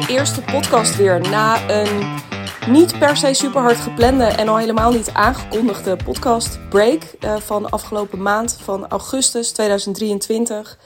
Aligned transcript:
de 0.00 0.06
eerste 0.08 0.42
podcast 0.42 0.96
weer 0.96 1.20
na 1.20 1.70
een 1.70 2.20
niet 2.68 2.98
per 2.98 3.16
se 3.16 3.34
super 3.34 3.60
hard 3.60 3.76
geplande 3.76 4.24
en 4.24 4.48
al 4.48 4.56
helemaal 4.56 4.92
niet 4.92 5.10
aangekondigde 5.12 5.96
podcast 6.04 6.68
break 6.68 7.02
uh, 7.20 7.36
van 7.36 7.70
afgelopen 7.70 8.22
maand 8.22 8.58
van 8.62 8.88
augustus 8.88 9.52
2023. 9.52 10.78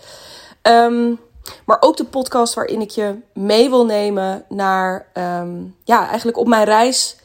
Um, 0.62 1.20
maar 1.65 1.77
ook 1.80 1.96
de 1.96 2.05
podcast 2.05 2.55
waarin 2.55 2.80
ik 2.80 2.91
je 2.91 3.16
mee 3.34 3.70
wil 3.70 3.84
nemen 3.84 4.45
naar, 4.48 5.07
um, 5.15 5.77
ja, 5.84 6.09
eigenlijk 6.09 6.38
op 6.38 6.48
mijn 6.48 6.65
reis 6.65 7.16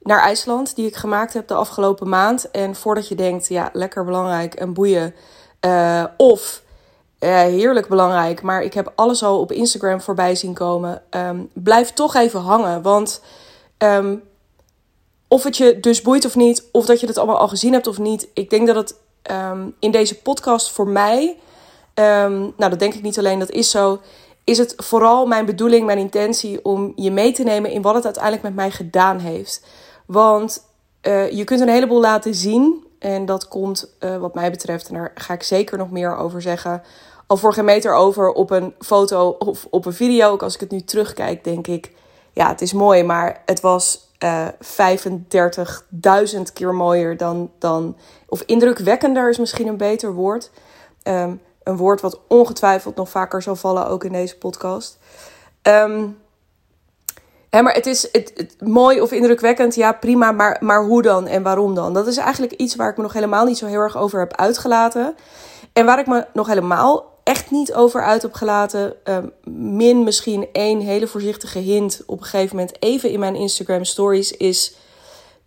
naar 0.00 0.20
IJsland, 0.20 0.76
die 0.76 0.86
ik 0.86 0.96
gemaakt 0.96 1.32
heb 1.32 1.48
de 1.48 1.54
afgelopen 1.54 2.08
maand. 2.08 2.50
En 2.50 2.74
voordat 2.74 3.08
je 3.08 3.14
denkt, 3.14 3.48
ja, 3.48 3.70
lekker 3.72 4.04
belangrijk 4.04 4.54
en 4.54 4.72
boeien. 4.72 5.14
Uh, 5.60 6.04
of 6.16 6.62
uh, 7.26 7.40
heerlijk 7.40 7.88
belangrijk, 7.88 8.42
maar 8.42 8.62
ik 8.62 8.74
heb 8.74 8.92
alles 8.94 9.22
al 9.22 9.40
op 9.40 9.52
Instagram 9.52 10.00
voorbij 10.00 10.34
zien 10.34 10.54
komen. 10.54 11.02
Um, 11.10 11.50
blijf 11.52 11.92
toch 11.92 12.14
even 12.14 12.40
hangen, 12.40 12.82
want 12.82 13.22
um, 13.78 14.22
of 15.28 15.42
het 15.44 15.56
je 15.56 15.80
dus 15.80 16.02
boeit 16.02 16.24
of 16.24 16.34
niet, 16.34 16.68
of 16.72 16.86
dat 16.86 17.00
je 17.00 17.06
het 17.06 17.18
allemaal 17.18 17.38
al 17.38 17.48
gezien 17.48 17.72
hebt 17.72 17.86
of 17.86 17.98
niet. 17.98 18.28
Ik 18.34 18.50
denk 18.50 18.66
dat 18.66 18.76
het 18.76 18.94
um, 19.30 19.74
in 19.78 19.90
deze 19.90 20.20
podcast 20.20 20.70
voor 20.70 20.88
mij, 20.88 21.36
nou 21.94 22.52
dat 22.56 22.78
denk 22.78 22.94
ik 22.94 23.02
niet 23.02 23.18
alleen, 23.18 23.38
dat 23.38 23.50
is 23.50 23.70
zo. 23.70 24.00
Is 24.44 24.58
het 24.58 24.74
vooral 24.76 25.26
mijn 25.26 25.46
bedoeling, 25.46 25.86
mijn 25.86 25.98
intentie 25.98 26.64
om 26.64 26.92
je 26.94 27.10
mee 27.10 27.32
te 27.32 27.42
nemen 27.42 27.70
in 27.70 27.82
wat 27.82 27.94
het 27.94 28.04
uiteindelijk 28.04 28.42
met 28.42 28.54
mij 28.54 28.70
gedaan 28.70 29.18
heeft. 29.18 29.64
Want 30.06 30.64
uh, 31.02 31.30
je 31.30 31.44
kunt 31.44 31.60
een 31.60 31.68
heleboel 31.68 32.00
laten 32.00 32.34
zien. 32.34 32.84
En 32.98 33.26
dat 33.26 33.48
komt, 33.48 33.94
uh, 34.00 34.16
wat 34.16 34.34
mij 34.34 34.50
betreft, 34.50 34.88
en 34.88 34.94
daar 34.94 35.12
ga 35.14 35.34
ik 35.34 35.42
zeker 35.42 35.78
nog 35.78 35.90
meer 35.90 36.16
over 36.16 36.42
zeggen. 36.42 36.82
Al 37.26 37.36
voor 37.36 37.52
geen 37.52 37.64
meter 37.64 37.94
over 37.94 38.30
op 38.30 38.50
een 38.50 38.74
foto 38.78 39.28
of 39.38 39.66
op 39.70 39.86
een 39.86 39.92
video. 39.92 40.30
Ook 40.30 40.42
als 40.42 40.54
ik 40.54 40.60
het 40.60 40.70
nu 40.70 40.80
terugkijk, 40.80 41.44
denk 41.44 41.66
ik, 41.66 41.92
ja, 42.32 42.48
het 42.48 42.60
is 42.60 42.72
mooi, 42.72 43.02
maar 43.04 43.42
het 43.44 43.60
was 43.60 44.10
uh, 44.24 44.46
eh, 44.46 45.04
35.000 46.34 46.42
keer 46.52 46.74
mooier 46.74 47.16
dan, 47.16 47.50
dan. 47.58 47.96
Of 48.28 48.42
indrukwekkender 48.46 49.28
is 49.28 49.38
misschien 49.38 49.66
een 49.66 49.76
beter 49.76 50.12
woord. 50.12 50.50
Um, 51.02 51.40
een 51.62 51.76
woord 51.76 52.00
wat 52.00 52.20
ongetwijfeld 52.28 52.96
nog 52.96 53.08
vaker 53.08 53.42
zal 53.42 53.56
vallen, 53.56 53.88
ook 53.88 54.04
in 54.04 54.12
deze 54.12 54.38
podcast. 54.38 54.98
Hè, 57.56 57.62
maar 57.62 57.74
het 57.74 57.86
is 57.86 58.08
het, 58.12 58.56
mooi 58.64 59.00
of 59.00 59.12
indrukwekkend, 59.12 59.74
ja 59.74 59.92
prima, 59.92 60.32
maar, 60.32 60.56
maar 60.60 60.84
hoe 60.84 61.02
dan 61.02 61.26
en 61.26 61.42
waarom 61.42 61.74
dan? 61.74 61.94
Dat 61.94 62.06
is 62.06 62.16
eigenlijk 62.16 62.52
iets 62.52 62.76
waar 62.76 62.90
ik 62.90 62.96
me 62.96 63.02
nog 63.02 63.12
helemaal 63.12 63.44
niet 63.44 63.58
zo 63.58 63.66
heel 63.66 63.80
erg 63.80 63.96
over 63.96 64.18
heb 64.18 64.36
uitgelaten. 64.36 65.14
En 65.72 65.86
waar 65.86 65.98
ik 65.98 66.06
me 66.06 66.26
nog 66.32 66.46
helemaal 66.46 67.15
echt 67.26 67.50
niet 67.50 67.74
over 67.74 68.02
uit 68.02 68.22
heb 68.22 68.32
gelaten, 68.32 68.94
uh, 69.04 69.18
min 69.54 70.04
misschien 70.04 70.48
één 70.52 70.80
hele 70.80 71.06
voorzichtige 71.06 71.58
hint 71.58 72.02
op 72.06 72.18
een 72.18 72.24
gegeven 72.24 72.56
moment 72.56 72.82
even 72.82 73.10
in 73.10 73.18
mijn 73.18 73.34
Instagram 73.34 73.84
stories, 73.84 74.32
is 74.32 74.74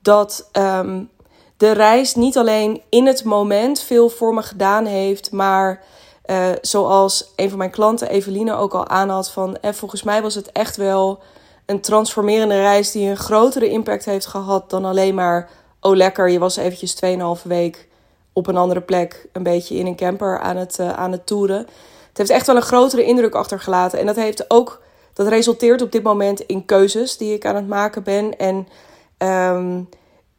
dat 0.01 0.49
um, 0.53 1.09
de 1.57 1.71
reis 1.71 2.15
niet 2.15 2.37
alleen 2.37 2.81
in 2.89 3.05
het 3.05 3.23
moment 3.23 3.79
veel 3.79 4.09
voor 4.09 4.33
me 4.33 4.41
gedaan 4.41 4.85
heeft, 4.85 5.31
maar 5.31 5.83
uh, 6.25 6.47
zoals 6.61 7.33
een 7.35 7.49
van 7.49 7.57
mijn 7.57 7.71
klanten, 7.71 8.09
Eveline, 8.09 8.55
ook 8.55 8.73
al 8.73 8.87
aanhad 8.87 9.31
van, 9.31 9.57
eh, 9.57 9.73
volgens 9.73 10.03
mij 10.03 10.21
was 10.21 10.35
het 10.35 10.51
echt 10.51 10.77
wel 10.77 11.19
een 11.65 11.81
transformerende 11.81 12.61
reis 12.61 12.91
die 12.91 13.09
een 13.09 13.17
grotere 13.17 13.69
impact 13.69 14.05
heeft 14.05 14.25
gehad 14.25 14.69
dan 14.69 14.85
alleen 14.85 15.15
maar, 15.15 15.49
oh 15.81 15.95
lekker, 15.95 16.29
je 16.29 16.39
was 16.39 16.55
eventjes 16.55 16.95
2,5 16.95 17.43
week 17.43 17.88
op 18.33 18.47
een 18.47 18.57
andere 18.57 18.81
plek, 18.81 19.27
een 19.33 19.43
beetje 19.43 19.75
in 19.75 19.85
een 19.85 19.95
camper 19.95 20.39
aan 20.39 20.57
het, 20.57 20.77
uh, 20.79 20.93
aan 20.93 21.11
het 21.11 21.25
toeren. 21.25 21.57
Het 22.07 22.17
heeft 22.17 22.29
echt 22.29 22.47
wel 22.47 22.55
een 22.55 22.61
grotere 22.61 23.03
indruk 23.03 23.35
achtergelaten. 23.35 23.99
En 23.99 24.05
dat 24.05 24.15
heeft 24.15 24.45
ook, 24.47 24.81
dat 25.13 25.27
resulteert 25.27 25.81
op 25.81 25.91
dit 25.91 26.03
moment 26.03 26.39
in 26.39 26.65
keuzes 26.65 27.17
die 27.17 27.33
ik 27.33 27.45
aan 27.45 27.55
het 27.55 27.67
maken 27.67 28.03
ben. 28.03 28.37
En 28.37 28.67
um, 29.53 29.89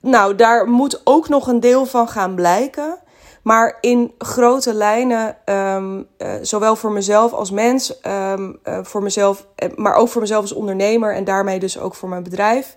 nou, 0.00 0.34
daar 0.34 0.68
moet 0.68 1.00
ook 1.04 1.28
nog 1.28 1.46
een 1.46 1.60
deel 1.60 1.86
van 1.86 2.08
gaan 2.08 2.34
blijken. 2.34 2.98
Maar 3.42 3.78
in 3.80 4.14
grote 4.18 4.74
lijnen, 4.74 5.36
um, 5.44 6.06
uh, 6.18 6.32
zowel 6.42 6.76
voor 6.76 6.92
mezelf 6.92 7.32
als 7.32 7.50
mens, 7.50 8.00
um, 8.06 8.58
uh, 8.64 8.78
voor 8.82 9.02
mezelf, 9.02 9.46
eh, 9.54 9.68
maar 9.76 9.94
ook 9.94 10.08
voor 10.08 10.20
mezelf 10.20 10.42
als 10.42 10.52
ondernemer 10.52 11.14
en 11.14 11.24
daarmee 11.24 11.58
dus 11.58 11.78
ook 11.78 11.94
voor 11.94 12.08
mijn 12.08 12.22
bedrijf. 12.22 12.76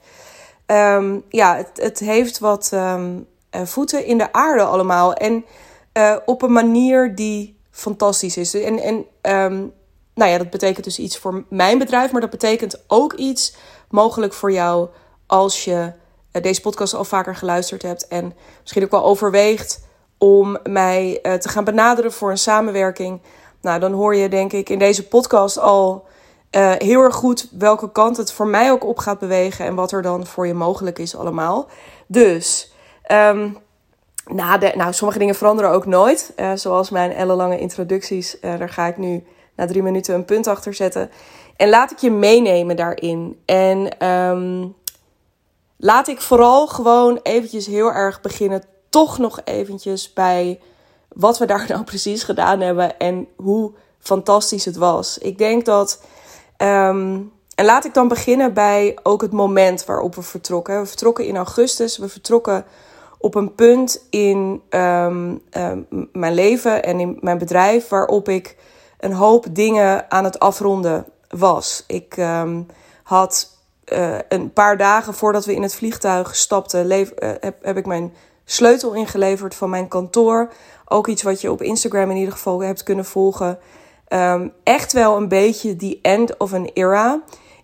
Ja, 1.30 1.56
het, 1.56 1.70
het 1.74 2.00
heeft 2.00 2.40
wat 2.40 2.72
voeten 3.64 4.06
in 4.06 4.18
de 4.18 4.34
aarde 4.34 4.64
allemaal. 4.64 5.14
En 5.14 5.46
uh, 5.94 6.16
op 6.26 6.42
een 6.42 6.52
manier 6.52 7.16
die 7.16 7.58
fantastisch 7.72 8.38
is. 8.38 8.54
En, 8.54 8.80
en 8.80 9.06
nou 10.14 10.32
ja, 10.32 10.38
dat 10.38 10.50
betekent 10.50 10.84
dus 10.84 11.00
iets 11.00 11.18
voor 11.18 11.44
mijn 11.50 11.78
bedrijf, 11.78 12.12
maar 12.12 12.22
dat 12.22 12.30
betekent 12.30 12.84
ook 12.88 13.14
iets 13.14 13.56
mogelijk 13.90 14.34
voor 14.34 14.52
jou 14.52 14.88
als 15.26 15.64
je 15.64 15.92
deze 16.42 16.62
podcast 16.62 16.94
al 16.94 17.04
vaker 17.04 17.36
geluisterd 17.36 17.82
hebt 17.82 18.08
en 18.08 18.34
misschien 18.62 18.84
ook 18.84 18.92
wel 18.92 19.04
overweegt 19.04 19.86
om 20.18 20.58
mij 20.64 21.20
te 21.40 21.50
gaan 21.50 21.64
benaderen 21.64 22.14
voor 22.14 22.32
een 22.32 22.38
samenwerking. 22.38 23.22
Nou, 23.62 23.80
dan 23.80 23.94
hoor 23.94 24.16
je 24.16 24.30
denk 24.30 24.54
ik 24.54 24.70
in 24.70 24.80
deze 24.80 25.08
podcast 25.08 25.60
al 25.60 26.08
heel 26.78 27.02
erg 27.02 27.16
goed 27.16 27.50
welke 27.52 27.92
kant 27.92 28.18
het 28.18 28.32
voor 28.32 28.48
mij 28.48 28.72
ook 28.72 28.86
op 28.86 28.98
gaat 28.98 29.20
bewegen 29.20 29.66
en 29.66 29.76
wat 29.76 29.92
er 29.92 30.02
dan 30.02 30.26
voor 30.26 30.48
je 30.48 30.54
mogelijk 30.54 31.00
is 31.00 31.16
allemaal. 31.16 31.68
Dus, 32.08 32.73
um, 33.12 33.58
nou, 34.26 34.60
de, 34.60 34.72
nou, 34.76 34.94
sommige 34.94 35.20
dingen 35.20 35.36
veranderen 35.36 35.72
ook 35.72 35.86
nooit. 35.86 36.34
Uh, 36.36 36.52
zoals 36.56 36.90
mijn 36.90 37.12
ellenlange 37.12 37.60
introducties. 37.60 38.38
daar 38.42 38.70
ga 38.70 38.86
ik 38.88 38.98
nu 38.98 39.24
na 39.56 39.66
drie 39.66 39.84
minuten 39.84 40.16
een 40.16 40.26
punt 40.26 40.48
achter 40.48 40.74
zetten. 40.74 41.10
En 41.56 41.70
laat 41.70 41.92
ik 41.92 41.98
je 41.98 42.12
meenemen 42.12 42.76
daarin. 42.76 43.42
En 43.46 44.08
um, 44.08 44.76
laat 45.78 46.08
ik 46.08 46.22
vooral 46.22 46.68
gewoon 46.68 47.20
eventjes 47.24 47.66
heel 47.66 47.92
erg 47.92 48.22
beginnen 48.22 48.64
toch 48.90 49.18
nog 49.18 49.42
eventjes 49.44 50.14
bij 50.14 50.60
wat 51.08 51.38
we 51.38 51.46
daar 51.46 51.66
nou 51.70 51.84
precies 51.84 52.24
gedaan 52.24 52.60
hebben 52.60 53.00
en 53.00 53.28
hoe 53.36 53.72
fantastisch 54.00 54.66
het 54.66 54.76
was. 54.76 55.18
Ik 55.18 55.38
denk 55.38 55.66
dat. 55.66 56.02
Um, 56.58 57.32
en 57.56 57.66
laat 57.66 57.86
ik 57.86 57.94
dan 57.94 58.08
beginnen 58.08 58.54
bij 58.54 58.98
ook 59.04 59.22
het 59.22 59.32
moment 59.32 59.86
waarop 59.86 60.16
we 60.16 60.22
vertrokken. 60.22 60.80
We 60.80 60.86
vertrokken 60.86 61.26
in 61.26 61.36
augustus. 61.36 61.98
We 61.98 62.10
vertrokken 62.10 62.66
op 63.24 63.36
een 63.36 63.56
punt 63.56 64.08
in 64.10 64.62
um, 64.70 65.42
um, 65.58 65.88
mijn 66.12 66.34
leven 66.34 66.84
en 66.84 67.00
in 67.00 67.18
mijn 67.22 67.38
bedrijf 67.38 67.88
waarop 67.88 68.30
ik 68.30 68.58
een 69.00 69.14
hoop 69.14 69.46
dingen 69.52 70.12
aan 70.12 70.24
het 70.24 70.40
afronden 70.40 71.06
was. 71.30 71.84
Ik 71.88 72.16
had 73.04 73.58
uh, 73.94 74.18
een 74.30 74.54
paar 74.54 74.78
dagen 74.78 75.14
voordat 75.14 75.46
we 75.46 75.56
in 75.56 75.62
het 75.62 75.76
vliegtuig 75.76 76.36
stapten, 76.36 76.92
uh, 76.92 77.08
heb, 77.40 77.56
heb 77.62 77.78
ik 77.78 77.86
mijn 77.86 78.14
sleutel 78.46 78.94
ingeleverd 78.94 79.56
van 79.56 79.70
mijn 79.70 79.88
kantoor. 79.88 80.52
Ook 80.86 81.08
iets 81.08 81.24
wat 81.24 81.42
je 81.42 81.52
op 81.52 81.62
Instagram 81.62 82.10
in 82.10 82.18
ieder 82.18 82.34
geval 82.34 82.64
hebt 82.64 82.84
kunnen 82.84 83.06
volgen. 83.06 83.60
Echt 84.64 84.94
wel 84.94 85.18
een 85.18 85.28
beetje 85.28 85.76
die 85.76 86.00
end 86.02 86.38
of 86.38 86.54
an 86.54 86.70
era. 86.74 87.22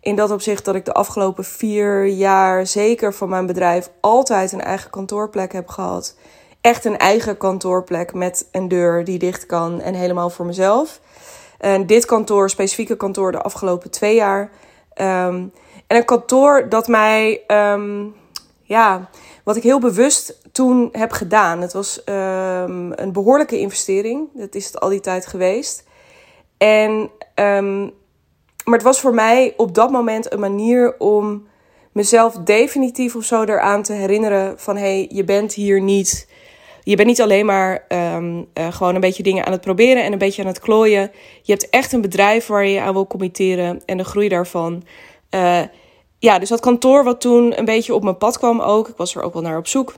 In 0.09 0.15
dat 0.15 0.31
opzicht 0.31 0.65
dat 0.65 0.75
ik 0.75 0.85
de 0.85 0.93
afgelopen 0.93 1.43
vier 1.43 2.05
jaar 2.05 2.67
zeker 2.67 3.13
van 3.13 3.29
mijn 3.29 3.45
bedrijf 3.45 3.89
altijd 3.99 4.51
een 4.51 4.61
eigen 4.61 4.89
kantoorplek 4.89 5.53
heb 5.53 5.67
gehad. 5.67 6.15
Echt 6.61 6.85
een 6.85 6.97
eigen 6.97 7.37
kantoorplek 7.37 8.13
met 8.13 8.47
een 8.51 8.67
deur 8.67 9.03
die 9.03 9.19
dicht 9.19 9.45
kan 9.45 9.81
en 9.81 9.93
helemaal 9.93 10.29
voor 10.29 10.45
mezelf. 10.45 10.99
En 11.57 11.85
dit 11.85 12.05
kantoor, 12.05 12.49
specifieke 12.49 12.95
kantoor, 12.95 13.31
de 13.31 13.41
afgelopen 13.41 13.91
twee 13.91 14.15
jaar. 14.15 14.41
Um, 14.41 15.51
en 15.87 15.97
een 15.97 16.05
kantoor 16.05 16.69
dat 16.69 16.87
mij, 16.87 17.41
um, 17.47 18.15
ja, 18.61 19.09
wat 19.43 19.55
ik 19.55 19.63
heel 19.63 19.79
bewust 19.79 20.41
toen 20.51 20.89
heb 20.91 21.11
gedaan. 21.11 21.61
Het 21.61 21.73
was 21.73 22.01
um, 22.05 22.91
een 22.95 23.11
behoorlijke 23.11 23.59
investering. 23.59 24.29
Dat 24.33 24.55
is 24.55 24.65
het 24.65 24.79
al 24.79 24.89
die 24.89 24.99
tijd 24.99 25.25
geweest. 25.25 25.83
En, 26.57 27.09
maar 28.69 28.77
het 28.77 28.87
was 28.87 28.99
voor 28.99 29.13
mij 29.13 29.53
op 29.57 29.75
dat 29.75 29.91
moment 29.91 30.33
een 30.33 30.39
manier 30.39 30.95
om 30.97 31.47
mezelf 31.91 32.33
definitief 32.33 33.15
of 33.15 33.23
zo 33.23 33.43
eraan 33.43 33.83
te 33.83 33.93
herinneren 33.93 34.59
van... 34.59 34.75
hé, 34.75 34.81
hey, 34.81 35.09
je 35.11 35.23
bent 35.23 35.53
hier 35.53 35.81
niet... 35.81 36.27
Je 36.83 36.95
bent 36.95 37.07
niet 37.07 37.21
alleen 37.21 37.45
maar 37.45 37.85
um, 37.89 38.47
uh, 38.53 38.73
gewoon 38.73 38.95
een 38.95 39.01
beetje 39.01 39.23
dingen 39.23 39.45
aan 39.45 39.51
het 39.51 39.61
proberen 39.61 40.03
en 40.03 40.11
een 40.11 40.17
beetje 40.17 40.41
aan 40.41 40.47
het 40.47 40.59
klooien. 40.59 41.11
Je 41.41 41.51
hebt 41.51 41.69
echt 41.69 41.91
een 41.91 42.01
bedrijf 42.01 42.47
waar 42.47 42.65
je 42.65 42.81
aan 42.81 42.93
wil 42.93 43.07
committeren 43.07 43.81
en 43.85 43.97
de 43.97 44.03
groei 44.03 44.27
daarvan. 44.27 44.83
Uh, 45.35 45.61
ja, 46.19 46.39
dus 46.39 46.49
dat 46.49 46.59
kantoor 46.59 47.03
wat 47.03 47.21
toen 47.21 47.59
een 47.59 47.65
beetje 47.65 47.93
op 47.93 48.03
mijn 48.03 48.17
pad 48.17 48.37
kwam 48.37 48.61
ook. 48.61 48.87
Ik 48.87 48.97
was 48.97 49.15
er 49.15 49.21
ook 49.21 49.33
wel 49.33 49.41
naar 49.41 49.57
op 49.57 49.67
zoek. 49.67 49.95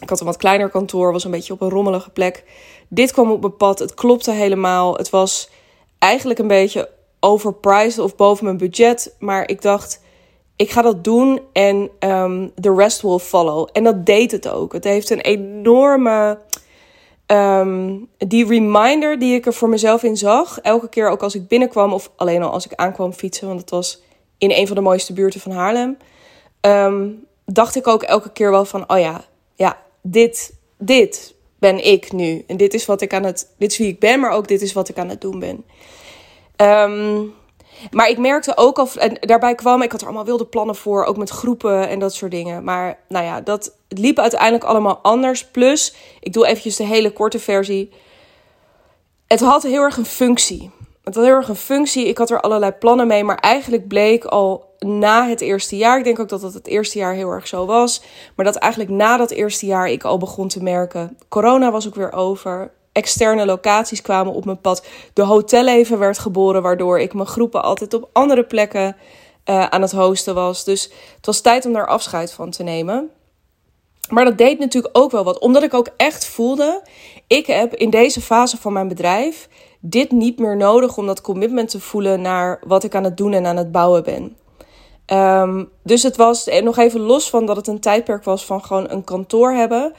Ik 0.00 0.08
had 0.08 0.20
een 0.20 0.26
wat 0.26 0.36
kleiner 0.36 0.68
kantoor, 0.68 1.12
was 1.12 1.24
een 1.24 1.30
beetje 1.30 1.52
op 1.52 1.60
een 1.60 1.70
rommelige 1.70 2.10
plek. 2.10 2.44
Dit 2.88 3.12
kwam 3.12 3.30
op 3.30 3.40
mijn 3.40 3.56
pad, 3.56 3.78
het 3.78 3.94
klopte 3.94 4.30
helemaal. 4.30 4.96
Het 4.96 5.10
was 5.10 5.50
eigenlijk 5.98 6.38
een 6.38 6.48
beetje 6.48 6.88
overpriced 7.20 7.98
of 7.98 8.16
boven 8.16 8.44
mijn 8.44 8.56
budget. 8.56 9.14
Maar 9.18 9.48
ik 9.48 9.62
dacht, 9.62 10.00
ik 10.56 10.70
ga 10.70 10.82
dat 10.82 11.04
doen 11.04 11.40
en 11.52 11.90
um, 12.00 12.52
the 12.60 12.74
rest 12.74 13.02
will 13.02 13.18
follow. 13.18 13.68
En 13.72 13.84
dat 13.84 14.06
deed 14.06 14.30
het 14.30 14.48
ook. 14.48 14.72
Het 14.72 14.84
heeft 14.84 15.10
een 15.10 15.20
enorme... 15.20 16.38
Um, 17.26 18.08
die 18.18 18.46
reminder 18.46 19.18
die 19.18 19.34
ik 19.34 19.46
er 19.46 19.52
voor 19.52 19.68
mezelf 19.68 20.02
in 20.02 20.16
zag, 20.16 20.60
elke 20.60 20.88
keer 20.88 21.08
ook 21.08 21.22
als 21.22 21.34
ik 21.34 21.48
binnenkwam 21.48 21.92
of 21.92 22.10
alleen 22.16 22.42
al 22.42 22.50
als 22.50 22.64
ik 22.64 22.74
aankwam 22.74 23.12
fietsen, 23.12 23.46
want 23.46 23.60
het 23.60 23.70
was 23.70 24.02
in 24.38 24.50
een 24.50 24.66
van 24.66 24.76
de 24.76 24.82
mooiste 24.82 25.12
buurten 25.12 25.40
van 25.40 25.52
Haarlem. 25.52 25.96
Ehm, 26.60 27.08
dacht 27.44 27.76
ik 27.76 27.86
ook 27.86 28.02
elke 28.02 28.32
keer 28.32 28.50
wel 28.50 28.64
van, 28.64 28.90
oh 28.90 28.98
ja, 28.98 29.24
ja, 29.54 29.82
dit, 30.02 30.54
dit 30.78 31.34
ben 31.58 31.86
ik 31.86 32.12
nu. 32.12 32.44
En 32.46 32.56
dit 32.56 32.74
is 32.74 32.86
wat 32.86 33.00
ik 33.00 33.14
aan 33.14 33.24
het, 33.24 33.54
dit 33.58 33.70
is 33.70 33.78
wie 33.78 33.88
ik 33.88 34.00
ben, 34.00 34.20
maar 34.20 34.30
ook 34.30 34.48
dit 34.48 34.62
is 34.62 34.72
wat 34.72 34.88
ik 34.88 34.98
aan 34.98 35.08
het 35.08 35.20
doen 35.20 35.38
ben. 35.38 35.64
Ehm, 36.56 37.22
maar 37.90 38.08
ik 38.08 38.18
merkte 38.18 38.56
ook 38.56 38.78
al, 38.78 38.88
en 38.94 39.16
daarbij 39.20 39.54
kwam, 39.54 39.82
ik 39.82 39.92
had 39.92 40.00
er 40.00 40.06
allemaal 40.06 40.24
wilde 40.24 40.46
plannen 40.46 40.74
voor, 40.74 41.04
ook 41.04 41.16
met 41.16 41.30
groepen 41.30 41.88
en 41.88 41.98
dat 41.98 42.14
soort 42.14 42.30
dingen. 42.30 42.64
Maar 42.64 42.98
nou 43.08 43.24
ja, 43.24 43.40
dat, 43.40 43.72
het 43.88 43.98
liep 43.98 44.18
uiteindelijk 44.18 44.64
allemaal 44.64 44.98
anders. 45.02 45.46
Plus, 45.46 45.94
ik 46.20 46.32
doe 46.32 46.46
eventjes 46.46 46.76
de 46.76 46.84
hele 46.84 47.12
korte 47.12 47.38
versie. 47.38 47.92
Het 49.26 49.40
had 49.40 49.62
heel 49.62 49.82
erg 49.82 49.96
een 49.96 50.04
functie. 50.04 50.70
Het 51.04 51.14
had 51.14 51.24
heel 51.24 51.34
erg 51.34 51.48
een 51.48 51.56
functie. 51.56 52.08
Ik 52.08 52.18
had 52.18 52.30
er 52.30 52.40
allerlei 52.40 52.72
plannen 52.72 53.06
mee, 53.06 53.24
maar 53.24 53.38
eigenlijk 53.38 53.88
bleek 53.88 54.24
al 54.24 54.66
na 54.78 55.28
het 55.28 55.40
eerste 55.40 55.76
jaar, 55.76 55.98
ik 55.98 56.04
denk 56.04 56.18
ook 56.18 56.28
dat 56.28 56.40
dat 56.40 56.54
het 56.54 56.66
eerste 56.66 56.98
jaar 56.98 57.14
heel 57.14 57.30
erg 57.30 57.46
zo 57.46 57.66
was, 57.66 58.02
maar 58.34 58.44
dat 58.44 58.56
eigenlijk 58.56 58.92
na 58.92 59.16
dat 59.16 59.30
eerste 59.30 59.66
jaar 59.66 59.88
ik 59.88 60.04
al 60.04 60.18
begon 60.18 60.48
te 60.48 60.62
merken, 60.62 61.18
corona 61.28 61.70
was 61.70 61.86
ook 61.86 61.94
weer 61.94 62.12
over 62.12 62.70
externe 62.96 63.46
locaties 63.46 64.02
kwamen 64.02 64.32
op 64.32 64.44
mijn 64.44 64.60
pad. 64.60 64.86
De 65.12 65.22
hotelleven 65.22 65.98
werd 65.98 66.18
geboren, 66.18 66.62
waardoor 66.62 67.00
ik 67.00 67.14
mijn 67.14 67.26
groepen 67.26 67.62
altijd 67.62 67.94
op 67.94 68.08
andere 68.12 68.44
plekken 68.44 68.96
uh, 69.46 69.66
aan 69.66 69.82
het 69.82 69.92
hosten 69.92 70.34
was. 70.34 70.64
Dus 70.64 70.82
het 71.16 71.26
was 71.26 71.40
tijd 71.40 71.66
om 71.66 71.72
daar 71.72 71.86
afscheid 71.86 72.32
van 72.32 72.50
te 72.50 72.62
nemen. 72.62 73.10
Maar 74.08 74.24
dat 74.24 74.38
deed 74.38 74.58
natuurlijk 74.58 74.98
ook 74.98 75.10
wel 75.10 75.24
wat, 75.24 75.38
omdat 75.38 75.62
ik 75.62 75.74
ook 75.74 75.88
echt 75.96 76.26
voelde: 76.26 76.82
ik 77.26 77.46
heb 77.46 77.74
in 77.74 77.90
deze 77.90 78.20
fase 78.20 78.56
van 78.56 78.72
mijn 78.72 78.88
bedrijf 78.88 79.48
dit 79.80 80.10
niet 80.10 80.38
meer 80.38 80.56
nodig 80.56 80.96
om 80.96 81.06
dat 81.06 81.20
commitment 81.20 81.68
te 81.68 81.80
voelen 81.80 82.20
naar 82.20 82.60
wat 82.66 82.84
ik 82.84 82.94
aan 82.94 83.04
het 83.04 83.16
doen 83.16 83.32
en 83.32 83.46
aan 83.46 83.56
het 83.56 83.72
bouwen 83.72 84.02
ben. 84.02 84.36
Um, 85.12 85.68
dus 85.82 86.02
het 86.02 86.16
was 86.16 86.46
nog 86.62 86.78
even 86.78 87.00
los 87.00 87.30
van 87.30 87.46
dat 87.46 87.56
het 87.56 87.66
een 87.66 87.80
tijdperk 87.80 88.24
was 88.24 88.44
van 88.44 88.64
gewoon 88.64 88.90
een 88.90 89.04
kantoor 89.04 89.52
hebben 89.52 89.94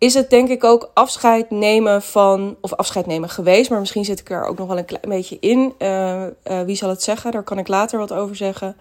is 0.00 0.14
het 0.14 0.30
denk 0.30 0.48
ik 0.48 0.64
ook 0.64 0.90
afscheid 0.94 1.50
nemen 1.50 2.02
van, 2.02 2.56
of 2.60 2.74
afscheid 2.74 3.06
nemen 3.06 3.28
geweest, 3.28 3.70
maar 3.70 3.80
misschien 3.80 4.04
zit 4.04 4.20
ik 4.20 4.30
er 4.30 4.44
ook 4.44 4.58
nog 4.58 4.68
wel 4.68 4.78
een 4.78 4.84
klein 4.84 5.08
beetje 5.08 5.36
in. 5.40 5.74
Uh, 5.78 6.22
uh, 6.22 6.60
wie 6.64 6.76
zal 6.76 6.88
het 6.88 7.02
zeggen? 7.02 7.32
Daar 7.32 7.42
kan 7.42 7.58
ik 7.58 7.68
later 7.68 7.98
wat 7.98 8.12
over 8.12 8.36
zeggen. 8.36 8.76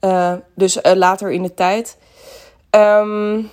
Uh, 0.00 0.32
dus 0.54 0.78
later 0.82 1.30
in 1.30 1.42
de 1.42 1.54
tijd. 1.54 1.98
Um, 2.70 3.50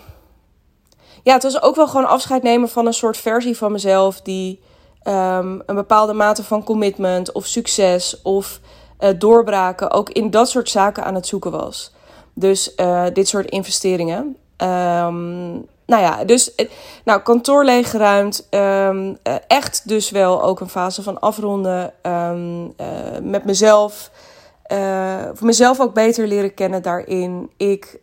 ja, 1.23 1.33
het 1.33 1.43
was 1.43 1.61
ook 1.61 1.75
wel 1.75 1.87
gewoon 1.87 2.07
afscheid 2.07 2.43
nemen 2.43 2.69
van 2.69 2.85
een 2.85 2.93
soort 2.93 3.17
versie 3.17 3.57
van 3.57 3.71
mezelf 3.71 4.21
die 4.21 4.59
um, 5.07 5.61
een 5.65 5.75
bepaalde 5.75 6.13
mate 6.13 6.43
van 6.43 6.63
commitment 6.63 7.31
of 7.31 7.45
succes 7.45 8.21
of 8.21 8.59
doorbraken 9.17 9.91
ook 9.91 10.09
in 10.09 10.29
dat 10.29 10.49
soort 10.49 10.69
zaken 10.69 11.03
aan 11.03 11.15
het 11.15 11.27
zoeken 11.27 11.51
was. 11.51 11.91
Dus 12.33 12.75
dit 13.13 13.27
soort 13.27 13.49
investeringen. 13.49 14.37
Um, 14.57 15.71
nou 15.85 16.01
ja, 16.01 16.23
dus 16.23 16.55
eh, 16.55 16.69
nou, 17.05 17.21
kantoor 17.21 17.65
leeggeruimd. 17.65 18.47
Um, 18.49 19.17
echt 19.47 19.87
dus 19.87 20.09
wel 20.09 20.43
ook 20.43 20.59
een 20.59 20.69
fase 20.69 21.03
van 21.03 21.19
afronden 21.19 21.93
um, 22.03 22.63
uh, 22.65 22.87
met 23.21 23.45
mezelf. 23.45 24.11
Voor 25.33 25.47
mezelf 25.47 25.79
ook 25.79 25.93
beter 25.93 26.27
leren 26.27 26.53
kennen 26.53 26.81
daarin. 26.81 27.49
Ik 27.57 27.99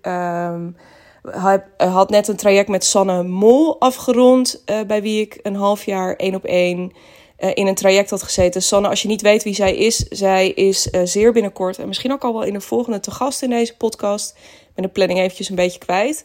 heb, 1.31 1.67
had 1.77 2.11
net 2.11 2.29
een 2.29 2.37
traject 2.37 2.69
met 2.69 2.85
Sanne 2.85 3.23
Mol 3.23 3.81
afgerond. 3.81 4.63
Bij 4.87 5.03
wie 5.03 5.21
ik 5.21 5.39
een 5.43 5.55
half 5.55 5.85
jaar 5.85 6.17
één 6.17 6.35
op 6.35 6.45
één 6.45 6.93
in 7.37 7.67
een 7.67 7.75
traject 7.75 8.11
had 8.11 8.23
gezeten. 8.23 8.63
Sanne, 8.63 8.89
als 8.89 9.03
je 9.03 9.09
niet 9.09 9.23
weet 9.23 9.43
wie 9.43 9.55
zij 9.55 9.77
is, 9.77 9.97
zij 9.97 10.49
is 10.49 10.83
zeer 11.05 11.33
binnenkort 11.33 11.79
en 11.79 11.89
misschien 11.89 12.13
ook 12.13 12.25
al 12.25 12.33
wel 12.33 12.43
in 12.43 12.53
de 12.53 12.61
volgende 12.61 13.01
te 13.01 13.11
gast 13.11 13.43
in 13.43 13.51
deze 13.51 13.77
podcast. 13.77 14.35
Ik 14.69 14.75
ben 14.75 14.85
de 14.85 14.91
planning 14.91 15.19
eventjes 15.19 15.49
een 15.49 15.57
beetje 15.57 15.79
kwijt. 15.79 16.25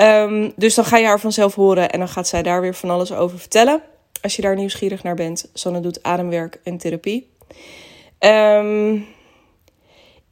Um, 0.00 0.52
dus 0.56 0.74
dan 0.74 0.84
ga 0.84 0.96
je 0.96 1.06
haar 1.06 1.20
vanzelf 1.20 1.54
horen 1.54 1.90
en 1.90 1.98
dan 1.98 2.08
gaat 2.08 2.28
zij 2.28 2.42
daar 2.42 2.60
weer 2.60 2.74
van 2.74 2.90
alles 2.90 3.12
over 3.12 3.38
vertellen. 3.38 3.82
Als 4.22 4.36
je 4.36 4.42
daar 4.42 4.56
nieuwsgierig 4.56 5.02
naar 5.02 5.14
bent. 5.14 5.50
Sanne 5.54 5.80
doet 5.80 6.02
ademwerk 6.02 6.60
en 6.64 6.78
therapie. 6.78 7.30
Um, 8.18 9.06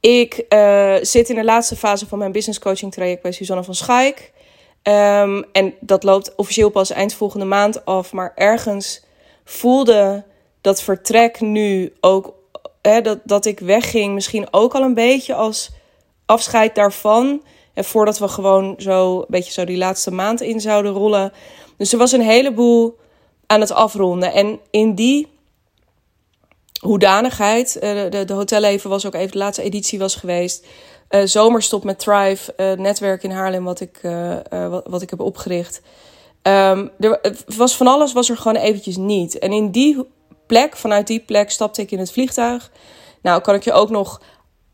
ik 0.00 0.44
uh, 0.48 0.94
zit 1.00 1.28
in 1.28 1.34
de 1.34 1.44
laatste 1.44 1.76
fase 1.76 2.06
van 2.06 2.18
mijn 2.18 2.32
business 2.32 2.58
coaching 2.58 2.92
traject 2.92 3.22
bij 3.22 3.32
Suzanne 3.32 3.64
van 3.64 3.74
Schaik. 3.74 4.32
Um, 4.82 5.44
en 5.52 5.74
dat 5.80 6.02
loopt 6.02 6.34
officieel 6.34 6.70
pas 6.70 6.90
eind 6.90 7.14
volgende 7.14 7.46
maand 7.46 7.84
af. 7.84 8.12
Maar 8.12 8.32
ergens 8.34 9.04
voelde 9.44 10.24
dat 10.60 10.82
vertrek 10.82 11.40
nu 11.40 11.92
ook... 12.00 12.34
Hè, 12.82 13.00
dat, 13.00 13.18
dat 13.24 13.44
ik 13.44 13.60
wegging 13.60 14.14
misschien 14.14 14.46
ook 14.50 14.74
al 14.74 14.82
een 14.82 14.94
beetje 14.94 15.34
als 15.34 15.70
afscheid 16.26 16.74
daarvan... 16.74 17.42
En 17.78 17.84
voordat 17.84 18.18
we 18.18 18.28
gewoon 18.28 18.74
zo 18.78 19.18
een 19.18 19.24
beetje 19.28 19.52
zo 19.52 19.64
die 19.64 19.76
laatste 19.76 20.10
maand 20.10 20.40
in 20.40 20.60
zouden 20.60 20.92
rollen. 20.92 21.32
Dus 21.76 21.92
er 21.92 21.98
was 21.98 22.12
een 22.12 22.20
heleboel 22.20 22.98
aan 23.46 23.60
het 23.60 23.72
afronden. 23.72 24.32
En 24.32 24.60
in 24.70 24.94
die 24.94 25.28
hoedanigheid, 26.80 27.78
uh, 27.82 28.10
de, 28.10 28.24
de 28.24 28.32
hotelleven 28.32 28.90
was 28.90 29.06
ook 29.06 29.14
even 29.14 29.32
de 29.32 29.38
laatste 29.38 29.62
editie 29.62 29.98
was 29.98 30.14
geweest. 30.14 30.66
Uh, 31.10 31.22
zomerstop 31.24 31.84
met 31.84 31.98
Thrive, 31.98 32.54
uh, 32.56 32.72
netwerk 32.72 33.22
in 33.22 33.30
Haarlem 33.30 33.64
wat 33.64 33.80
ik, 33.80 34.00
wat, 34.50 34.86
wat, 34.86 35.02
ik 35.02 35.10
heb 35.10 35.20
opgericht. 35.20 35.80
Um, 36.42 36.90
er 36.98 37.36
was 37.56 37.76
van 37.76 37.86
alles 37.86 38.12
was 38.12 38.30
er 38.30 38.36
gewoon 38.36 38.62
eventjes 38.62 38.96
niet. 38.96 39.38
En 39.38 39.52
in 39.52 39.70
die 39.70 40.06
plek, 40.46 40.76
vanuit 40.76 41.06
die 41.06 41.20
plek, 41.20 41.50
stapte 41.50 41.82
ik 41.82 41.90
in 41.90 41.98
het 41.98 42.12
vliegtuig. 42.12 42.70
Nou, 43.22 43.40
kan 43.40 43.54
ik 43.54 43.64
je 43.64 43.72
ook 43.72 43.90
nog 43.90 44.20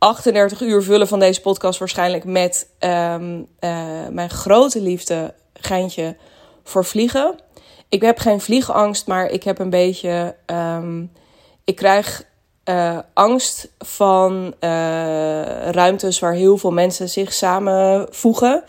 38 0.05 0.61
uur 0.61 0.83
vullen 0.83 1.09
van 1.09 1.19
deze 1.19 1.41
podcast 1.41 1.79
waarschijnlijk 1.79 2.25
met 2.25 2.69
um, 2.81 3.39
uh, 3.61 3.79
mijn 4.11 4.31
grote 4.31 4.81
liefde 4.81 5.35
Geintje 5.53 6.17
voor 6.65 6.85
vliegen. 6.85 7.39
Ik 7.89 8.03
heb 8.03 8.19
geen 8.19 8.41
vliegangst, 8.41 9.07
maar 9.07 9.31
ik 9.31 9.45
heb 9.45 9.59
een 9.59 9.71
beetje. 9.71 10.35
Um, 10.47 11.13
ik 11.65 11.77
krijg 11.77 12.25
uh, 12.65 12.99
angst 13.15 13.69
van 13.79 14.55
uh, 14.61 15.71
ruimtes 15.71 16.19
waar 16.19 16.35
heel 16.35 16.59
veel 16.59 16.73
mensen 16.73 17.09
zich 17.09 17.33
samenvoegen. 17.33 18.65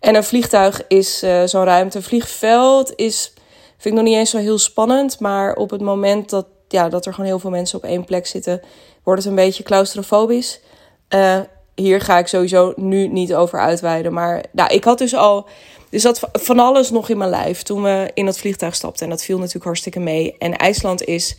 En 0.00 0.14
een 0.14 0.24
vliegtuig 0.24 0.86
is 0.88 1.18
zo'n 1.44 1.64
ruimte. 1.64 2.02
Vliegveld 2.02 2.92
is, 2.96 3.32
vind 3.76 3.84
ik 3.84 3.92
nog 3.92 4.02
niet 4.02 4.16
eens 4.16 4.30
zo 4.30 4.38
heel 4.38 4.58
spannend. 4.58 5.20
Maar 5.20 5.54
op 5.54 5.70
het 5.70 5.80
moment 5.80 6.30
dat, 6.30 6.46
ja, 6.68 6.88
dat 6.88 7.06
er 7.06 7.14
gewoon 7.14 7.30
heel 7.30 7.38
veel 7.38 7.50
mensen 7.50 7.78
op 7.78 7.84
één 7.84 8.04
plek 8.04 8.26
zitten, 8.26 8.60
wordt 9.06 9.22
het 9.22 9.30
een 9.30 9.44
beetje 9.44 9.62
claustrofobisch. 9.62 10.60
Uh, 11.08 11.40
hier 11.74 12.00
ga 12.00 12.18
ik 12.18 12.26
sowieso 12.26 12.72
nu 12.76 13.08
niet 13.08 13.34
over 13.34 13.60
uitweiden. 13.60 14.12
Maar 14.12 14.44
nou, 14.52 14.74
ik 14.74 14.84
had 14.84 14.98
dus 14.98 15.14
al. 15.14 15.48
Dus 15.90 16.02
dat 16.02 16.28
van 16.32 16.58
alles 16.58 16.90
nog 16.90 17.08
in 17.08 17.18
mijn 17.18 17.30
lijf 17.30 17.62
toen 17.62 17.82
we 17.82 18.10
in 18.14 18.24
dat 18.24 18.38
vliegtuig 18.38 18.74
stapten. 18.74 19.04
En 19.04 19.10
dat 19.10 19.22
viel 19.22 19.36
natuurlijk 19.36 19.64
hartstikke 19.64 20.00
mee. 20.00 20.34
En 20.38 20.56
IJsland 20.56 21.04
is 21.04 21.36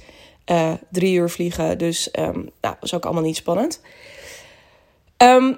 uh, 0.52 0.74
drie 0.92 1.14
uur 1.14 1.30
vliegen. 1.30 1.78
Dus 1.78 2.10
um, 2.20 2.50
nou, 2.62 2.76
was 2.80 2.94
ook 2.94 3.06
allemaal 3.06 3.24
niet 3.24 3.36
spannend. 3.36 3.82
Um, 5.18 5.58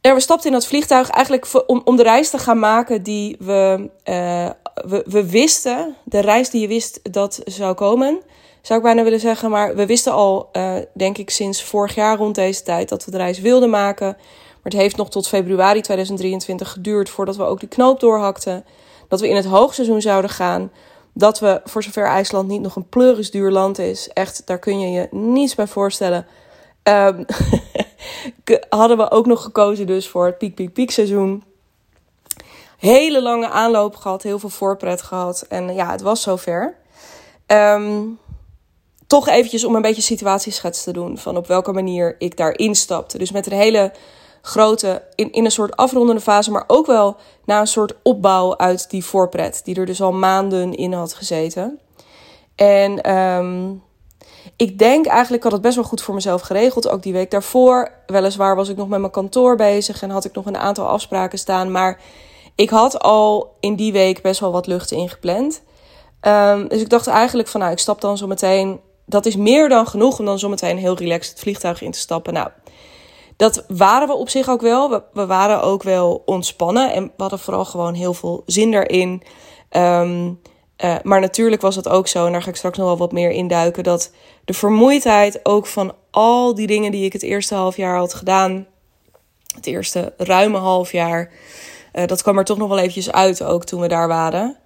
we 0.00 0.20
stapten 0.20 0.46
in 0.46 0.52
dat 0.52 0.66
vliegtuig 0.66 1.10
eigenlijk 1.10 1.46
om, 1.66 1.80
om 1.84 1.96
de 1.96 2.02
reis 2.02 2.30
te 2.30 2.38
gaan 2.38 2.58
maken 2.58 3.02
die 3.02 3.36
we, 3.38 3.90
uh, 4.04 4.50
we, 4.74 5.04
we 5.06 5.30
wisten. 5.30 5.96
De 6.04 6.20
reis 6.20 6.50
die 6.50 6.60
je 6.60 6.68
wist 6.68 7.00
dat 7.12 7.40
zou 7.44 7.74
komen 7.74 8.22
zou 8.68 8.80
ik 8.80 8.86
bijna 8.86 9.02
willen 9.02 9.20
zeggen. 9.20 9.50
Maar 9.50 9.76
we 9.76 9.86
wisten 9.86 10.12
al, 10.12 10.48
uh, 10.52 10.74
denk 10.94 11.18
ik, 11.18 11.30
sinds 11.30 11.64
vorig 11.64 11.94
jaar 11.94 12.16
rond 12.16 12.34
deze 12.34 12.62
tijd 12.62 12.88
dat 12.88 13.04
we 13.04 13.10
de 13.10 13.16
reis 13.16 13.40
wilden 13.40 13.70
maken. 13.70 14.06
Maar 14.06 14.72
het 14.72 14.72
heeft 14.72 14.96
nog 14.96 15.10
tot 15.10 15.28
februari 15.28 15.80
2023 15.80 16.72
geduurd 16.72 17.10
voordat 17.10 17.36
we 17.36 17.42
ook 17.42 17.60
die 17.60 17.68
knoop 17.68 18.00
doorhakten. 18.00 18.64
Dat 19.08 19.20
we 19.20 19.28
in 19.28 19.36
het 19.36 19.44
hoogseizoen 19.44 20.00
zouden 20.00 20.30
gaan. 20.30 20.70
Dat 21.12 21.38
we, 21.38 21.60
voor 21.64 21.82
zover 21.82 22.06
IJsland 22.06 22.48
niet 22.48 22.60
nog 22.60 22.76
een 22.76 22.88
pleuris 22.88 23.30
duur 23.30 23.50
land 23.50 23.78
is, 23.78 24.08
echt, 24.08 24.42
daar 24.44 24.58
kun 24.58 24.80
je 24.80 24.90
je 24.90 25.08
niets 25.10 25.54
bij 25.54 25.66
voorstellen. 25.66 26.26
Um, 26.88 27.24
hadden 28.68 28.96
we 28.96 29.10
ook 29.10 29.26
nog 29.26 29.42
gekozen 29.42 29.86
dus 29.86 30.08
voor 30.08 30.26
het 30.26 30.38
piek, 30.38 30.54
piek, 30.54 30.72
piek 30.72 30.90
seizoen. 30.90 31.44
Hele 32.78 33.22
lange 33.22 33.48
aanloop 33.48 33.96
gehad, 33.96 34.22
heel 34.22 34.38
veel 34.38 34.48
voorpret 34.48 35.02
gehad. 35.02 35.44
En 35.48 35.74
ja, 35.74 35.90
het 35.90 36.00
was 36.00 36.22
zover. 36.22 36.76
Um, 37.46 38.18
toch 39.08 39.28
eventjes 39.28 39.64
om 39.64 39.74
een 39.74 39.82
beetje 39.82 40.02
situatieschets 40.02 40.82
te 40.82 40.92
doen 40.92 41.18
van 41.18 41.36
op 41.36 41.46
welke 41.46 41.72
manier 41.72 42.16
ik 42.18 42.36
daar 42.36 42.58
instapte. 42.58 43.18
Dus 43.18 43.32
met 43.32 43.46
een 43.46 43.58
hele 43.58 43.92
grote, 44.42 45.02
in, 45.14 45.32
in 45.32 45.44
een 45.44 45.50
soort 45.50 45.76
afrondende 45.76 46.20
fase, 46.20 46.50
maar 46.50 46.64
ook 46.66 46.86
wel 46.86 47.16
na 47.44 47.60
een 47.60 47.66
soort 47.66 47.94
opbouw 48.02 48.56
uit 48.56 48.90
die 48.90 49.04
voorpret, 49.04 49.60
die 49.64 49.74
er 49.74 49.86
dus 49.86 50.02
al 50.02 50.12
maanden 50.12 50.74
in 50.74 50.92
had 50.92 51.14
gezeten. 51.14 51.80
En 52.54 53.16
um, 53.16 53.82
ik 54.56 54.78
denk 54.78 55.06
eigenlijk, 55.06 55.42
had 55.42 55.52
het 55.52 55.60
best 55.60 55.74
wel 55.74 55.84
goed 55.84 56.02
voor 56.02 56.14
mezelf 56.14 56.40
geregeld, 56.40 56.88
ook 56.88 57.02
die 57.02 57.12
week 57.12 57.30
daarvoor. 57.30 57.90
Weliswaar 58.06 58.56
was 58.56 58.68
ik 58.68 58.76
nog 58.76 58.88
met 58.88 59.00
mijn 59.00 59.12
kantoor 59.12 59.56
bezig 59.56 60.02
en 60.02 60.10
had 60.10 60.24
ik 60.24 60.34
nog 60.34 60.46
een 60.46 60.56
aantal 60.56 60.86
afspraken 60.86 61.38
staan, 61.38 61.70
maar 61.70 62.00
ik 62.54 62.70
had 62.70 62.98
al 62.98 63.54
in 63.60 63.76
die 63.76 63.92
week 63.92 64.22
best 64.22 64.40
wel 64.40 64.52
wat 64.52 64.66
lucht 64.66 64.90
ingepland. 64.90 65.62
Um, 66.20 66.68
dus 66.68 66.80
ik 66.80 66.88
dacht 66.88 67.06
eigenlijk 67.06 67.48
van, 67.48 67.60
nou, 67.60 67.72
ik 67.72 67.78
stap 67.78 68.00
dan 68.00 68.18
zo 68.18 68.26
meteen 68.26 68.80
dat 69.08 69.26
is 69.26 69.36
meer 69.36 69.68
dan 69.68 69.86
genoeg 69.86 70.18
om 70.18 70.24
dan 70.24 70.38
zometeen 70.38 70.78
heel 70.78 70.96
relaxed 70.96 71.30
het 71.30 71.40
vliegtuig 71.40 71.82
in 71.82 71.90
te 71.90 71.98
stappen. 71.98 72.32
Nou, 72.32 72.48
dat 73.36 73.64
waren 73.68 74.08
we 74.08 74.14
op 74.14 74.28
zich 74.28 74.48
ook 74.48 74.60
wel. 74.60 74.90
We, 74.90 75.02
we, 75.12 75.26
waren 75.26 75.62
ook 75.62 75.82
wel 75.82 76.22
ontspannen 76.26 76.92
en 76.92 77.04
we 77.04 77.10
hadden 77.22 77.38
vooral 77.38 77.64
gewoon 77.64 77.94
heel 77.94 78.14
veel 78.14 78.42
zin 78.46 78.74
erin. 78.74 79.22
Um, 79.70 80.40
uh, 80.84 80.94
maar 81.02 81.20
natuurlijk 81.20 81.62
was 81.62 81.76
het 81.76 81.88
ook 81.88 82.08
zo, 82.08 82.26
en 82.26 82.32
daar 82.32 82.42
ga 82.42 82.48
ik 82.48 82.56
straks 82.56 82.78
nog 82.78 82.86
wel 82.86 82.96
wat 82.96 83.12
meer 83.12 83.30
induiken, 83.30 83.84
dat 83.84 84.12
de 84.44 84.54
vermoeidheid 84.54 85.40
ook 85.42 85.66
van 85.66 85.94
al 86.10 86.54
die 86.54 86.66
dingen 86.66 86.90
die 86.90 87.04
ik 87.04 87.12
het 87.12 87.22
eerste 87.22 87.54
half 87.54 87.76
jaar 87.76 87.96
had 87.96 88.14
gedaan, 88.14 88.66
het 89.54 89.66
eerste 89.66 90.14
ruime 90.16 90.58
half 90.58 90.92
jaar, 90.92 91.30
uh, 91.92 92.06
dat 92.06 92.22
kwam 92.22 92.38
er 92.38 92.44
toch 92.44 92.58
nog 92.58 92.68
wel 92.68 92.78
eventjes 92.78 93.12
uit 93.12 93.42
ook 93.42 93.64
toen 93.64 93.80
we 93.80 93.88
daar 93.88 94.08
waren. 94.08 94.56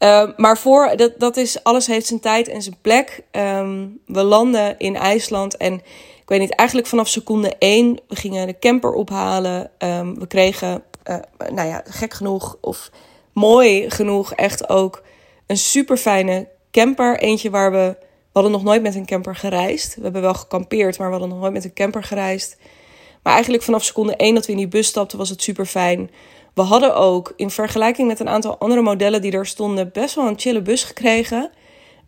Uh, 0.00 0.30
maar 0.36 0.58
voor, 0.58 0.92
dat, 0.96 1.12
dat 1.18 1.36
is, 1.36 1.62
alles 1.64 1.86
heeft 1.86 2.06
zijn 2.06 2.20
tijd 2.20 2.48
en 2.48 2.62
zijn 2.62 2.76
plek. 2.80 3.22
Um, 3.32 4.00
we 4.06 4.22
landen 4.22 4.78
in 4.78 4.96
IJsland 4.96 5.56
en 5.56 5.74
ik 6.20 6.38
weet 6.38 6.40
niet, 6.40 6.54
eigenlijk 6.54 6.88
vanaf 6.88 7.08
seconde 7.08 7.56
één, 7.58 7.98
we 8.08 8.16
gingen 8.16 8.46
de 8.46 8.58
camper 8.58 8.92
ophalen. 8.92 9.70
Um, 9.78 10.18
we 10.18 10.26
kregen, 10.26 10.82
uh, 11.10 11.16
nou 11.52 11.68
ja, 11.68 11.82
gek 11.84 12.14
genoeg 12.14 12.56
of 12.60 12.90
mooi 13.32 13.90
genoeg 13.90 14.34
echt 14.34 14.68
ook 14.68 15.02
een 15.46 15.56
super 15.56 15.96
fijne 15.96 16.48
camper. 16.70 17.18
Eentje 17.18 17.50
waar 17.50 17.72
we, 17.72 17.96
we 17.98 18.06
hadden 18.32 18.52
nog 18.52 18.62
nooit 18.62 18.82
met 18.82 18.94
een 18.94 19.06
camper 19.06 19.36
gereisd. 19.36 19.94
We 19.94 20.02
hebben 20.02 20.22
wel 20.22 20.34
gekampeerd, 20.34 20.98
maar 20.98 21.06
we 21.06 21.12
hadden 21.12 21.30
nog 21.30 21.40
nooit 21.40 21.52
met 21.52 21.64
een 21.64 21.72
camper 21.72 22.02
gereisd. 22.02 22.56
Maar 23.22 23.32
eigenlijk 23.32 23.62
vanaf 23.62 23.84
seconde 23.84 24.16
één 24.16 24.34
dat 24.34 24.46
we 24.46 24.52
in 24.52 24.58
die 24.58 24.68
bus 24.68 24.86
stapten, 24.86 25.18
was 25.18 25.28
het 25.28 25.42
super 25.42 25.66
fijn. 25.66 26.10
We 26.54 26.62
hadden 26.62 26.96
ook 26.96 27.32
in 27.36 27.50
vergelijking 27.50 28.08
met 28.08 28.20
een 28.20 28.28
aantal 28.28 28.58
andere 28.58 28.82
modellen 28.82 29.22
die 29.22 29.32
er 29.32 29.46
stonden, 29.46 29.90
best 29.92 30.14
wel 30.14 30.26
een 30.26 30.38
chille 30.38 30.62
bus 30.62 30.84
gekregen. 30.84 31.50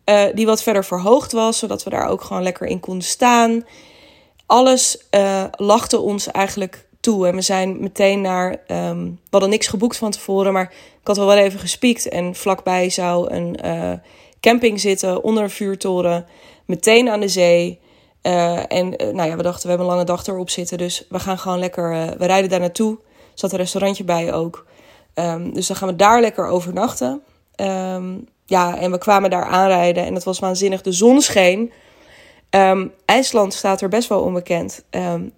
Uh, 0.05 0.23
die 0.33 0.45
wat 0.45 0.63
verder 0.63 0.85
verhoogd 0.85 1.31
was, 1.31 1.57
zodat 1.57 1.83
we 1.83 1.89
daar 1.89 2.07
ook 2.07 2.21
gewoon 2.21 2.43
lekker 2.43 2.67
in 2.67 2.79
konden 2.79 3.03
staan. 3.03 3.65
Alles 4.45 5.07
uh, 5.11 5.43
lachte 5.51 5.99
ons 5.99 6.27
eigenlijk 6.27 6.87
toe. 6.99 7.27
En 7.27 7.35
we 7.35 7.41
zijn 7.41 7.79
meteen 7.79 8.21
naar. 8.21 8.49
Um, 8.49 9.19
we 9.23 9.29
hadden 9.29 9.49
niks 9.49 9.67
geboekt 9.67 9.97
van 9.97 10.11
tevoren, 10.11 10.53
maar 10.53 10.73
ik 11.01 11.07
had 11.07 11.17
wel 11.17 11.25
wel 11.25 11.37
even 11.37 11.59
gespiekt. 11.59 12.09
En 12.09 12.35
vlakbij 12.35 12.89
zou 12.89 13.31
een 13.33 13.59
uh, 13.65 13.93
camping 14.39 14.79
zitten 14.79 15.23
onder 15.23 15.43
een 15.43 15.49
vuurtoren. 15.49 16.25
Meteen 16.65 17.09
aan 17.09 17.19
de 17.19 17.27
zee. 17.27 17.79
En 18.21 18.89
nou 18.89 19.29
ja, 19.29 19.35
we 19.35 19.43
dachten, 19.43 19.63
we 19.63 19.69
hebben 19.69 19.87
een 19.87 19.93
lange 19.93 20.05
dag 20.05 20.27
erop 20.27 20.49
zitten. 20.49 20.77
Dus 20.77 21.05
we 21.09 21.19
gaan 21.19 21.37
gewoon 21.37 21.59
lekker. 21.59 22.15
we 22.17 22.25
rijden 22.25 22.49
daar 22.49 22.59
naartoe. 22.59 22.97
Zat 23.33 23.51
een 23.51 23.57
restaurantje 23.57 24.03
bij 24.03 24.33
ook. 24.33 24.65
Um, 25.15 25.53
dus 25.53 25.67
dan 25.67 25.75
gaan 25.75 25.87
we 25.87 25.95
daar 25.95 26.21
lekker 26.21 26.47
overnachten. 26.47 27.21
Um, 27.55 28.27
ja, 28.45 28.77
en 28.77 28.91
we 28.91 28.97
kwamen 28.97 29.29
daar 29.29 29.45
aanrijden 29.45 30.05
en 30.05 30.13
het 30.13 30.23
was 30.23 30.39
waanzinnig. 30.39 30.81
De 30.81 30.91
zon 30.91 31.21
scheen. 31.21 31.71
Um, 32.49 32.91
IJsland 33.05 33.53
staat 33.53 33.81
er 33.81 33.89
best 33.89 34.09
wel 34.09 34.21
onbekend. 34.21 34.83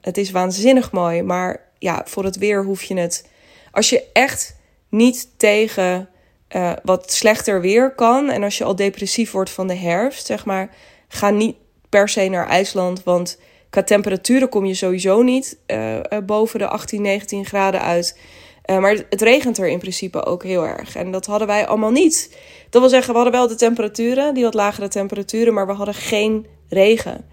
Het 0.02 0.18
is 0.18 0.32
waanzinnig 0.32 0.92
mooi, 0.92 1.24
maar 1.24 1.62
ja, 1.80 2.02
voor 2.06 2.24
het 2.24 2.38
weer 2.38 2.64
hoef 2.64 2.84
je 2.84 3.00
het. 3.00 3.28
Als 3.72 3.90
je 3.90 4.04
echt 4.14 4.56
niet 4.90 5.30
tegen 5.38 6.10
uh, 6.56 6.72
wat 6.84 7.12
slechter 7.12 7.62
weer 7.62 7.96
kan 7.96 8.30
en 8.30 8.44
als 8.44 8.58
je 8.58 8.64
al 8.64 8.76
depressief 8.76 9.32
wordt 9.32 9.50
van 9.50 9.68
de 9.68 9.76
herfst, 9.76 10.26
zeg 10.26 10.46
maar, 10.46 10.70
ga 11.08 11.30
niet 11.30 11.56
per 11.90 12.10
se 12.10 12.28
naar 12.30 12.48
IJsland, 12.48 13.04
want 13.04 13.40
qua 13.76 13.84
temperaturen 13.84 14.50
kom 14.50 14.66
je 14.66 14.74
sowieso 14.74 15.22
niet 15.22 15.60
uh, 15.68 16.00
boven 16.26 16.60
de 16.60 16.68
18, 16.68 17.02
19 17.02 17.46
graden 17.46 17.82
uit. 17.82 18.20
Uh, 18.66 18.80
maar 18.80 18.92
het 19.10 19.22
regent 19.22 19.58
er 19.58 19.68
in 19.68 19.80
principe 19.80 20.26
ook 20.26 20.44
heel 20.44 20.66
erg. 20.68 20.96
En 20.96 21.12
dat 21.12 21.26
hadden 21.26 21.48
wij 21.48 21.68
allemaal 21.68 21.92
niet. 21.92 22.38
Dat 22.70 22.82
wil 22.82 22.90
zeggen, 22.90 23.12
we 23.12 23.20
hadden 23.20 23.40
wel 23.40 23.48
de 23.48 23.56
temperaturen, 23.56 24.34
die 24.34 24.44
wat 24.44 24.54
lagere 24.54 24.88
temperaturen, 24.88 25.54
maar 25.54 25.68
we 25.68 25.74
hadden 25.74 25.94
geen 25.94 26.46
regen. 26.70 27.26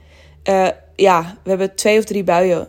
Ja, 0.96 1.38
we 1.42 1.48
hebben 1.48 1.74
twee 1.74 1.98
of 1.98 2.04
drie 2.04 2.24
buien 2.24 2.68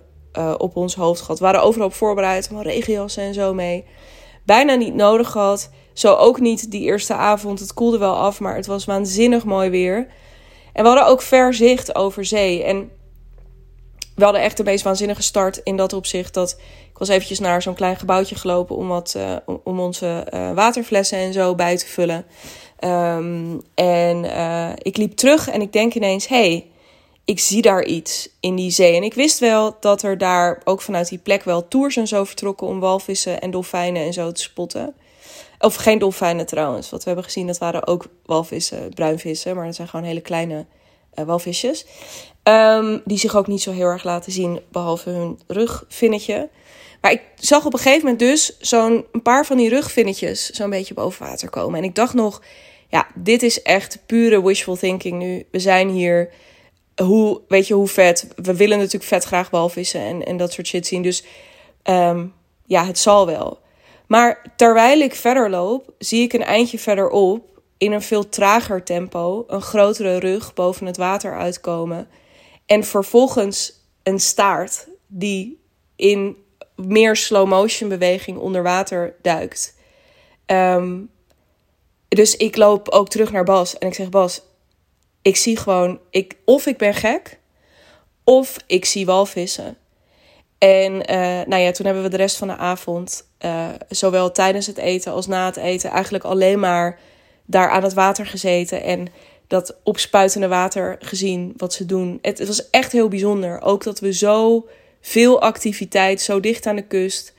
op 0.58 0.76
ons 0.76 0.96
hoofd 0.96 1.22
gehad. 1.22 1.40
We 1.40 1.46
waren 1.46 1.62
overal 1.62 1.88
op 1.88 1.94
voorbereid, 1.94 2.48
van 2.48 2.62
regenjassen 2.62 3.24
en 3.24 3.34
zo 3.34 3.54
mee. 3.54 3.86
Bijna 4.46 4.74
niet 4.74 4.96
nodig 4.96 5.32
gehad. 5.32 5.70
Zo 5.94 6.14
ook 6.14 6.40
niet 6.40 6.72
die 6.72 6.82
eerste 6.82 7.14
avond. 7.14 7.60
Het 7.60 7.74
koelde 7.74 7.98
wel 7.98 8.16
af, 8.16 8.40
maar 8.40 8.56
het 8.56 8.66
was 8.66 8.86
waanzinnig 8.86 9.46
mooi 9.46 9.70
weer. 9.70 10.08
En 10.74 10.84
we 10.84 10.90
hadden 10.90 11.08
ook 11.08 11.22
ver 11.22 11.54
zicht 11.54 11.96
over 11.96 12.26
zee. 12.26 12.64
En 12.64 12.92
we 14.16 14.24
hadden 14.24 14.42
echt 14.42 14.58
de 14.58 14.64
meest 14.64 14.84
waanzinnige 14.84 15.22
start 15.22 15.62
in 15.64 15.78
dat 15.78 15.94
opzicht. 15.94 16.34
Dat 16.34 16.58
ik 16.92 16.98
was 16.98 17.08
eventjes 17.10 17.40
naar 17.40 17.62
zo'n 17.62 17.74
klein 17.74 17.96
gebouwtje 17.96 18.36
gelopen 18.36 18.76
om, 18.76 18.88
wat, 18.88 19.14
uh, 19.18 19.36
om 19.64 19.80
onze 19.80 20.28
uh, 20.34 20.52
waterflessen 20.52 21.18
en 21.18 21.34
zo 21.34 21.56
bij 21.56 21.78
te 21.78 21.88
vullen. 21.88 22.26
Um, 22.80 23.62
en 23.74 24.24
uh, 24.24 24.70
ik 24.78 24.98
liep 24.98 25.16
terug 25.16 25.50
en 25.50 25.62
ik 25.62 25.74
denk 25.74 25.94
ineens: 25.94 26.28
hey, 26.28 26.68
ik 27.26 27.40
zie 27.40 27.62
daar 27.62 27.84
iets 27.84 28.30
in 28.40 28.56
die 28.56 28.72
zee. 28.72 28.96
En 28.96 29.04
ik 29.04 29.14
wist 29.14 29.40
wel 29.40 29.78
dat 29.80 30.04
er 30.04 30.18
daar 30.18 30.62
ook 30.64 30.82
vanuit 30.82 31.10
die 31.10 31.18
plek 31.18 31.44
wel 31.44 31.68
tours 31.68 31.96
en 31.96 32.08
zo 32.08 32.24
vertrokken 32.24 32.68
om 32.68 32.80
walvissen 32.80 33.42
en 33.42 33.52
dolfijnen 33.52 34.04
en 34.04 34.14
zo 34.14 34.32
te 34.32 34.42
spotten. 34.42 34.96
Of 35.60 35.76
geen 35.76 36.00
dolfijnen 36.00 36.46
trouwens. 36.46 36.90
Wat 36.90 37.00
we 37.00 37.06
hebben 37.06 37.24
gezien, 37.26 37.48
dat 37.48 37.58
waren 37.58 37.88
ook 37.88 38.06
walvissen, 38.26 38.94
bruinvissen. 38.94 39.56
Maar 39.56 39.66
dat 39.66 39.76
zijn 39.76 39.88
gewoon 39.88 40.06
hele 40.06 40.22
kleine 40.22 40.66
walvisjes. 41.14 41.86
Um, 42.44 43.02
die 43.06 43.18
zich 43.18 43.36
ook 43.36 43.48
niet 43.48 43.62
zo 43.62 43.72
heel 43.72 43.88
erg 43.88 44.04
laten 44.04 44.32
zien, 44.32 44.60
behalve 44.72 45.10
hun 45.10 45.40
rugvinnetje. 45.48 46.50
Maar 47.02 47.12
ik 47.12 47.22
zag 47.36 47.66
op 47.66 47.74
een 47.74 47.80
gegeven 47.80 48.02
moment 48.02 48.20
dus 48.20 48.58
zo'n 48.60 49.06
paar 49.24 49.46
van 49.46 49.58
die 49.58 49.70
rugvinnetjes 49.70 50.50
zo'n 50.50 50.70
beetje 50.70 50.94
boven 50.94 51.26
water 51.26 51.50
komen. 51.50 51.78
En 51.78 51.84
ik 51.84 51.96
dacht 51.96 52.14
nog, 52.14 52.42
ja, 52.90 53.08
dit 53.16 53.44
is 53.44 53.62
echt 53.62 54.00
pure 54.06 54.44
wishful 54.44 54.76
thinking 54.76 55.20
nu. 55.20 55.46
We 55.52 55.60
zijn 55.60 55.90
hier. 55.90 56.30
Hoe, 56.96 57.42
weet 57.48 57.68
je 57.68 57.74
hoe 57.74 57.88
vet? 57.88 58.28
We 58.36 58.56
willen 58.56 58.78
natuurlijk 58.78 59.04
vet 59.04 59.24
graag 59.24 59.50
walvissen 59.50 60.02
en, 60.02 60.26
en 60.26 60.38
dat 60.38 60.52
soort 60.52 60.68
shit 60.68 60.88
zien. 60.88 61.02
Dus 61.02 61.24
um, 61.84 62.34
ja, 62.66 62.86
het 62.86 63.00
zal 63.00 63.26
wel. 63.26 63.60
Maar 64.08 64.54
terwijl 64.56 65.00
ik 65.00 65.16
verder 65.16 65.50
loop, 65.50 65.94
zie 65.98 66.22
ik 66.22 66.34
een 66.34 66.44
eindje 66.44 66.80
verderop 66.80 67.46
in 67.78 67.92
een 67.92 68.02
veel 68.02 68.30
trager 68.30 68.84
tempo 68.84 69.44
een 69.48 69.62
grotere 69.62 70.20
rug 70.20 70.54
boven 70.54 70.86
het 70.86 70.98
water 70.98 71.38
uitkomen. 71.38 72.08
En 72.74 72.84
vervolgens 72.84 73.74
een 74.04 74.20
staart 74.20 74.88
die 75.08 75.62
in 75.96 76.38
meer 76.76 77.16
slow 77.16 77.48
motion 77.48 77.90
beweging 77.90 78.38
onder 78.38 78.64
water 78.64 79.16
duikt. 79.22 79.76
Um, 80.46 81.10
dus 82.08 82.38
ik 82.38 82.56
loop 82.56 82.90
ook 82.90 83.10
terug 83.10 83.32
naar 83.32 83.44
Bas 83.44 83.78
en 83.78 83.88
ik 83.88 83.94
zeg: 83.94 84.10
Bas, 84.10 84.42
ik 85.22 85.36
zie 85.36 85.58
gewoon, 85.58 86.00
ik, 86.10 86.36
of 86.46 86.66
ik 86.66 86.78
ben 86.78 86.94
gek, 86.94 87.40
of 88.24 88.58
ik 88.68 88.86
zie 88.86 89.06
walvissen. 89.06 89.78
En 90.58 90.94
uh, 90.94 91.46
nou 91.46 91.62
ja, 91.62 91.72
toen 91.72 91.86
hebben 91.86 92.04
we 92.04 92.10
de 92.10 92.18
rest 92.18 92.38
van 92.38 92.48
de 92.48 92.58
avond, 92.58 93.28
uh, 93.46 93.70
zowel 93.90 94.32
tijdens 94.32 94.68
het 94.68 94.78
eten 94.78 95.12
als 95.12 95.28
na 95.28 95.46
het 95.46 95.58
eten, 95.58 95.90
eigenlijk 95.90 96.24
alleen 96.24 96.60
maar 96.60 97.00
daar 97.46 97.70
aan 97.70 97.84
het 97.84 97.94
water 97.94 98.26
gezeten 98.26 98.84
en 98.84 99.08
dat 99.48 99.76
opspuitende 99.84 100.48
water 100.48 100.98
gezien 101.00 101.54
wat 101.58 101.74
ze 101.74 101.86
doen. 101.86 102.20
Het, 102.22 102.38
het 102.38 102.48
was 102.48 102.70
echt 102.70 102.92
heel 102.92 103.08
bijzonder. 103.08 103.62
Ook 103.62 103.84
dat 103.84 104.00
we 104.00 104.14
zo 104.14 104.68
veel 105.02 105.42
activiteit, 105.42 106.22
zo 106.22 106.40
dicht 106.40 106.66
aan 106.66 106.76
de 106.76 106.88
kust, 106.88 107.34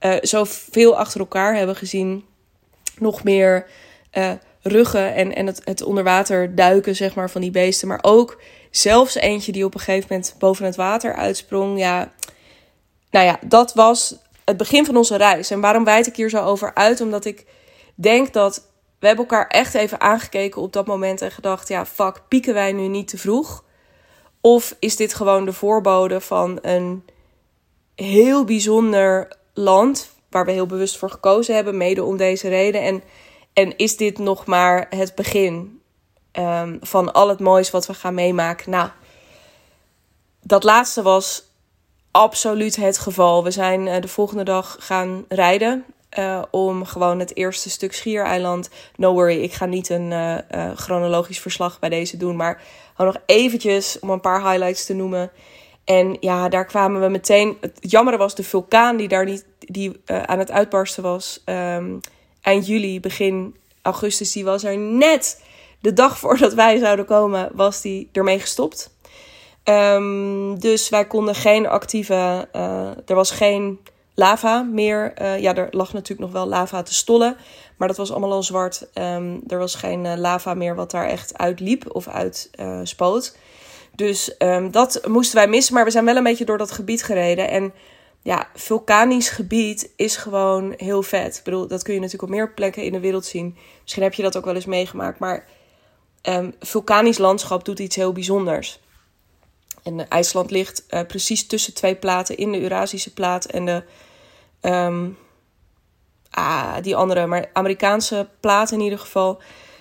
uh, 0.00 0.14
zo 0.22 0.44
veel 0.46 0.96
achter 0.96 1.20
elkaar 1.20 1.56
hebben 1.56 1.76
gezien. 1.76 2.24
Nog 2.98 3.24
meer 3.24 3.66
uh, 4.12 4.32
ruggen 4.62 5.14
en, 5.14 5.34
en 5.34 5.46
het, 5.46 5.60
het 5.64 6.56
duiken 6.56 6.96
zeg 6.96 7.14
maar, 7.14 7.30
van 7.30 7.40
die 7.40 7.50
beesten. 7.50 7.88
Maar 7.88 7.98
ook 8.02 8.40
zelfs 8.70 9.14
eentje 9.14 9.52
die 9.52 9.64
op 9.64 9.74
een 9.74 9.80
gegeven 9.80 10.06
moment 10.10 10.34
boven 10.38 10.64
het 10.64 10.76
water 10.76 11.14
uitsprong. 11.14 11.78
Ja, 11.78 12.12
nou 13.10 13.26
ja, 13.26 13.38
dat 13.44 13.74
was 13.74 14.16
het 14.44 14.56
begin 14.56 14.84
van 14.84 14.96
onze 14.96 15.16
reis. 15.16 15.50
En 15.50 15.60
waarom 15.60 15.84
wijd 15.84 16.06
ik 16.06 16.16
hier 16.16 16.30
zo 16.30 16.44
over 16.44 16.74
uit? 16.74 17.00
Omdat 17.00 17.24
ik 17.24 17.44
denk 17.94 18.32
dat 18.32 18.70
we 19.02 19.08
hebben 19.08 19.26
elkaar 19.28 19.46
echt 19.46 19.74
even 19.74 20.00
aangekeken 20.00 20.62
op 20.62 20.72
dat 20.72 20.86
moment 20.86 21.20
en 21.20 21.30
gedacht: 21.30 21.68
ja, 21.68 21.86
fuck, 21.86 22.22
pieken 22.28 22.54
wij 22.54 22.72
nu 22.72 22.88
niet 22.88 23.08
te 23.08 23.18
vroeg? 23.18 23.64
Of 24.40 24.76
is 24.78 24.96
dit 24.96 25.14
gewoon 25.14 25.44
de 25.44 25.52
voorbode 25.52 26.20
van 26.20 26.58
een 26.62 27.04
heel 27.94 28.44
bijzonder 28.44 29.36
land 29.54 30.10
waar 30.30 30.44
we 30.44 30.52
heel 30.52 30.66
bewust 30.66 30.96
voor 30.96 31.10
gekozen 31.10 31.54
hebben, 31.54 31.76
mede 31.76 32.04
om 32.04 32.16
deze 32.16 32.48
reden? 32.48 32.82
En 32.82 33.02
en 33.52 33.76
is 33.76 33.96
dit 33.96 34.18
nog 34.18 34.46
maar 34.46 34.86
het 34.90 35.14
begin 35.14 35.80
um, 36.32 36.78
van 36.80 37.12
al 37.12 37.28
het 37.28 37.40
moois 37.40 37.70
wat 37.70 37.86
we 37.86 37.94
gaan 37.94 38.14
meemaken? 38.14 38.70
Nou, 38.70 38.88
dat 40.42 40.64
laatste 40.64 41.02
was 41.02 41.44
absoluut 42.10 42.76
het 42.76 42.98
geval. 42.98 43.44
We 43.44 43.50
zijn 43.50 43.86
uh, 43.86 44.00
de 44.00 44.08
volgende 44.08 44.44
dag 44.44 44.76
gaan 44.80 45.24
rijden. 45.28 45.84
Uh, 46.18 46.42
om 46.50 46.84
gewoon 46.84 47.18
het 47.18 47.36
eerste 47.36 47.70
stuk 47.70 47.92
Schiereiland. 47.92 48.70
No 48.96 49.12
worry, 49.12 49.42
ik 49.42 49.52
ga 49.52 49.66
niet 49.66 49.88
een 49.88 50.10
uh, 50.10 50.38
uh, 50.54 50.70
chronologisch 50.76 51.40
verslag 51.40 51.78
bij 51.78 51.88
deze 51.88 52.16
doen. 52.16 52.36
Maar 52.36 52.62
nog 52.96 53.16
eventjes 53.26 53.98
om 54.00 54.10
een 54.10 54.20
paar 54.20 54.50
highlights 54.50 54.86
te 54.86 54.94
noemen. 54.94 55.30
En 55.84 56.16
ja, 56.20 56.48
daar 56.48 56.66
kwamen 56.66 57.00
we 57.00 57.08
meteen. 57.08 57.56
Het 57.60 57.78
jammer 57.80 58.18
was 58.18 58.34
de 58.34 58.42
vulkaan 58.42 58.96
die 58.96 59.08
daar 59.08 59.24
niet 59.24 59.44
die, 59.58 60.00
aan 60.06 60.38
het 60.38 60.50
uitbarsten 60.50 61.02
was. 61.02 61.42
Um, 61.44 62.00
eind 62.40 62.66
juli, 62.66 63.00
begin 63.00 63.56
augustus, 63.82 64.32
die 64.32 64.44
was 64.44 64.64
er 64.64 64.78
net 64.78 65.42
de 65.80 65.92
dag 65.92 66.18
voordat 66.18 66.54
wij 66.54 66.78
zouden 66.78 67.04
komen, 67.04 67.50
was 67.54 67.80
die 67.80 68.08
ermee 68.12 68.40
gestopt. 68.40 68.96
Ehm, 69.62 70.54
dus 70.54 70.88
wij 70.88 71.06
konden 71.06 71.34
geen 71.34 71.66
actieve. 71.66 72.48
Er 73.06 73.14
was 73.14 73.30
geen 73.30 73.78
lava 74.14 74.62
meer. 74.62 75.12
Uh, 75.22 75.40
ja, 75.40 75.54
er 75.54 75.68
lag 75.70 75.92
natuurlijk 75.92 76.20
nog 76.20 76.32
wel 76.32 76.46
lava 76.46 76.82
te 76.82 76.94
stollen. 76.94 77.36
Maar 77.76 77.88
dat 77.88 77.96
was 77.96 78.10
allemaal 78.10 78.32
al 78.32 78.42
zwart. 78.42 78.86
Um, 78.94 79.42
er 79.46 79.58
was 79.58 79.74
geen 79.74 80.04
uh, 80.04 80.12
lava 80.16 80.54
meer 80.54 80.74
wat 80.74 80.90
daar 80.90 81.06
echt 81.06 81.38
uitliep 81.38 81.94
of 81.94 82.08
uit 82.08 82.50
spoot. 82.82 83.36
Dus 83.94 84.34
um, 84.38 84.70
dat 84.70 85.00
moesten 85.08 85.36
wij 85.36 85.48
missen. 85.48 85.74
Maar 85.74 85.84
we 85.84 85.90
zijn 85.90 86.04
wel 86.04 86.16
een 86.16 86.22
beetje 86.22 86.44
door 86.44 86.58
dat 86.58 86.70
gebied 86.70 87.02
gereden. 87.02 87.48
En 87.48 87.72
ja, 88.22 88.48
vulkanisch 88.54 89.28
gebied 89.28 89.90
is 89.96 90.16
gewoon 90.16 90.74
heel 90.76 91.02
vet. 91.02 91.36
Ik 91.36 91.44
bedoel, 91.44 91.66
dat 91.66 91.82
kun 91.82 91.94
je 91.94 92.00
natuurlijk 92.00 92.30
op 92.30 92.36
meer 92.36 92.52
plekken 92.52 92.82
in 92.82 92.92
de 92.92 93.00
wereld 93.00 93.24
zien. 93.24 93.56
Misschien 93.82 94.02
heb 94.02 94.14
je 94.14 94.22
dat 94.22 94.36
ook 94.36 94.44
wel 94.44 94.54
eens 94.54 94.66
meegemaakt. 94.66 95.18
Maar 95.18 95.46
um, 96.22 96.54
vulkanisch 96.60 97.18
landschap 97.18 97.64
doet 97.64 97.78
iets 97.78 97.96
heel 97.96 98.12
bijzonders. 98.12 98.80
En 99.82 100.08
IJsland 100.08 100.50
ligt 100.50 100.86
precies 101.06 101.46
tussen 101.46 101.74
twee 101.74 101.94
platen 101.94 102.36
in 102.36 102.52
de 102.52 102.60
Eurasische 102.60 103.12
plaat 103.12 103.44
en 103.44 103.64
de. 103.64 103.82
Um, 104.62 105.18
ah, 106.30 106.74
die 106.82 106.96
andere, 106.96 107.26
maar 107.26 107.50
Amerikaanse 107.52 108.28
plaat 108.40 108.70
in 108.70 108.80
ieder 108.80 108.98
geval. 108.98 109.40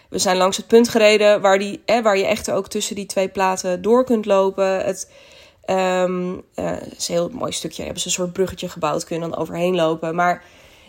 We 0.09 0.17
zijn 0.17 0.37
langs 0.37 0.57
het 0.57 0.67
punt 0.67 0.89
gereden 0.89 1.41
waar, 1.41 1.59
die, 1.59 1.81
eh, 1.85 2.01
waar 2.01 2.17
je 2.17 2.25
echt 2.25 2.51
ook 2.51 2.67
tussen 2.67 2.95
die 2.95 3.05
twee 3.05 3.29
platen 3.29 3.81
door 3.81 4.05
kunt 4.05 4.25
lopen. 4.25 4.85
Het 4.85 5.11
um, 5.65 6.43
uh, 6.55 6.81
is 6.81 7.07
een 7.07 7.15
heel 7.15 7.29
mooi 7.29 7.51
stukje. 7.51 7.83
Hebben 7.83 8.01
ze 8.01 8.07
een 8.07 8.13
soort 8.13 8.33
bruggetje 8.33 8.69
gebouwd, 8.69 9.03
kun 9.03 9.15
je 9.15 9.21
dan 9.21 9.37
overheen 9.37 9.75
lopen. 9.75 10.15
Maar 10.15 10.43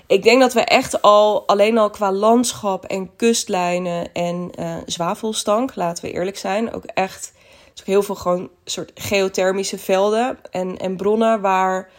ik 0.07 0.23
denk 0.23 0.41
dat 0.41 0.53
we 0.53 0.61
echt 0.61 1.03
al, 1.03 1.47
alleen 1.47 1.79
al 1.79 1.91
qua 1.91 2.13
landschap 2.13 2.85
en 2.85 3.17
kustlijnen 3.17 4.13
en 4.13 4.51
uh, 4.59 4.75
zwavelstank, 4.87 5.75
laten 5.75 6.05
we 6.05 6.13
eerlijk 6.13 6.39
zijn, 6.39 6.73
ook 6.73 6.85
echt 6.85 7.33
is 7.75 7.81
ook 7.81 7.87
heel 7.87 8.03
veel 8.03 8.15
gewoon 8.15 8.51
soort 8.65 8.93
geothermische 8.95 9.79
velden 9.79 10.39
en, 10.51 10.79
en 10.79 10.97
bronnen 10.97 11.41
waar, 11.41 11.91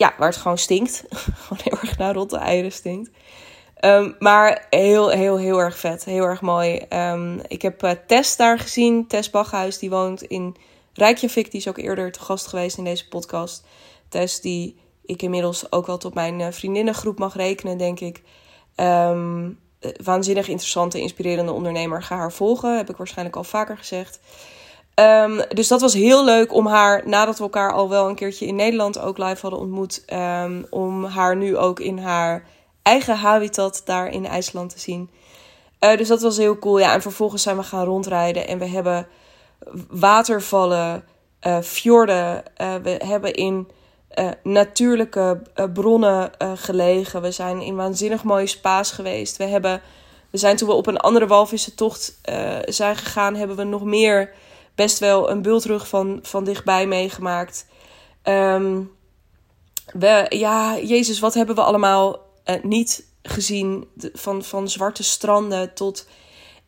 ja, 0.00 0.14
waar 0.18 0.28
het 0.28 0.36
gewoon 0.36 0.58
stinkt. 0.58 1.04
gewoon 1.42 1.62
heel 1.62 1.78
erg 1.82 1.98
naar 1.98 2.14
rotte 2.14 2.36
eieren 2.36 2.72
stinkt. 2.72 3.10
Um, 3.84 4.16
maar 4.18 4.66
heel, 4.70 5.10
heel, 5.10 5.38
heel 5.38 5.58
erg 5.58 5.78
vet. 5.78 6.04
Heel 6.04 6.24
erg 6.24 6.40
mooi. 6.40 6.80
Um, 6.88 7.40
ik 7.48 7.62
heb 7.62 7.82
uh, 7.84 7.90
Tess 8.06 8.36
daar 8.36 8.58
gezien. 8.58 9.06
Tess 9.06 9.30
Bachhuis, 9.30 9.78
die 9.78 9.90
woont 9.90 10.22
in 10.22 10.56
Rijkjavik. 10.92 11.50
Die 11.50 11.60
is 11.60 11.68
ook 11.68 11.78
eerder 11.78 12.12
te 12.12 12.20
gast 12.20 12.46
geweest 12.46 12.78
in 12.78 12.84
deze 12.84 13.08
podcast. 13.08 13.64
Tess, 14.08 14.40
die 14.40 14.80
ik 15.04 15.22
inmiddels 15.22 15.72
ook 15.72 15.86
wel 15.86 15.98
tot 15.98 16.14
mijn 16.14 16.40
uh, 16.40 16.46
vriendinnengroep 16.50 17.18
mag 17.18 17.36
rekenen, 17.36 17.78
denk 17.78 18.00
ik. 18.00 18.22
Um, 18.76 19.58
waanzinnig 20.02 20.48
interessante, 20.48 21.00
inspirerende 21.00 21.52
ondernemer. 21.52 22.02
Ga 22.02 22.16
haar 22.16 22.32
volgen, 22.32 22.76
heb 22.76 22.90
ik 22.90 22.96
waarschijnlijk 22.96 23.36
al 23.36 23.44
vaker 23.44 23.78
gezegd. 23.78 24.20
Um, 25.00 25.42
dus 25.48 25.68
dat 25.68 25.80
was 25.80 25.94
heel 25.94 26.24
leuk 26.24 26.54
om 26.54 26.66
haar, 26.66 27.02
nadat 27.08 27.36
we 27.36 27.42
elkaar 27.42 27.72
al 27.72 27.88
wel 27.88 28.08
een 28.08 28.14
keertje 28.14 28.46
in 28.46 28.54
Nederland 28.54 28.98
ook 28.98 29.18
live 29.18 29.40
hadden 29.40 29.60
ontmoet, 29.60 30.04
um, 30.12 30.66
om 30.70 31.04
haar 31.04 31.36
nu 31.36 31.56
ook 31.56 31.80
in 31.80 31.98
haar 31.98 32.44
eigen 32.82 33.16
habitat 33.16 33.82
daar 33.84 34.08
in 34.08 34.26
IJsland 34.26 34.70
te 34.70 34.80
zien. 34.80 35.10
Uh, 35.80 35.96
dus 35.96 36.08
dat 36.08 36.22
was 36.22 36.36
heel 36.36 36.58
cool. 36.58 36.78
Ja, 36.78 36.92
en 36.92 37.02
vervolgens 37.02 37.42
zijn 37.42 37.56
we 37.56 37.62
gaan 37.62 37.84
rondrijden 37.84 38.48
en 38.48 38.58
we 38.58 38.66
hebben 38.66 39.06
watervallen, 39.88 41.04
uh, 41.46 41.58
fjorden. 41.60 42.42
Uh, 42.60 42.74
we 42.82 43.00
hebben 43.04 43.34
in 43.34 43.68
natuurlijke 44.42 45.42
bronnen 45.74 46.30
gelegen. 46.54 47.22
We 47.22 47.30
zijn 47.30 47.60
in 47.60 47.76
waanzinnig 47.76 48.24
mooie 48.24 48.46
spa's 48.46 48.90
geweest. 48.90 49.36
We, 49.36 49.44
hebben, 49.44 49.80
we 50.30 50.38
zijn 50.38 50.56
toen 50.56 50.68
we 50.68 50.74
op 50.74 50.86
een 50.86 50.98
andere 50.98 51.26
walvissentocht 51.26 52.20
zijn 52.64 52.96
gegaan, 52.96 53.34
hebben 53.34 53.56
we 53.56 53.64
nog 53.64 53.84
meer 53.84 54.32
best 54.80 54.98
wel 54.98 55.30
een 55.30 55.42
bultrug 55.42 55.88
van, 55.88 56.18
van 56.22 56.44
dichtbij 56.44 56.86
meegemaakt. 56.86 57.66
Um, 58.24 58.90
we, 59.92 60.26
ja, 60.28 60.78
Jezus, 60.78 61.18
wat 61.18 61.34
hebben 61.34 61.54
we 61.54 61.62
allemaal 61.62 62.18
uh, 62.44 62.62
niet 62.62 63.04
gezien? 63.22 63.88
Van, 64.12 64.44
van 64.44 64.68
zwarte 64.68 65.02
stranden 65.02 65.74
tot 65.74 66.06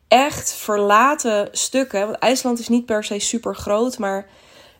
echt 0.07 0.53
verlaten 0.53 1.47
stukken. 1.51 2.05
Want 2.05 2.17
IJsland 2.17 2.59
is 2.59 2.67
niet 2.67 2.85
per 2.85 3.03
se 3.03 3.19
super 3.19 3.55
groot, 3.55 3.97
maar 3.97 4.29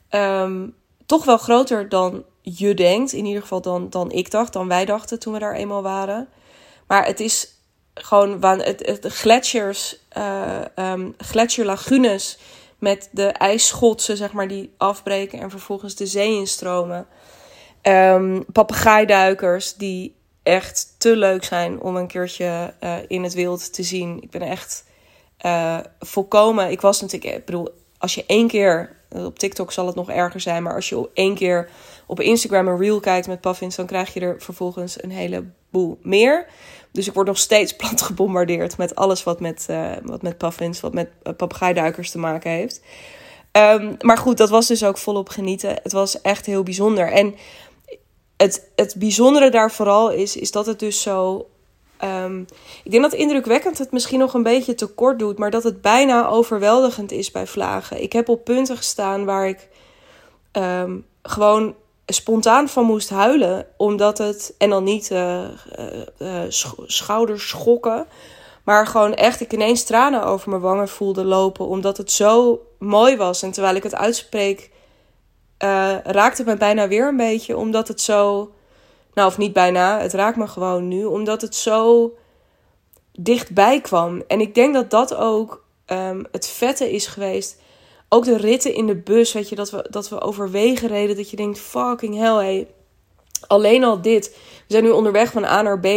um, 0.09 0.75
toch 1.05 1.25
wel 1.25 1.37
groter 1.37 1.89
dan 1.89 2.23
je 2.41 2.73
denkt. 2.73 3.13
In 3.13 3.25
ieder 3.25 3.41
geval 3.41 3.61
dan, 3.61 3.89
dan 3.89 4.11
ik 4.11 4.31
dacht, 4.31 4.53
dan 4.53 4.67
wij 4.67 4.85
dachten 4.85 5.19
toen 5.19 5.33
we 5.33 5.39
daar 5.39 5.55
eenmaal 5.55 5.81
waren. 5.81 6.27
Maar 6.87 7.05
het 7.05 7.19
is 7.19 7.47
gewoon 7.93 8.43
het, 8.43 8.85
het, 8.85 9.05
gletsjers, 9.13 9.97
uh, 10.17 10.93
gletsjerlagunes 11.17 12.37
met 12.83 13.09
de 13.11 13.25
ijsschotsen, 13.27 14.17
zeg 14.17 14.31
maar, 14.31 14.47
die 14.47 14.73
afbreken 14.77 15.39
en 15.39 15.49
vervolgens 15.49 15.95
de 15.95 16.05
zee 16.05 16.35
instromen. 16.35 17.07
Um, 17.81 18.45
papegaaiduikers 18.51 19.73
die 19.73 20.15
echt 20.43 20.95
te 20.97 21.15
leuk 21.15 21.43
zijn 21.43 21.81
om 21.81 21.95
een 21.95 22.07
keertje 22.07 22.73
uh, 22.83 22.95
in 23.07 23.23
het 23.23 23.33
wild 23.33 23.73
te 23.73 23.83
zien. 23.83 24.21
Ik 24.21 24.29
ben 24.29 24.41
echt 24.41 24.85
uh, 25.45 25.79
volkomen. 25.99 26.71
Ik 26.71 26.81
was 26.81 27.01
natuurlijk, 27.01 27.35
ik 27.35 27.45
bedoel, 27.45 27.69
als 27.97 28.15
je 28.15 28.23
één 28.27 28.47
keer 28.47 28.95
op 29.09 29.39
TikTok 29.39 29.71
zal 29.71 29.87
het 29.87 29.95
nog 29.95 30.09
erger 30.09 30.39
zijn, 30.39 30.63
maar 30.63 30.75
als 30.75 30.89
je 30.89 31.09
één 31.13 31.35
keer 31.35 31.69
op 32.05 32.19
Instagram 32.19 32.67
een 32.67 32.77
reel 32.77 32.99
kijkt 32.99 33.27
met 33.27 33.41
puffins, 33.41 33.75
dan 33.75 33.85
krijg 33.85 34.13
je 34.13 34.19
er 34.19 34.41
vervolgens 34.41 35.03
een 35.03 35.11
heleboel 35.11 35.99
meer. 36.01 36.45
Dus 36.93 37.07
ik 37.07 37.13
word 37.13 37.27
nog 37.27 37.37
steeds 37.37 37.75
plat 37.81 38.01
gebombardeerd 38.01 38.77
met 38.77 38.95
alles 38.95 39.23
wat 39.23 39.39
met, 39.39 39.67
uh, 39.69 39.91
wat 40.03 40.21
met 40.21 40.37
puffins, 40.37 40.79
wat 40.79 40.93
met 40.93 41.09
uh, 41.23 41.33
papegaaiduikers 41.37 42.11
te 42.11 42.17
maken 42.17 42.51
heeft. 42.51 42.81
Um, 43.51 43.95
maar 44.01 44.17
goed, 44.17 44.37
dat 44.37 44.49
was 44.49 44.67
dus 44.67 44.83
ook 44.83 44.97
volop 44.97 45.29
genieten. 45.29 45.79
Het 45.83 45.91
was 45.91 46.21
echt 46.21 46.45
heel 46.45 46.63
bijzonder. 46.63 47.11
En 47.11 47.35
het, 48.37 48.69
het 48.75 48.95
bijzondere 48.97 49.49
daar 49.49 49.71
vooral 49.71 50.11
is, 50.11 50.35
is 50.35 50.51
dat 50.51 50.65
het 50.65 50.79
dus 50.79 51.01
zo. 51.01 51.47
Um, 52.03 52.45
ik 52.83 52.91
denk 52.91 53.03
dat 53.03 53.13
indrukwekkend 53.13 53.77
het 53.77 53.91
misschien 53.91 54.19
nog 54.19 54.33
een 54.33 54.43
beetje 54.43 54.75
te 54.75 54.85
kort 54.85 55.19
doet, 55.19 55.37
maar 55.37 55.51
dat 55.51 55.63
het 55.63 55.81
bijna 55.81 56.27
overweldigend 56.27 57.11
is 57.11 57.31
bij 57.31 57.47
vlagen. 57.47 58.01
Ik 58.01 58.13
heb 58.13 58.29
op 58.29 58.43
punten 58.43 58.77
gestaan 58.77 59.25
waar 59.25 59.47
ik 59.47 59.67
um, 60.51 61.05
gewoon 61.21 61.75
spontaan 62.05 62.69
van 62.69 62.85
moest 62.85 63.09
huilen. 63.09 63.65
Omdat 63.77 64.17
het, 64.17 64.55
en 64.57 64.69
dan 64.69 64.83
niet 64.83 65.11
uh, 65.11 65.47
schouders 66.85 67.47
schokken. 67.47 68.07
Maar 68.63 68.87
gewoon 68.87 69.13
echt, 69.13 69.41
ik 69.41 69.53
ineens 69.53 69.83
tranen 69.83 70.23
over 70.23 70.49
mijn 70.49 70.61
wangen 70.61 70.87
voelde 70.87 71.23
lopen. 71.23 71.67
Omdat 71.67 71.97
het 71.97 72.11
zo 72.11 72.61
mooi 72.79 73.17
was. 73.17 73.41
En 73.41 73.51
terwijl 73.51 73.75
ik 73.75 73.83
het 73.83 73.95
uitspreek, 73.95 74.71
uh, 75.63 75.95
raakt 76.03 76.37
het 76.37 76.47
me 76.47 76.57
bijna 76.57 76.87
weer 76.87 77.07
een 77.07 77.17
beetje. 77.17 77.57
Omdat 77.57 77.87
het 77.87 78.01
zo. 78.01 78.51
Nou, 79.13 79.27
of 79.27 79.37
niet 79.37 79.53
bijna, 79.53 79.99
het 79.99 80.13
raakt 80.13 80.37
me 80.37 80.47
gewoon 80.47 80.87
nu. 80.87 81.05
Omdat 81.05 81.41
het 81.41 81.55
zo 81.55 82.11
dichtbij 83.11 83.81
kwam. 83.81 84.23
En 84.27 84.41
ik 84.41 84.55
denk 84.55 84.73
dat 84.73 84.89
dat 84.89 85.15
ook 85.15 85.65
um, 85.87 86.25
het 86.31 86.47
vette 86.47 86.91
is 86.91 87.07
geweest 87.07 87.61
ook 88.13 88.25
de 88.25 88.37
ritten 88.37 88.73
in 88.73 88.87
de 88.87 88.95
bus, 88.95 89.33
weet 89.33 89.49
je, 89.49 89.55
dat 89.55 89.71
we, 89.71 89.87
dat 89.89 90.09
we 90.09 90.21
overwegen 90.21 90.87
reden. 90.87 91.15
Dat 91.15 91.29
je 91.29 91.35
denkt, 91.35 91.59
fucking 91.59 92.15
hell, 92.15 92.35
hey. 92.35 92.67
Alleen 93.47 93.83
al 93.83 94.01
dit. 94.01 94.35
We 94.67 94.73
zijn 94.73 94.83
nu 94.83 94.89
onderweg 94.89 95.31
van 95.31 95.45
A 95.45 95.61
naar 95.61 95.79
B. 95.79 95.87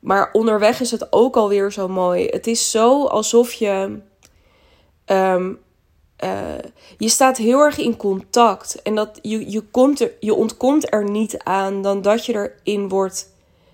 Maar 0.00 0.30
onderweg 0.32 0.80
is 0.80 0.90
het 0.90 1.12
ook 1.12 1.36
alweer 1.36 1.72
zo 1.72 1.88
mooi. 1.88 2.26
Het 2.26 2.46
is 2.46 2.70
zo 2.70 3.06
alsof 3.06 3.52
je... 3.52 3.98
Um, 5.06 5.58
uh, 6.24 6.40
je 6.98 7.08
staat 7.08 7.36
heel 7.36 7.60
erg 7.60 7.78
in 7.78 7.96
contact. 7.96 8.82
En 8.82 8.94
dat 8.94 9.18
je, 9.22 9.50
je, 9.50 9.60
komt 9.60 10.00
er, 10.00 10.12
je 10.20 10.34
ontkomt 10.34 10.92
er 10.92 11.10
niet 11.10 11.38
aan 11.38 11.82
dan 11.82 12.02
dat 12.02 12.26
je 12.26 12.52
erin 12.64 12.88
wordt 12.88 13.30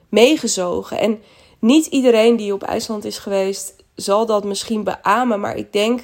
meegezogen. 0.09 0.99
En 0.99 1.23
niet 1.59 1.87
iedereen 1.87 2.37
die 2.37 2.53
op 2.53 2.63
IJsland 2.63 3.05
is 3.05 3.19
geweest 3.19 3.75
zal 3.95 4.27
dat 4.27 4.45
misschien 4.45 4.85
beamen. 4.85 5.41
Maar 5.41 5.57
ik 5.57 5.73
denk 5.73 6.01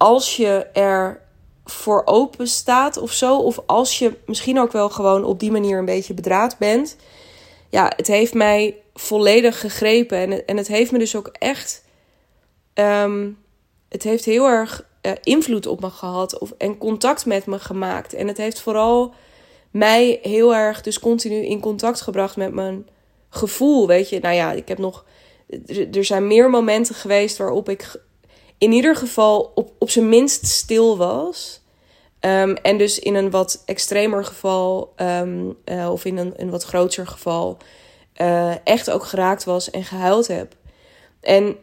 als 0.00 0.36
je 0.36 0.66
er 0.72 1.20
voor 1.64 2.02
open 2.04 2.46
staat 2.46 2.96
of 2.96 3.12
zo, 3.12 3.36
of 3.36 3.60
als 3.66 3.98
je 3.98 4.16
misschien 4.26 4.60
ook 4.60 4.72
wel 4.72 4.88
gewoon 4.88 5.24
op 5.24 5.40
die 5.40 5.50
manier 5.50 5.78
een 5.78 5.84
beetje 5.84 6.14
bedraad 6.14 6.58
bent. 6.58 6.96
Ja, 7.68 7.92
het 7.96 8.06
heeft 8.06 8.34
mij 8.34 8.76
volledig 8.94 9.60
gegrepen 9.60 10.18
en, 10.18 10.46
en 10.46 10.56
het 10.56 10.68
heeft 10.68 10.92
me 10.92 10.98
dus 10.98 11.16
ook 11.16 11.26
echt. 11.26 11.84
Um, 12.74 13.38
het 13.88 14.02
heeft 14.02 14.24
heel 14.24 14.46
erg 14.46 14.86
uh, 15.02 15.12
invloed 15.22 15.66
op 15.66 15.80
me 15.80 15.90
gehad 15.90 16.38
of, 16.38 16.52
en 16.58 16.78
contact 16.78 17.26
met 17.26 17.46
me 17.46 17.58
gemaakt. 17.58 18.14
En 18.14 18.28
het 18.28 18.36
heeft 18.36 18.60
vooral 18.60 19.14
mij 19.70 20.18
heel 20.22 20.54
erg 20.54 20.80
dus 20.82 21.00
continu 21.00 21.44
in 21.44 21.60
contact 21.60 22.00
gebracht 22.00 22.36
met 22.36 22.52
mijn 22.52 22.88
gevoel. 23.28 23.86
Weet 23.86 24.08
je, 24.08 24.20
nou 24.20 24.34
ja, 24.34 24.52
ik 24.52 24.68
heb 24.68 24.78
nog. 24.78 25.04
Er 25.92 26.04
zijn 26.04 26.26
meer 26.26 26.50
momenten 26.50 26.94
geweest 26.94 27.36
waarop 27.36 27.68
ik 27.68 28.00
in 28.60 28.72
ieder 28.72 28.96
geval 28.96 29.52
op, 29.54 29.72
op 29.78 29.90
zijn 29.90 30.08
minst 30.08 30.46
stil 30.46 30.96
was. 30.96 31.60
Um, 32.20 32.54
en 32.54 32.78
dus 32.78 32.98
in 32.98 33.14
een 33.14 33.30
wat 33.30 33.62
extremer 33.66 34.24
geval, 34.24 34.92
um, 34.96 35.56
uh, 35.64 35.90
of 35.92 36.04
in 36.04 36.16
een, 36.16 36.32
een 36.36 36.50
wat 36.50 36.64
groter 36.64 37.06
geval, 37.06 37.56
uh, 38.16 38.66
echt 38.66 38.90
ook 38.90 39.04
geraakt 39.04 39.44
was 39.44 39.70
en 39.70 39.84
gehuild 39.84 40.26
heb. 40.26 40.54
En 41.20 41.56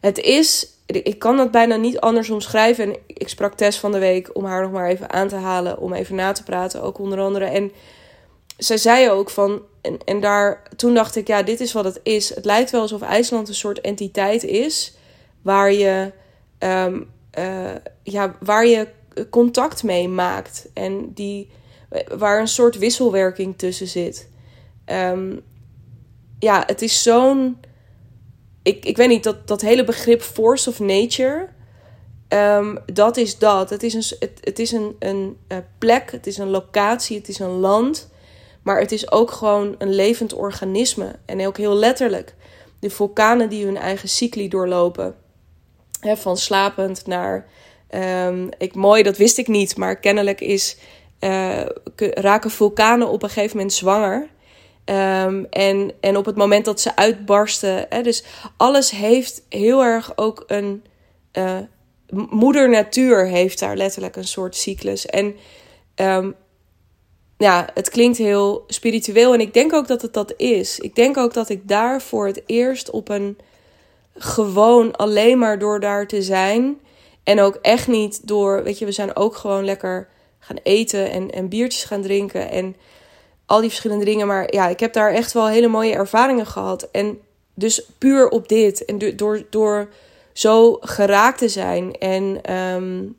het 0.00 0.18
is, 0.18 0.66
ik 0.86 1.18
kan 1.18 1.36
dat 1.36 1.50
bijna 1.50 1.76
niet 1.76 2.00
anders 2.00 2.30
omschrijven. 2.30 2.84
En 2.84 2.96
ik 3.06 3.28
sprak 3.28 3.54
Tess 3.54 3.78
van 3.78 3.92
de 3.92 3.98
week 3.98 4.36
om 4.36 4.44
haar 4.44 4.62
nog 4.62 4.72
maar 4.72 4.88
even 4.88 5.12
aan 5.12 5.28
te 5.28 5.36
halen, 5.36 5.78
om 5.78 5.92
even 5.92 6.14
na 6.14 6.32
te 6.32 6.42
praten, 6.42 6.82
ook 6.82 6.98
onder 6.98 7.20
andere. 7.20 7.44
En 7.44 7.72
zij 8.56 8.76
zei 8.76 9.10
ook 9.10 9.30
van, 9.30 9.62
en, 9.80 9.98
en 10.04 10.20
daar, 10.20 10.62
toen 10.76 10.94
dacht 10.94 11.16
ik, 11.16 11.26
ja, 11.26 11.42
dit 11.42 11.60
is 11.60 11.72
wat 11.72 11.84
het 11.84 12.00
is. 12.02 12.34
Het 12.34 12.44
lijkt 12.44 12.70
wel 12.70 12.80
alsof 12.80 13.02
IJsland 13.02 13.48
een 13.48 13.54
soort 13.54 13.80
entiteit 13.80 14.44
is 14.44 15.00
waar 15.42 15.72
je, 15.72 16.12
ehm, 16.58 17.00
eh, 17.30 17.74
ja, 18.02 18.36
waar 18.40 18.66
je 18.66 18.88
contact 19.30 19.82
mee 19.82 20.08
maakt 20.08 20.68
en 20.74 21.12
die, 21.14 21.50
waar 22.16 22.40
een 22.40 22.48
soort 22.48 22.78
wisselwerking 22.78 23.58
tussen 23.58 23.86
zit. 23.86 24.28
Ehm, 24.84 25.36
ja, 26.38 26.62
het 26.66 26.82
is 26.82 27.02
zo'n. 27.02 27.60
Ik, 28.62 28.84
ik 28.84 28.96
weet 28.96 29.08
niet, 29.08 29.24
dat, 29.24 29.46
dat 29.46 29.60
hele 29.60 29.84
begrip 29.84 30.22
force 30.22 30.68
of 30.68 30.78
nature. 30.78 31.48
Um, 32.28 32.78
dat 32.92 33.16
is 33.16 33.38
dat. 33.38 33.70
Het 33.70 33.82
is, 33.82 33.94
een, 33.94 34.18
het, 34.18 34.38
het 34.40 34.58
is 34.58 34.72
een, 34.72 34.96
een, 34.98 35.36
een 35.48 35.64
plek, 35.78 36.10
het 36.10 36.26
is 36.26 36.38
een 36.38 36.50
locatie, 36.50 37.16
het 37.16 37.28
is 37.28 37.38
een 37.38 37.50
land. 37.50 38.10
Maar 38.62 38.80
het 38.80 38.92
is 38.92 39.10
ook 39.10 39.30
gewoon 39.30 39.74
een 39.78 39.94
levend 39.94 40.34
organisme. 40.34 41.18
En 41.24 41.46
ook 41.46 41.56
heel 41.56 41.74
letterlijk. 41.74 42.34
De 42.78 42.90
vulkanen 42.90 43.48
die 43.48 43.64
hun 43.64 43.76
eigen 43.76 44.08
cycli 44.08 44.48
doorlopen. 44.48 45.14
Van 46.02 46.36
slapend 46.36 47.06
naar. 47.06 47.46
Um, 47.94 48.48
ik, 48.58 48.74
mooi, 48.74 49.02
dat 49.02 49.16
wist 49.16 49.38
ik 49.38 49.48
niet. 49.48 49.76
Maar 49.76 49.96
kennelijk 49.96 50.40
is, 50.40 50.76
uh, 51.20 51.66
raken 51.96 52.50
vulkanen 52.50 53.08
op 53.08 53.22
een 53.22 53.28
gegeven 53.28 53.56
moment 53.56 53.74
zwanger. 53.74 54.28
Um, 54.84 55.46
en, 55.50 55.92
en 56.00 56.16
op 56.16 56.24
het 56.24 56.36
moment 56.36 56.64
dat 56.64 56.80
ze 56.80 56.96
uitbarsten. 56.96 57.86
Hè, 57.88 58.02
dus 58.02 58.24
alles 58.56 58.90
heeft 58.90 59.42
heel 59.48 59.82
erg 59.82 60.12
ook 60.16 60.44
een. 60.46 60.84
Uh, 61.32 61.58
moeder 62.30 62.70
natuur 62.70 63.26
heeft 63.26 63.58
daar 63.58 63.76
letterlijk 63.76 64.16
een 64.16 64.24
soort 64.24 64.56
cyclus. 64.56 65.06
En 65.06 65.36
um, 65.96 66.34
ja, 67.36 67.68
het 67.74 67.90
klinkt 67.90 68.18
heel 68.18 68.64
spiritueel. 68.66 69.34
En 69.34 69.40
ik 69.40 69.54
denk 69.54 69.72
ook 69.72 69.86
dat 69.86 70.02
het 70.02 70.12
dat 70.12 70.34
is. 70.36 70.78
Ik 70.78 70.94
denk 70.94 71.16
ook 71.16 71.34
dat 71.34 71.48
ik 71.48 71.68
daar 71.68 72.02
voor 72.02 72.26
het 72.26 72.42
eerst 72.46 72.90
op 72.90 73.08
een. 73.08 73.38
Gewoon 74.14 74.96
alleen 74.96 75.38
maar 75.38 75.58
door 75.58 75.80
daar 75.80 76.06
te 76.06 76.22
zijn. 76.22 76.80
En 77.22 77.40
ook 77.40 77.54
echt 77.54 77.88
niet 77.88 78.28
door. 78.28 78.62
Weet 78.62 78.78
je, 78.78 78.84
we 78.84 78.92
zijn 78.92 79.16
ook 79.16 79.36
gewoon 79.36 79.64
lekker 79.64 80.08
gaan 80.38 80.58
eten 80.62 81.10
en, 81.10 81.30
en 81.30 81.48
biertjes 81.48 81.84
gaan 81.84 82.02
drinken. 82.02 82.50
En 82.50 82.76
al 83.46 83.60
die 83.60 83.68
verschillende 83.68 84.04
dingen. 84.04 84.26
Maar 84.26 84.54
ja, 84.54 84.68
ik 84.68 84.80
heb 84.80 84.92
daar 84.92 85.12
echt 85.12 85.32
wel 85.32 85.48
hele 85.48 85.68
mooie 85.68 85.94
ervaringen 85.94 86.46
gehad. 86.46 86.88
En 86.92 87.20
dus 87.54 87.86
puur 87.98 88.28
op 88.28 88.48
dit. 88.48 88.84
En 88.84 89.16
door, 89.16 89.42
door 89.50 89.88
zo 90.32 90.76
geraakt 90.80 91.38
te 91.38 91.48
zijn. 91.48 91.98
En 91.98 92.54
um, 92.54 93.16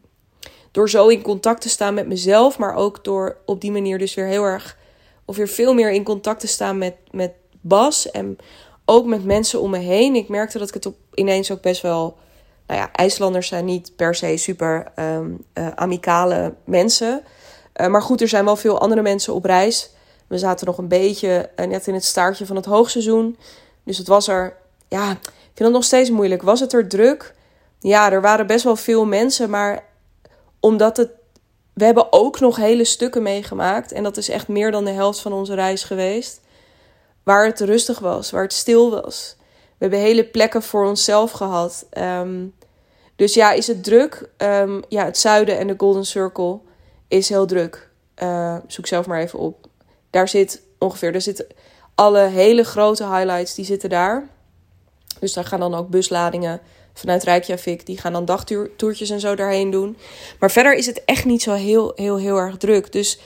door 0.72 0.90
zo 0.90 1.08
in 1.08 1.22
contact 1.22 1.62
te 1.62 1.70
staan 1.70 1.94
met 1.94 2.08
mezelf. 2.08 2.58
Maar 2.58 2.76
ook 2.76 3.04
door 3.04 3.38
op 3.46 3.62
die 3.62 3.72
manier 3.72 3.98
dus 3.98 4.14
weer 4.14 4.28
heel 4.28 4.44
erg. 4.44 4.78
Of 5.26 5.36
weer 5.36 5.48
veel 5.48 5.74
meer 5.74 5.92
in 5.92 6.04
contact 6.04 6.40
te 6.40 6.48
staan 6.48 6.78
met, 6.78 6.96
met 7.12 7.32
Bas. 7.62 8.12
En 8.12 8.38
ook 8.86 9.06
met 9.06 9.26
mensen 9.26 9.62
om 9.62 9.70
me 9.70 9.78
heen. 9.78 10.16
Ik 10.16 10.30
merkte 10.30 10.58
dat 10.58 10.68
ik 10.68 10.74
het 10.74 10.86
op, 10.86 10.96
ineens 11.14 11.52
ook 11.52 11.62
best 11.62 11.82
wel. 11.82 12.18
Nou 12.68 12.80
ja, 12.80 12.92
IJslanders 12.92 13.48
zijn 13.48 13.66
niet 13.66 13.96
per 13.96 14.16
se 14.16 14.38
super 14.38 14.92
um, 14.96 15.46
uh, 15.54 15.68
amicale 15.76 16.54
mensen. 16.64 17.24
Uh, 17.76 17.88
maar 17.88 18.02
goed, 18.02 18.22
er 18.22 18.28
zijn 18.28 18.46
wel 18.46 18.56
veel 18.56 18.80
andere 18.80 19.02
mensen 19.02 19.34
op 19.34 19.46
reis. 19.46 19.90
We 20.28 20.38
zaten 20.38 20.66
nog 20.66 20.78
een 20.78 20.88
beetje 20.88 21.50
uh, 21.56 21.66
net 21.66 21.88
in 21.88 21.94
het 21.94 22.06
staartje 22.06 22.46
van 22.46 22.56
het 22.56 22.66
hoogseizoen. 22.66 23.38
Dus 23.84 23.98
het 23.98 24.08
was 24.08 24.28
er, 24.28 24.56
ja, 24.88 25.12
ik 25.12 25.20
vind 25.54 25.60
het 25.60 25.72
nog 25.72 25.84
steeds 25.84 26.10
moeilijk. 26.10 26.42
Was 26.42 26.60
het 26.60 26.74
er 26.74 26.88
druk? 26.88 27.36
Ja, 27.80 28.12
er 28.12 28.22
waren 28.22 28.48
best 28.48 28.64
wel 28.64 28.76
veel 28.76 29.06
mensen, 29.06 29.50
maar 29.50 29.84
omdat 30.60 30.98
het. 30.98 31.10
We 31.74 31.86
hebben 31.86 32.14
ook 32.14 32.40
nog 32.40 32.56
hele 32.56 32.84
stukken 32.84 33.24
meegemaakt. 33.24 33.92
En 33.92 34.04
dat 34.04 34.18
is 34.18 34.30
echt 34.30 34.48
meer 34.48 34.72
dan 34.72 34.86
de 34.86 34.92
helft 34.92 35.20
van 35.20 35.34
onze 35.34 35.54
reis 35.54 35.84
geweest. 35.84 36.42
Waar 37.24 37.46
het 37.46 37.60
rustig 37.60 38.00
was, 38.00 38.32
waar 38.32 38.44
het 38.44 38.54
stil 38.54 38.90
was. 38.90 39.36
We 39.78 39.90
hebben 39.90 40.00
hele 40.00 40.26
plekken 40.26 40.64
voor 40.64 40.86
onszelf 40.86 41.32
gehad. 41.32 41.86
Um, 41.98 42.54
dus 43.16 43.34
ja, 43.34 43.52
is 43.52 43.68
het 43.68 43.84
druk? 43.84 44.30
Um, 44.38 44.84
ja, 44.90 45.06
het 45.06 45.18
zuiden 45.18 45.58
en 45.58 45.68
de 45.68 45.74
Golden 45.78 46.06
Circle 46.06 46.60
is 47.08 47.30
heel 47.30 47.46
druk. 47.46 47.90
Uh, 48.24 48.58
zoek 48.68 48.88
zelf 48.88 49.06
maar 49.06 49.20
even 49.20 49.40
op. 49.40 49.68
Daar 50.10 50.28
zit 50.28 50.62
ongeveer, 50.80 51.12
daar 51.12 51.22
zitten 51.22 51.48
alle 51.96 52.20
hele 52.20 52.64
grote 52.64 53.04
highlights, 53.04 53.56
die 53.56 53.66
zitten 53.66 53.90
daar. 53.90 54.30
Dus 55.20 55.34
daar 55.34 55.46
gaan 55.46 55.60
dan 55.60 55.76
ook 55.76 55.90
busladingen 55.90 56.62
vanuit 56.94 57.24
Reykjavik. 57.24 57.86
Die 57.86 57.98
gaan 57.98 58.14
dan 58.14 58.26
dagtoertjes 58.26 59.10
en 59.10 59.20
zo 59.20 59.36
daarheen 59.36 59.72
doen. 59.72 59.98
Maar 60.40 60.52
verder 60.52 60.74
is 60.74 60.86
het 60.86 61.06
echt 61.06 61.26
niet 61.26 61.42
zo 61.42 61.54
heel, 61.54 61.92
heel, 61.96 62.18
heel 62.18 62.38
erg 62.38 62.58
druk. 62.58 62.92
Dus 62.92 63.20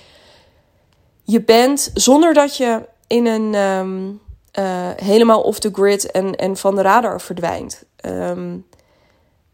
je 1.23 1.41
bent, 1.41 1.91
zonder 1.93 2.33
dat 2.33 2.57
je 2.57 2.81
in 3.07 3.25
een 3.25 3.55
um, 3.55 4.21
uh, 4.59 4.89
helemaal 4.95 5.41
off 5.41 5.59
the 5.59 5.69
grid 5.73 6.11
en, 6.11 6.35
en 6.35 6.57
van 6.57 6.75
de 6.75 6.81
radar 6.81 7.21
verdwijnt. 7.21 7.83
Um, 8.05 8.65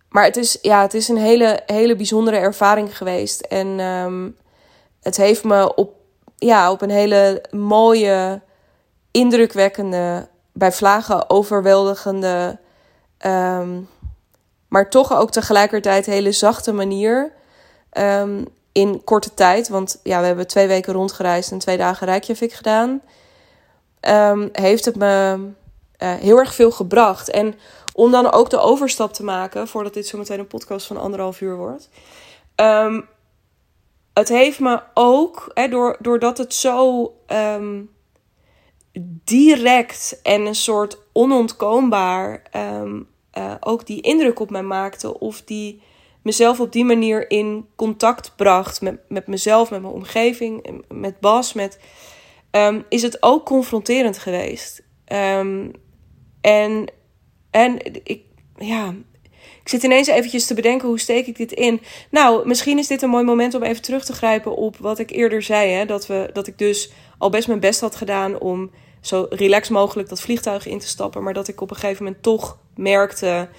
maar 0.10 0.24
het 0.24 0.38
is, 0.38 0.58
ja, 0.62 0.82
het 0.82 0.94
is 0.94 1.08
een 1.08 1.18
hele, 1.18 1.62
hele 1.66 1.96
bijzondere 1.96 2.38
ervaring 2.38 2.98
geweest. 2.98 3.42
En 3.42 3.80
um, 3.80 4.38
het 5.02 5.18
heeft 5.18 5.44
me 5.44 5.76
op 5.76 6.02
ja, 6.38 6.72
op 6.72 6.82
een 6.82 6.90
hele 6.90 7.44
mooie, 7.52 8.42
indrukwekkende, 9.12 10.28
bij 10.52 10.72
vlagen 10.72 11.30
overweldigende, 11.30 12.60
maar 14.68 14.90
toch 14.90 15.18
ook 15.18 15.32
tegelijkertijd 15.32 16.06
hele 16.06 16.32
zachte 16.32 16.74
manier. 16.74 17.32
In 18.72 19.04
korte 19.04 19.34
tijd, 19.34 19.68
want 19.68 20.00
ja, 20.04 20.20
we 20.20 20.26
hebben 20.26 20.48
twee 20.48 20.68
weken 20.68 20.94
rondgereisd 20.94 21.52
en 21.52 21.60
twee 21.60 21.78
dagen 21.78 22.08
Reykjavik 22.08 22.54
gedaan. 22.54 23.02
Um, 24.08 24.50
heeft 24.52 24.86
het 24.86 24.96
me 24.96 25.38
uh, 26.04 26.14
heel 26.14 26.38
erg 26.38 26.54
veel 26.54 26.72
gebracht. 26.72 27.30
En 27.30 27.56
om 27.94 28.12
dan 28.12 28.32
ook 28.32 28.50
de 28.50 28.60
overstap 28.60 29.14
te 29.14 29.24
maken, 29.24 29.68
voordat 29.68 29.94
dit 29.94 30.08
zo 30.08 30.18
meteen 30.18 30.40
een 30.40 30.48
podcast 30.48 30.88
van 30.88 30.98
anderhalf 30.98 31.42
uur 31.42 31.56
wordt. 31.56 31.90
Um, 32.56 33.08
het 34.14 34.30
heeft 34.30 34.60
me 34.60 34.82
ook, 34.94 35.52
hè, 35.54 35.68
door, 35.68 35.98
doordat 36.00 36.38
het 36.38 36.54
zo 36.54 37.14
um, 37.28 37.90
direct 39.24 40.20
en 40.24 40.46
een 40.46 40.56
soort 40.56 40.98
onontkoombaar 41.12 42.42
uh, 43.38 43.54
ook 43.60 43.86
die 43.86 44.02
indruk 44.02 44.40
op 44.40 44.50
mij 44.50 44.64
maakte. 44.64 45.20
Of 45.20 45.42
die 45.42 45.82
mezelf 46.22 46.60
op 46.60 46.72
die 46.72 46.86
manier 46.86 47.30
in 47.30 47.68
contact 47.76 48.36
bracht 48.36 48.82
met, 48.82 49.00
met 49.08 49.28
mezelf, 49.28 49.70
met 49.70 49.82
mijn 49.82 49.94
omgeving, 49.94 50.82
met 50.88 51.20
Bas. 51.20 51.54
Met, 51.54 51.80
um, 52.56 52.86
is 52.90 53.02
het 53.02 53.18
ook 53.24 53.46
confronterend 53.46 54.18
geweest. 54.18 54.84
en, 56.42 56.86
en 57.52 57.78
ik, 58.04 58.22
ja, 58.58 58.94
ik 59.64 59.70
zit 59.70 59.84
ineens 59.84 60.08
eventjes 60.08 60.46
te 60.46 60.54
bedenken, 60.54 60.88
hoe 60.88 61.00
steek 61.00 61.28
ik 61.28 61.38
dit 61.38 61.52
in? 61.52 61.82
Nou, 62.12 62.48
misschien 62.48 62.78
is 62.78 62.88
dit 62.88 63.02
een 63.02 63.10
mooi 63.10 63.24
moment 63.24 63.54
om 63.54 63.64
even 63.64 63.82
terug 63.82 64.06
te 64.06 64.14
grijpen 64.14 64.56
op 64.56 64.78
wat 64.78 65.00
ik 65.00 65.10
eerder 65.10 65.42
zei. 65.42 65.72
Hè? 65.72 65.86
Dat, 65.86 66.08
we, 66.08 66.30
dat 66.34 66.48
ik 66.48 66.58
dus 66.58 66.92
al 67.18 67.30
best 67.30 67.48
mijn 67.48 67.60
best 67.60 67.82
had 67.82 67.96
gedaan 67.96 68.40
om 68.40 68.72
zo 69.02 69.26
relaxed 69.30 69.74
mogelijk 69.74 70.10
dat 70.10 70.22
vliegtuig 70.22 70.66
in 70.66 70.80
te 70.80 70.88
stappen. 70.88 71.24
Maar 71.24 71.34
dat 71.34 71.48
ik 71.48 71.62
op 71.62 71.70
een 71.70 71.76
gegeven 71.76 72.04
moment 72.04 72.24
toch 72.24 72.58
merkte, 72.76 73.50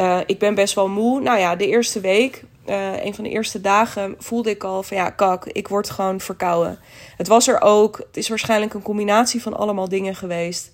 uh, 0.00 0.20
ik 0.26 0.38
ben 0.38 0.54
best 0.54 0.74
wel 0.74 0.88
moe. 0.88 1.20
Nou 1.20 1.38
ja, 1.38 1.56
de 1.56 1.68
eerste 1.68 2.00
week, 2.00 2.44
uh, 2.66 3.04
een 3.04 3.14
van 3.14 3.24
de 3.24 3.30
eerste 3.30 3.60
dagen, 3.60 4.14
voelde 4.18 4.50
ik 4.50 4.64
al 4.64 4.82
van 4.82 4.96
ja, 4.96 5.10
kak, 5.10 5.44
ik 5.44 5.68
word 5.68 5.90
gewoon 5.90 6.20
verkouden. 6.20 6.78
Het 7.16 7.28
was 7.28 7.48
er 7.48 7.60
ook, 7.60 7.96
het 7.96 8.16
is 8.16 8.28
waarschijnlijk 8.28 8.74
een 8.74 8.82
combinatie 8.82 9.42
van 9.42 9.56
allemaal 9.56 9.88
dingen 9.88 10.14
geweest. 10.14 10.70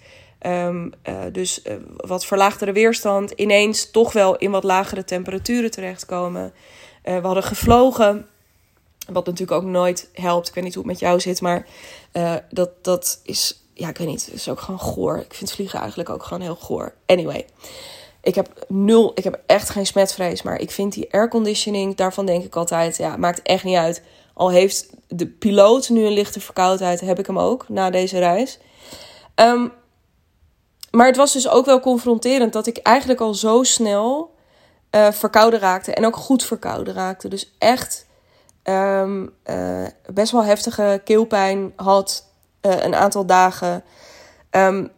Um, 0.46 0.92
uh, 1.09 1.14
dus 1.33 1.62
uh, 1.64 1.74
wat 1.96 2.26
verlaagdere 2.26 2.72
weerstand, 2.72 3.31
ineens 3.31 3.90
toch 3.90 4.12
wel 4.12 4.37
in 4.37 4.50
wat 4.50 4.64
lagere 4.64 5.05
temperaturen 5.05 5.70
terechtkomen. 5.70 6.53
We 7.03 7.20
hadden 7.22 7.42
gevlogen, 7.42 8.26
wat 9.12 9.26
natuurlijk 9.26 9.62
ook 9.62 9.68
nooit 9.68 10.09
helpt. 10.12 10.48
Ik 10.48 10.55
weet 10.55 10.64
niet 10.64 10.74
hoe 10.74 10.83
het 10.83 10.92
met 10.92 11.00
jou 11.00 11.20
zit, 11.20 11.40
maar 11.40 11.66
dat, 12.50 12.70
dat 12.85 13.20
is, 13.22 13.64
ja, 13.74 13.88
ik 13.88 13.98
weet 13.98 14.09
niet, 14.09 14.31
is 14.33 14.48
ook 14.48 14.61
gewoon 14.61 14.81
goor. 14.81 15.18
Ik 15.18 15.35
vind 15.35 15.53
vliegen 15.53 15.79
eigenlijk 15.79 16.11
ook 16.11 16.22
gewoon 16.22 16.42
heel 16.42 16.57
goor. 16.57 16.94
Anyway, 17.07 17.46
ik 18.23 18.35
heb 18.35 18.65
nul, 18.69 19.13
ik 19.15 19.25
heb 19.25 19.41
echt 19.47 19.71
geen 19.71 19.87
smetvrees, 19.87 20.43
maar 20.43 20.61
ik 20.61 20.71
vind 20.71 20.93
die 20.93 21.13
airconditioning, 21.13 21.97
daarvan 21.97 22.27
denk 22.27 22.45
ik 22.45 22.57
altijd, 22.57 22.97
ja, 22.97 23.17
maakt 23.17 23.43
echt 23.43 23.65
niet 23.65 23.77
uit. 23.77 24.03
Al 24.35 24.51
heeft 24.51 24.91
de 25.09 25.27
piloot 25.27 25.89
nu 25.89 26.05
een 26.05 26.13
lichte 26.13 26.41
verkoudheid, 26.41 27.01
heb 27.01 27.19
ik 27.19 27.27
hem 27.27 27.39
ook 27.39 27.69
na 27.69 27.91
deze 27.91 28.19
reis. 28.19 28.59
Um, 29.35 29.73
maar 30.91 31.07
het 31.07 31.17
was 31.17 31.33
dus 31.33 31.49
ook 31.49 31.67
wel 31.67 31.81
confronterend 31.81 32.53
dat 32.53 32.67
ik 32.67 32.77
eigenlijk 32.77 33.21
al 33.21 33.35
zo 33.35 33.63
snel 33.63 34.35
uh, 34.91 35.11
verkouden 35.13 35.61
raakte. 35.61 35.95
En 35.95 36.07
ook 36.07 36.17
goed 36.17 36.45
verkouden 36.45 36.95
raakte. 36.95 37.29
Dus 37.29 37.55
echt 37.59 38.07
um, 38.65 39.33
uh, 39.45 39.87
best 40.13 40.33
wel 40.33 40.45
heftige 40.45 41.01
keelpijn 41.05 41.73
had 41.77 42.27
uh, 42.63 42.83
een 42.83 42.95
aantal 42.95 43.27
dagen. 43.27 43.85
Um, 44.51 44.91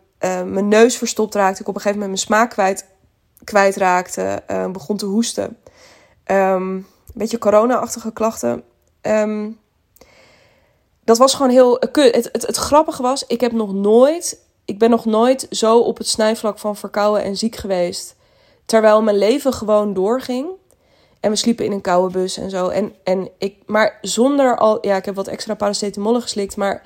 mijn 0.45 0.69
neus 0.69 0.97
verstopt 0.97 1.35
raakte 1.35 1.61
ik 1.61 1.69
op 1.69 1.75
een 1.75 1.81
gegeven 1.81 2.01
moment 2.01 2.19
mijn 2.19 2.27
smaak 2.27 2.51
kwijt. 2.51 2.87
Kwijtraakte, 3.45 4.43
uh, 4.51 4.71
begon 4.71 4.97
te 4.97 5.07
hoesten. 5.07 5.57
Um, 6.27 6.77
een 6.77 6.87
beetje 7.15 7.39
corona-achtige 7.39 8.13
klachten. 8.13 8.63
Um, 9.03 9.61
dat 11.05 11.19
was 11.19 11.35
gewoon 11.35 11.51
heel 11.51 11.79
kut. 11.79 12.15
Het, 12.15 12.29
het, 12.33 12.47
het 12.47 12.57
grappige 12.57 13.03
was, 13.03 13.27
ik 13.27 13.41
heb 13.41 13.53
nog 13.53 13.75
nooit, 13.75 14.39
ik 14.65 14.79
ben 14.79 14.91
nog 14.91 15.05
nooit 15.05 15.47
zo 15.51 15.79
op 15.79 15.99
het 15.99 16.09
snijvlak 16.09 16.59
van 16.59 16.77
verkouden 16.77 17.23
en 17.23 17.37
ziek 17.37 17.57
geweest. 17.57 18.17
Terwijl 18.65 19.03
mijn 19.03 19.19
leven 19.19 19.53
gewoon 19.53 19.95
doorging. 19.95 20.49
En 21.21 21.31
we 21.31 21.37
sliepen 21.37 21.65
in 21.65 21.73
een 21.73 21.81
koude 21.81 22.13
bus 22.19 22.37
en 22.37 22.51
zo. 22.51 22.69
En, 22.69 22.95
en 23.05 23.29
ik, 23.39 23.57
maar 23.67 23.99
zonder 24.01 24.59
al, 24.59 24.87
ja, 24.87 24.97
ik 24.97 25.05
heb 25.05 25.15
wat 25.15 25.27
extra 25.27 25.55
paracetamol 25.55 26.21
geslikt. 26.21 26.57
Maar 26.57 26.83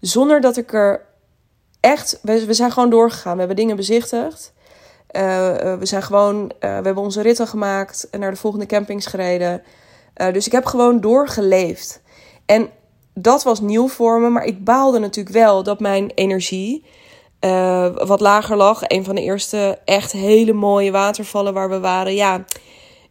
zonder 0.00 0.40
dat 0.40 0.56
ik 0.56 0.72
er 0.72 1.06
echt, 1.80 2.18
we, 2.22 2.44
we 2.46 2.54
zijn 2.54 2.72
gewoon 2.72 2.90
doorgegaan. 2.90 3.32
We 3.32 3.38
hebben 3.38 3.56
dingen 3.56 3.76
bezichtigd. 3.76 4.52
Uh, 5.16 5.22
we 5.78 5.86
zijn 5.86 6.02
gewoon, 6.02 6.42
uh, 6.42 6.50
we 6.60 6.66
hebben 6.66 6.96
onze 6.96 7.22
ritten 7.22 7.46
gemaakt 7.46 8.08
en 8.10 8.20
naar 8.20 8.30
de 8.30 8.36
volgende 8.36 8.66
campings 8.66 9.06
gereden. 9.06 9.62
dus 10.32 10.46
ik 10.46 10.52
heb 10.52 10.64
gewoon 10.64 11.00
doorgeleefd. 11.00 12.02
En 12.46 12.70
dat 13.14 13.42
was 13.42 13.60
nieuw 13.60 13.88
voor 13.88 14.20
me, 14.20 14.28
maar 14.28 14.44
ik 14.44 14.64
baalde 14.64 14.98
natuurlijk 14.98 15.34
wel 15.36 15.62
dat 15.62 15.80
mijn 15.80 16.10
energie 16.14 16.84
wat 17.94 18.20
lager 18.20 18.56
lag. 18.56 18.80
Een 18.82 19.04
van 19.04 19.14
de 19.14 19.22
eerste 19.22 19.78
echt 19.84 20.12
hele 20.12 20.52
mooie 20.52 20.90
watervallen 20.90 21.54
waar 21.54 21.70
we 21.70 21.80
waren. 21.80 22.14
Ja, 22.14 22.44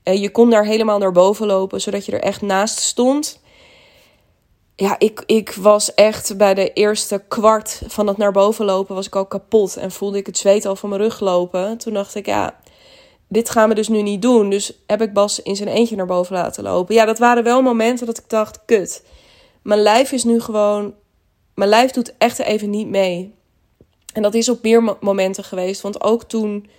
je 0.04 0.30
kon 0.32 0.50
daar 0.50 0.66
helemaal 0.66 0.98
naar 0.98 1.12
boven 1.12 1.48
lopen, 1.48 1.82
zodat 1.82 2.06
je 2.06 2.12
er 2.12 2.24
echt 2.24 2.42
naast 2.42 2.80
stond 2.80 3.42
ja, 4.80 4.96
ik, 5.00 5.24
ik 5.26 5.54
was 5.54 5.94
echt 5.94 6.38
bij 6.38 6.54
de 6.54 6.74
eerste 6.74 7.24
kwart 7.28 7.82
van 7.88 8.08
het 8.08 8.18
naar 8.18 8.32
boven 8.32 8.66
lopen 8.66 8.96
was 8.96 9.08
ik 9.08 9.16
al 9.16 9.26
kapot. 9.26 9.78
En 9.78 9.92
voelde 9.92 10.18
ik 10.18 10.26
het 10.26 10.38
zweet 10.38 10.66
al 10.66 10.76
van 10.76 10.90
mijn 10.90 11.02
rug 11.02 11.20
lopen. 11.20 11.78
Toen 11.78 11.94
dacht 11.94 12.16
ik, 12.16 12.26
ja, 12.26 12.60
dit 13.28 13.50
gaan 13.50 13.70
we 13.70 13.76
dus 13.76 13.88
nu 13.88 14.02
niet 14.02 14.22
doen. 14.22 14.50
Dus 14.50 14.74
heb 14.88 15.02
ik 15.02 15.13
Bas 15.13 15.42
in 15.42 15.56
zijn 15.56 15.70
eentje 15.70 15.96
naar 15.96 16.06
boven 16.06 16.36
laten 16.36 16.63
lopen. 16.63 16.96
Ja, 16.96 17.06
dat 17.06 17.20
waren 17.20 17.44
wel 17.44 17.62
momenten 17.62 18.06
dat 18.06 18.18
ik 18.18 18.30
dacht, 18.30 18.60
kut. 18.66 19.04
Mijn 19.62 19.82
lijf 19.82 20.12
is 20.12 20.24
nu 20.24 20.40
gewoon... 20.40 20.94
Mijn 21.54 21.70
lijf 21.70 21.92
doet 21.92 22.13
echt 22.18 22.40
even 22.40 22.70
niet 22.70 22.88
mee. 22.88 23.34
En 24.13 24.22
dat 24.22 24.34
is 24.34 24.50
op 24.50 24.63
meer 24.63 24.98
momenten 25.00 25.44
geweest. 25.44 25.82
Want 25.82 26.02
ook 26.02 26.24
toen 26.24 26.70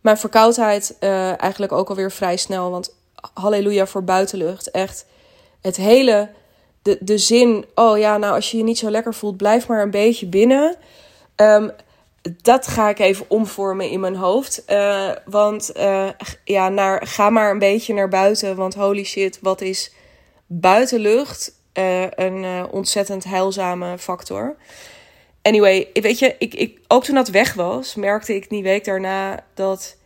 mijn 0.00 0.18
verkoudheid 0.18 0.96
uh, 1.00 1.40
eigenlijk 1.40 1.72
ook 1.72 1.88
alweer 1.88 2.12
vrij 2.12 2.36
snel. 2.36 2.70
Want 2.70 2.94
halleluja 3.34 3.86
voor 3.86 4.04
buitenlucht. 4.04 4.70
Echt 4.70 5.06
het 5.60 5.76
hele 5.76 6.30
de, 6.84 6.98
de 7.00 7.18
zin, 7.18 7.64
oh 7.74 7.98
ja, 7.98 8.16
nou 8.16 8.34
als 8.34 8.50
je 8.50 8.56
je 8.56 8.62
niet 8.62 8.78
zo 8.78 8.90
lekker 8.90 9.14
voelt, 9.14 9.36
blijf 9.36 9.66
maar 9.66 9.82
een 9.82 9.90
beetje 9.90 10.26
binnen. 10.26 10.76
Um, 11.36 11.70
dat 12.42 12.66
ga 12.66 12.88
ik 12.88 12.98
even 12.98 13.26
omvormen 13.28 13.90
in 13.90 14.00
mijn 14.00 14.16
hoofd. 14.16 14.62
Uh, 14.68 15.10
want 15.24 15.70
uh, 15.76 16.08
ja, 16.44 16.68
naar, 16.68 17.06
ga 17.06 17.30
maar 17.30 17.50
een 17.50 17.58
beetje 17.58 17.94
naar 17.94 18.08
buiten. 18.08 18.56
Want 18.56 18.74
holy 18.74 19.04
shit, 19.04 19.38
wat 19.40 19.60
is 19.60 19.92
buitenlucht 20.46 21.52
uh, 21.74 22.06
een 22.10 22.66
ontzettend 22.70 23.24
heilzame 23.24 23.98
factor. 23.98 24.56
Anyway, 25.42 25.90
weet 25.92 26.18
je, 26.18 26.34
ik, 26.38 26.54
ik, 26.54 26.80
ook 26.88 27.04
toen 27.04 27.14
dat 27.14 27.28
weg 27.28 27.54
was, 27.54 27.94
merkte 27.94 28.34
ik 28.34 28.48
die 28.48 28.62
week 28.62 28.84
daarna 28.84 29.44
dat 29.54 29.96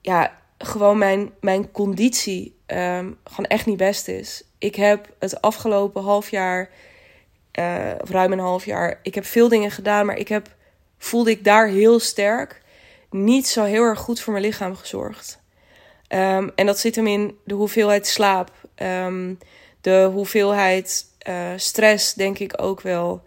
ja, 0.00 0.38
gewoon 0.58 0.98
mijn, 0.98 1.32
mijn 1.40 1.70
conditie 1.70 2.56
um, 2.66 3.18
gewoon 3.24 3.46
echt 3.46 3.66
niet 3.66 3.76
best 3.76 4.08
is 4.08 4.44
ik 4.58 4.74
heb 4.74 5.08
het 5.18 5.40
afgelopen 5.40 6.02
half 6.02 6.30
jaar, 6.30 6.70
uh, 7.58 7.92
of 8.00 8.10
ruim 8.10 8.32
een 8.32 8.38
half 8.38 8.64
jaar, 8.64 9.00
ik 9.02 9.14
heb 9.14 9.24
veel 9.24 9.48
dingen 9.48 9.70
gedaan, 9.70 10.06
maar 10.06 10.16
ik 10.16 10.28
heb, 10.28 10.54
voelde 10.98 11.30
ik 11.30 11.44
daar 11.44 11.68
heel 11.68 11.98
sterk 11.98 12.64
niet 13.10 13.48
zo 13.48 13.64
heel 13.64 13.82
erg 13.82 13.98
goed 13.98 14.20
voor 14.20 14.32
mijn 14.32 14.44
lichaam 14.44 14.76
gezorgd. 14.76 15.40
Um, 16.08 16.52
en 16.54 16.66
dat 16.66 16.78
zit 16.78 16.96
hem 16.96 17.06
in 17.06 17.38
de 17.44 17.54
hoeveelheid 17.54 18.06
slaap, 18.06 18.50
um, 18.76 19.38
de 19.80 20.10
hoeveelheid 20.12 21.04
uh, 21.28 21.52
stress, 21.56 22.14
denk 22.14 22.38
ik 22.38 22.62
ook 22.62 22.80
wel. 22.80 23.22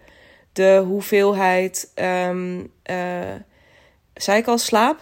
De 0.53 0.83
hoeveelheid, 0.85 1.91
um, 1.95 2.71
zei 4.13 4.37
ik 4.37 4.47
al 4.47 4.57
slaap? 4.57 5.01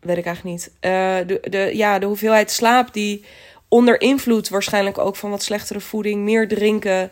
Weet 0.00 0.16
ik 0.16 0.26
eigenlijk 0.26 0.56
niet. 0.56 0.72
De, 0.80 1.40
de, 1.50 1.70
ja, 1.76 1.98
de 1.98 2.06
hoeveelheid 2.06 2.50
slaap 2.50 2.92
die 2.92 3.24
onder 3.68 4.00
invloed 4.00 4.48
waarschijnlijk 4.48 4.98
ook 4.98 5.16
van 5.16 5.30
wat 5.30 5.42
slechtere 5.42 5.80
voeding, 5.80 6.22
meer 6.22 6.48
drinken. 6.48 7.10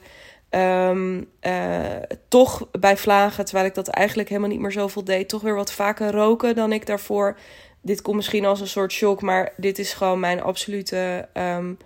Um, 0.50 1.30
uh, 1.42 1.84
toch 2.28 2.68
bij 2.70 2.96
vlagen, 2.96 3.44
terwijl 3.44 3.66
ik 3.66 3.74
dat 3.74 3.88
eigenlijk 3.88 4.28
helemaal 4.28 4.50
niet 4.50 4.60
meer 4.60 4.72
zoveel 4.72 5.04
deed, 5.04 5.28
toch 5.28 5.42
weer 5.42 5.54
wat 5.54 5.72
vaker 5.72 6.10
roken 6.10 6.54
dan 6.54 6.72
ik 6.72 6.86
daarvoor. 6.86 7.36
Dit 7.80 8.02
komt 8.02 8.16
misschien 8.16 8.44
als 8.44 8.60
een 8.60 8.66
soort 8.66 8.92
shock, 8.92 9.22
maar 9.22 9.52
dit 9.56 9.78
is 9.78 9.92
gewoon 9.92 10.20
mijn 10.20 10.42
absolute 10.42 11.28
um, 11.34 11.78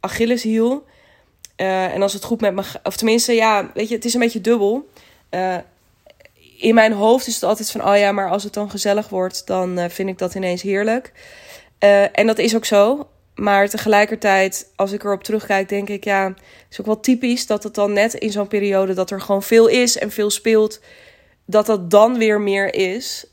Achilleshiel. 0.00 0.84
Uh, 1.56 1.94
en 1.94 2.02
als 2.02 2.12
het 2.12 2.24
goed 2.24 2.40
met 2.40 2.54
me 2.54 2.62
of 2.82 2.96
tenminste, 2.96 3.32
ja, 3.32 3.70
weet 3.74 3.88
je, 3.88 3.94
het 3.94 4.04
is 4.04 4.14
een 4.14 4.20
beetje 4.20 4.40
dubbel. 4.40 4.88
Uh, 5.30 5.56
in 6.56 6.74
mijn 6.74 6.92
hoofd 6.92 7.26
is 7.26 7.34
het 7.34 7.44
altijd 7.44 7.70
van, 7.70 7.88
oh 7.88 7.96
ja, 7.96 8.12
maar 8.12 8.30
als 8.30 8.44
het 8.44 8.52
dan 8.52 8.70
gezellig 8.70 9.08
wordt, 9.08 9.46
dan 9.46 9.90
vind 9.90 10.08
ik 10.08 10.18
dat 10.18 10.34
ineens 10.34 10.62
heerlijk. 10.62 11.12
en 12.12 12.26
dat 12.26 12.38
is 12.38 12.56
ook 12.56 12.64
zo. 12.64 13.08
Maar 13.38 13.68
tegelijkertijd, 13.68 14.72
als 14.76 14.92
ik 14.92 15.04
erop 15.04 15.24
terugkijk, 15.24 15.68
denk 15.68 15.88
ik, 15.88 16.04
ja, 16.04 16.28
het 16.28 16.66
is 16.70 16.80
ook 16.80 16.86
wel 16.86 17.00
typisch 17.00 17.46
dat 17.46 17.62
het 17.62 17.74
dan 17.74 17.92
net 17.92 18.14
in 18.14 18.30
zo'n 18.30 18.48
periode 18.48 18.94
dat 18.94 19.10
er 19.10 19.20
gewoon 19.20 19.42
veel 19.42 19.66
is 19.66 19.98
en 19.98 20.10
veel 20.10 20.30
speelt, 20.30 20.80
dat 21.44 21.66
dat 21.66 21.90
dan 21.90 22.18
weer 22.18 22.40
meer 22.40 22.74
is. 22.74 23.26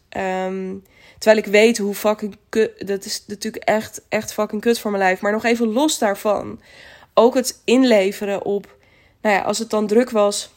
Um, 0.45 0.83
terwijl 1.17 1.43
ik 1.45 1.51
weet 1.51 1.77
hoe 1.77 1.95
fucking 1.95 2.37
kut, 2.49 2.87
dat 2.87 3.05
is 3.05 3.23
natuurlijk 3.27 3.63
echt, 3.63 4.01
echt 4.09 4.33
fucking 4.33 4.61
kut 4.61 4.79
voor 4.79 4.91
mijn 4.91 5.03
lijf. 5.03 5.21
Maar 5.21 5.31
nog 5.31 5.43
even 5.43 5.73
los 5.73 5.97
daarvan, 5.97 6.61
ook 7.13 7.33
het 7.35 7.61
inleveren 7.63 8.43
op, 8.43 8.77
nou 9.21 9.35
ja, 9.35 9.41
als 9.41 9.59
het 9.59 9.69
dan 9.69 9.87
druk 9.87 10.09
was 10.09 10.49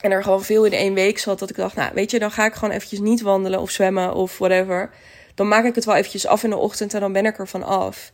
en 0.00 0.10
er 0.10 0.22
gewoon 0.22 0.44
veel 0.44 0.64
in 0.64 0.72
één 0.72 0.94
week 0.94 1.18
zat, 1.18 1.38
dat 1.38 1.50
ik 1.50 1.56
dacht, 1.56 1.76
nou 1.76 1.90
weet 1.94 2.10
je, 2.10 2.18
dan 2.18 2.30
ga 2.30 2.46
ik 2.46 2.54
gewoon 2.54 2.74
eventjes 2.74 3.00
niet 3.00 3.20
wandelen 3.20 3.60
of 3.60 3.70
zwemmen 3.70 4.14
of 4.14 4.38
whatever. 4.38 4.90
Dan 5.34 5.48
maak 5.48 5.64
ik 5.64 5.74
het 5.74 5.84
wel 5.84 5.94
eventjes 5.94 6.26
af 6.26 6.44
in 6.44 6.50
de 6.50 6.56
ochtend 6.56 6.94
en 6.94 7.00
dan 7.00 7.12
ben 7.12 7.26
ik 7.26 7.38
er 7.38 7.48
van 7.48 7.62
af 7.62 8.12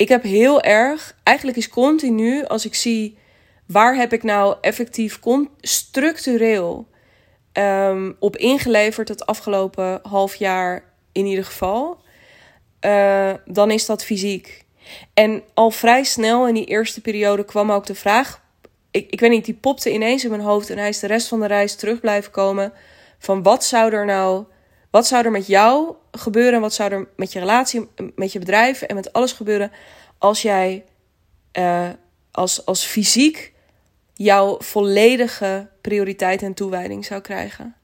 ik 0.00 0.08
heb 0.08 0.22
heel 0.22 0.62
erg, 0.62 1.16
eigenlijk 1.22 1.56
is 1.56 1.68
continu, 1.68 2.44
als 2.44 2.64
ik 2.64 2.74
zie 2.74 3.18
waar 3.66 3.96
heb 3.96 4.12
ik 4.12 4.22
nou 4.22 4.56
effectief 4.60 5.20
structureel 5.60 6.88
um, 7.52 8.16
op 8.18 8.36
ingeleverd 8.36 9.08
het 9.08 9.26
afgelopen 9.26 10.00
half 10.02 10.34
jaar 10.34 10.84
in 11.12 11.26
ieder 11.26 11.44
geval, 11.44 12.00
uh, 12.80 13.32
dan 13.44 13.70
is 13.70 13.86
dat 13.86 14.04
fysiek. 14.04 14.64
En 15.14 15.42
al 15.54 15.70
vrij 15.70 16.04
snel 16.04 16.48
in 16.48 16.54
die 16.54 16.64
eerste 16.64 17.00
periode 17.00 17.44
kwam 17.44 17.72
ook 17.72 17.86
de 17.86 17.94
vraag, 17.94 18.42
ik, 18.90 19.10
ik 19.10 19.20
weet 19.20 19.30
niet, 19.30 19.44
die 19.44 19.54
popte 19.54 19.92
ineens 19.92 20.24
in 20.24 20.30
mijn 20.30 20.42
hoofd 20.42 20.70
en 20.70 20.78
hij 20.78 20.88
is 20.88 20.98
de 20.98 21.06
rest 21.06 21.28
van 21.28 21.40
de 21.40 21.46
reis 21.46 21.74
terug 21.74 22.00
blijven 22.00 22.30
komen 22.30 22.72
van 23.18 23.42
wat 23.42 23.64
zou 23.64 23.92
er 23.92 24.04
nou 24.04 24.44
wat 24.90 25.06
zou 25.06 25.24
er 25.24 25.30
met 25.30 25.46
jou 25.46 25.94
gebeuren 26.12 26.54
en 26.54 26.60
wat 26.60 26.74
zou 26.74 26.92
er 26.92 27.08
met 27.16 27.32
je 27.32 27.38
relatie, 27.38 27.88
met 28.14 28.32
je 28.32 28.38
bedrijf 28.38 28.82
en 28.82 28.94
met 28.94 29.12
alles 29.12 29.32
gebeuren 29.32 29.72
als 30.18 30.42
jij 30.42 30.84
uh, 31.58 31.88
als, 32.30 32.66
als 32.66 32.84
fysiek 32.84 33.52
jouw 34.14 34.56
volledige 34.58 35.68
prioriteit 35.80 36.42
en 36.42 36.54
toewijding 36.54 37.04
zou 37.04 37.20
krijgen? 37.20 37.74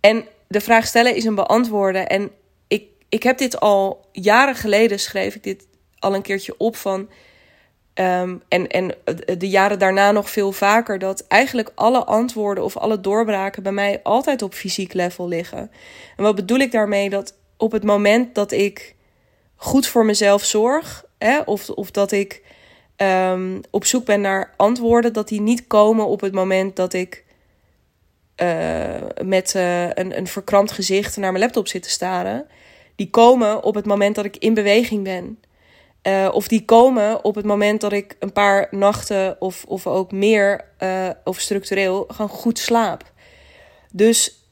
En 0.00 0.24
de 0.46 0.60
vraag 0.60 0.86
stellen 0.86 1.16
is 1.16 1.24
een 1.24 1.34
beantwoorden. 1.34 2.06
En 2.06 2.30
ik, 2.68 2.84
ik 3.08 3.22
heb 3.22 3.38
dit 3.38 3.60
al 3.60 4.08
jaren 4.12 4.54
geleden 4.54 5.00
schreef 5.00 5.34
ik 5.34 5.42
dit 5.42 5.66
al 5.98 6.14
een 6.14 6.22
keertje 6.22 6.54
op 6.58 6.76
van. 6.76 7.08
Um, 7.94 8.42
en, 8.48 8.68
en 8.68 8.94
de 9.38 9.48
jaren 9.48 9.78
daarna 9.78 10.12
nog 10.12 10.30
veel 10.30 10.52
vaker, 10.52 10.98
dat 10.98 11.26
eigenlijk 11.26 11.72
alle 11.74 12.04
antwoorden 12.04 12.64
of 12.64 12.76
alle 12.76 13.00
doorbraken 13.00 13.62
bij 13.62 13.72
mij 13.72 14.00
altijd 14.02 14.42
op 14.42 14.54
fysiek 14.54 14.92
level 14.92 15.28
liggen. 15.28 15.70
En 16.16 16.22
wat 16.22 16.34
bedoel 16.34 16.58
ik 16.58 16.72
daarmee? 16.72 17.10
Dat 17.10 17.34
op 17.56 17.72
het 17.72 17.84
moment 17.84 18.34
dat 18.34 18.52
ik 18.52 18.94
goed 19.56 19.86
voor 19.86 20.04
mezelf 20.04 20.44
zorg, 20.44 21.04
hè, 21.18 21.40
of, 21.40 21.70
of 21.70 21.90
dat 21.90 22.12
ik 22.12 22.42
um, 22.96 23.60
op 23.70 23.84
zoek 23.84 24.04
ben 24.04 24.20
naar 24.20 24.54
antwoorden, 24.56 25.12
dat 25.12 25.28
die 25.28 25.40
niet 25.40 25.66
komen 25.66 26.06
op 26.06 26.20
het 26.20 26.34
moment 26.34 26.76
dat 26.76 26.92
ik 26.92 27.24
uh, 28.42 28.94
met 29.22 29.54
uh, 29.54 29.82
een, 29.82 30.18
een 30.18 30.26
verkrampt 30.26 30.72
gezicht 30.72 31.16
naar 31.16 31.32
mijn 31.32 31.44
laptop 31.44 31.68
zit 31.68 31.82
te 31.82 31.90
staren. 31.90 32.46
Die 32.94 33.10
komen 33.10 33.62
op 33.62 33.74
het 33.74 33.86
moment 33.86 34.14
dat 34.14 34.24
ik 34.24 34.36
in 34.36 34.54
beweging 34.54 35.04
ben. 35.04 35.40
Uh, 36.02 36.28
of 36.32 36.48
die 36.48 36.64
komen 36.64 37.24
op 37.24 37.34
het 37.34 37.44
moment 37.44 37.80
dat 37.80 37.92
ik 37.92 38.16
een 38.18 38.32
paar 38.32 38.68
nachten 38.70 39.40
of, 39.40 39.64
of 39.64 39.86
ook 39.86 40.12
meer 40.12 40.64
of 41.24 41.40
structureel 41.40 42.04
gewoon 42.08 42.28
goed 42.28 42.58
slaap. 42.58 43.12
Dus 43.92 44.44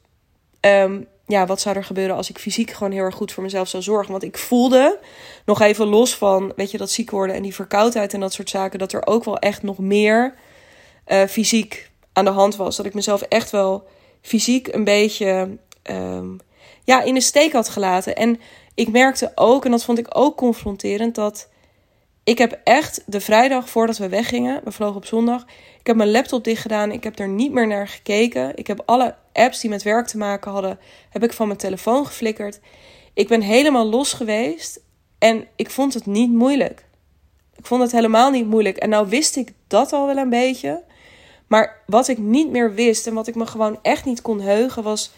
um, 0.61 1.07
ja, 1.27 1.45
wat 1.45 1.61
zou 1.61 1.75
er 1.75 1.83
gebeuren 1.83 2.15
als 2.15 2.29
ik 2.29 2.37
fysiek 2.37 2.71
gewoon 2.71 2.91
heel 2.91 3.03
erg 3.03 3.15
goed 3.15 3.31
voor 3.31 3.43
mezelf 3.43 3.67
zou 3.67 3.83
zorgen? 3.83 4.11
Want 4.11 4.23
ik 4.23 4.37
voelde, 4.37 4.99
nog 5.45 5.61
even 5.61 5.87
los 5.87 6.15
van, 6.15 6.53
weet 6.55 6.71
je, 6.71 6.77
dat 6.77 6.91
ziek 6.91 7.11
worden 7.11 7.35
en 7.35 7.41
die 7.41 7.55
verkoudheid 7.55 8.13
en 8.13 8.19
dat 8.19 8.33
soort 8.33 8.49
zaken, 8.49 8.79
dat 8.79 8.93
er 8.93 9.07
ook 9.07 9.23
wel 9.23 9.37
echt 9.37 9.63
nog 9.63 9.77
meer 9.77 10.33
uh, 11.07 11.23
fysiek 11.23 11.91
aan 12.13 12.25
de 12.25 12.31
hand 12.31 12.55
was. 12.55 12.75
Dat 12.75 12.85
ik 12.85 12.93
mezelf 12.93 13.21
echt 13.21 13.49
wel 13.49 13.87
fysiek 14.21 14.67
een 14.67 14.83
beetje 14.83 15.57
um, 15.83 16.39
ja, 16.83 17.01
in 17.01 17.13
de 17.13 17.21
steek 17.21 17.53
had 17.53 17.69
gelaten. 17.69 18.15
En 18.15 18.39
ik 18.73 18.91
merkte 18.91 19.31
ook, 19.35 19.65
en 19.65 19.71
dat 19.71 19.83
vond 19.83 19.97
ik 19.97 20.07
ook 20.09 20.37
confronterend, 20.37 21.15
dat 21.15 21.49
ik 22.23 22.37
heb 22.37 22.59
echt 22.63 23.03
de 23.05 23.21
vrijdag 23.21 23.69
voordat 23.69 23.97
we 23.97 24.09
weggingen, 24.09 24.61
we 24.63 24.71
vlogen 24.71 24.95
op 24.95 25.05
zondag, 25.05 25.45
ik 25.79 25.87
heb 25.87 25.95
mijn 25.95 26.11
laptop 26.11 26.43
dicht 26.43 26.61
gedaan, 26.61 26.91
ik 26.91 27.03
heb 27.03 27.19
er 27.19 27.27
niet 27.27 27.51
meer 27.51 27.67
naar 27.67 27.87
gekeken. 27.87 28.51
Ik 28.55 28.67
heb 28.67 28.81
alle 28.85 29.15
apps 29.35 29.59
die 29.59 29.69
met 29.69 29.83
werk 29.83 30.07
te 30.07 30.17
maken 30.17 30.51
hadden, 30.51 30.79
heb 31.09 31.23
ik 31.23 31.33
van 31.33 31.47
mijn 31.47 31.59
telefoon 31.59 32.05
geflikkerd. 32.05 32.59
Ik 33.13 33.27
ben 33.27 33.41
helemaal 33.41 33.85
los 33.89 34.13
geweest 34.13 34.79
en 35.19 35.47
ik 35.55 35.69
vond 35.69 35.93
het 35.93 36.05
niet 36.05 36.31
moeilijk. 36.31 36.85
Ik 37.55 37.65
vond 37.65 37.81
het 37.81 37.91
helemaal 37.91 38.31
niet 38.31 38.47
moeilijk. 38.47 38.77
En 38.77 38.89
nou 38.89 39.07
wist 39.09 39.35
ik 39.35 39.53
dat 39.67 39.93
al 39.93 40.05
wel 40.07 40.17
een 40.17 40.29
beetje. 40.29 40.83
Maar 41.47 41.81
wat 41.85 42.07
ik 42.07 42.17
niet 42.17 42.51
meer 42.51 42.73
wist 42.73 43.07
en 43.07 43.13
wat 43.13 43.27
ik 43.27 43.35
me 43.35 43.45
gewoon 43.45 43.79
echt 43.81 44.05
niet 44.05 44.21
kon 44.21 44.41
heugen 44.41 44.83
was 44.83 45.11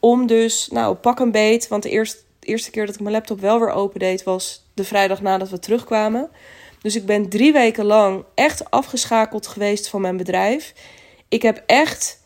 om 0.00 0.26
dus, 0.26 0.68
nou 0.68 0.94
pak 0.94 1.18
een 1.18 1.30
beet. 1.30 1.68
Want 1.68 1.82
de 1.82 1.90
eerste, 1.90 2.18
de 2.38 2.46
eerste 2.46 2.70
keer 2.70 2.86
dat 2.86 2.94
ik 2.94 3.00
mijn 3.00 3.14
laptop 3.14 3.40
wel 3.40 3.58
weer 3.58 3.70
opendeed 3.70 4.22
was 4.22 4.64
de 4.74 4.84
vrijdag 4.84 5.20
nadat 5.20 5.48
we 5.48 5.58
terugkwamen. 5.58 6.30
Dus 6.82 6.96
ik 6.96 7.06
ben 7.06 7.28
drie 7.28 7.52
weken 7.52 7.84
lang 7.84 8.24
echt 8.34 8.70
afgeschakeld 8.70 9.46
geweest 9.46 9.88
van 9.88 10.00
mijn 10.00 10.16
bedrijf. 10.16 10.74
Ik 11.28 11.42
heb 11.42 11.62
echt, 11.66 12.20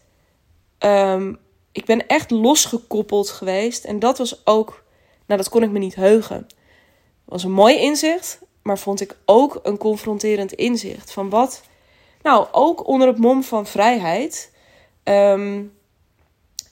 um, 0.85 1.39
ik 1.73 1.85
ben 1.85 2.07
echt 2.07 2.31
losgekoppeld 2.31 3.31
geweest. 3.31 3.85
En 3.85 3.99
dat 3.99 4.19
was 4.19 4.47
ook, 4.47 4.85
nou 5.27 5.41
dat 5.41 5.49
kon 5.49 5.63
ik 5.63 5.71
me 5.71 5.79
niet 5.79 5.95
heugen. 5.95 6.47
Was 7.25 7.45
een 7.45 7.53
mooi 7.53 7.77
inzicht, 7.77 8.39
maar 8.63 8.79
vond 8.79 9.01
ik 9.01 9.17
ook 9.25 9.61
een 9.63 9.79
confronterend 9.79 10.53
inzicht. 10.53 11.13
Van 11.13 11.29
wat, 11.29 11.63
nou 12.23 12.47
ook 12.53 12.87
onder 12.87 13.09
het 13.09 13.19
mom 13.19 13.43
van 13.43 13.67
vrijheid. 13.67 14.53
Um, 15.05 15.79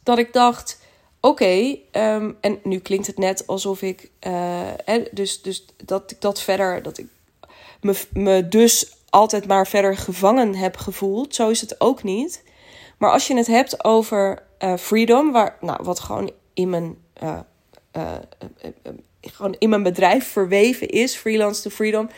dat 0.03 0.19
ik 0.19 0.33
dacht, 0.33 0.81
oké, 1.21 1.79
um, 1.93 2.37
en 2.41 2.61
nu 2.63 2.79
klinkt 2.79 3.07
het 3.07 3.19
net 3.19 3.47
alsof 3.47 3.83
ik, 3.83 4.11
uh, 4.27 4.71
dus, 5.11 5.43
dus 5.43 5.65
dat 5.85 6.11
ik 6.11 6.21
dat 6.21 6.41
verder, 6.41 6.83
dat 6.83 6.99
ik 6.99 7.07
me, 7.81 8.01
me 8.13 8.49
dus 8.49 8.97
altijd 9.11 9.47
maar 9.47 9.67
verder 9.67 9.97
gevangen 9.97 10.55
heb 10.55 10.77
gevoeld. 10.77 11.35
Zo 11.35 11.49
is 11.49 11.61
het 11.61 11.81
ook 11.81 12.03
niet. 12.03 12.43
Maar 12.99 13.11
als 13.11 13.27
je 13.27 13.37
het 13.37 13.47
hebt 13.47 13.85
over 13.85 14.43
uh, 14.59 14.77
freedom, 14.77 15.33
waar, 15.33 15.57
nou, 15.61 15.79
wat 15.83 16.01
gewoon 16.01 16.31
in 16.55 16.71
mijn, 16.71 16.97
uh, 17.23 17.39
uh, 17.97 18.13
gewoon 19.21 19.57
in 19.59 19.69
mijn 19.69 19.83
bedrijf 19.83 20.33
verweven 20.33 20.89
is, 20.89 21.17
freelance 21.17 21.63
to 21.63 21.71
freedom, 21.71 22.11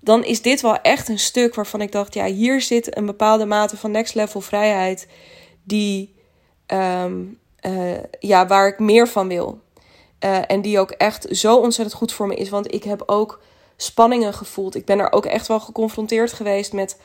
dan 0.00 0.24
is 0.24 0.42
dit 0.42 0.60
wel 0.60 0.80
echt 0.80 1.08
een 1.08 1.18
stuk 1.18 1.54
waarvan 1.54 1.80
ik 1.80 1.92
dacht, 1.92 2.14
ja, 2.14 2.24
hier 2.24 2.60
zit 2.60 2.96
een 2.96 3.06
bepaalde 3.06 3.44
mate 3.44 3.76
van 3.76 3.90
next 3.90 4.14
level 4.14 4.40
vrijheid 4.40 5.08
die, 5.62 6.14
um, 6.66 7.38
ja, 8.20 8.46
waar 8.46 8.68
ik 8.68 8.78
meer 8.78 9.08
van 9.08 9.28
wil. 9.28 9.60
en 10.46 10.62
die 10.62 10.78
ook 10.78 10.90
echt 10.90 11.26
zo 11.30 11.56
ontzettend 11.56 11.96
goed 11.96 12.12
voor 12.12 12.26
me 12.26 12.34
is. 12.34 12.48
Want 12.48 12.74
ik 12.74 12.84
heb 12.84 13.02
ook 13.06 13.40
spanningen 13.76 14.34
gevoeld. 14.34 14.74
Ik 14.74 14.84
ben 14.84 14.98
er 14.98 15.12
ook 15.12 15.26
echt 15.26 15.46
wel 15.46 15.60
geconfronteerd 15.60 16.32
geweest 16.32 16.72
met 16.72 16.98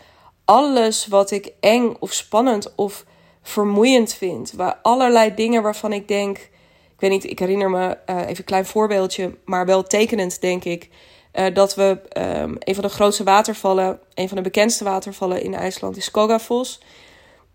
alles 0.48 1.08
wat 1.08 1.32
ik 1.32 1.54
eng 1.60 1.96
of 2.00 2.14
spannend 2.14 2.76
of 2.76 3.06
vermoeiend 3.42 4.14
vind. 4.14 4.52
Waar 4.52 4.80
allerlei 4.82 5.34
dingen 5.34 5.64
waarvan 5.64 5.94
ik 5.94 6.08
denk. 6.08 6.38
Ik 6.38 7.04
weet 7.04 7.12
niet, 7.12 7.24
ik 7.24 7.40
herinner 7.40 7.70
me 7.70 7.98
uh, 8.10 8.16
even 8.22 8.38
een 8.38 8.44
klein 8.44 8.66
voorbeeldje, 8.66 9.38
maar 9.46 9.66
wel 9.66 9.84
tekenend 9.84 10.42
denk 10.42 10.64
ik. 10.64 10.90
Uh, 11.34 11.54
dat 11.54 11.76
we 11.76 12.02
um, 12.42 12.56
een 12.60 12.76
van 12.76 12.84
de 12.84 12.90
grootste 12.90 13.24
watervallen, 13.24 14.00
een 14.14 14.28
van 14.28 14.38
de 14.38 14.44
bekendste 14.44 14.84
watervallen 14.84 15.42
in 15.42 15.54
IJsland 15.54 15.98
is 15.98 16.06
Skogafoss. 16.06 16.82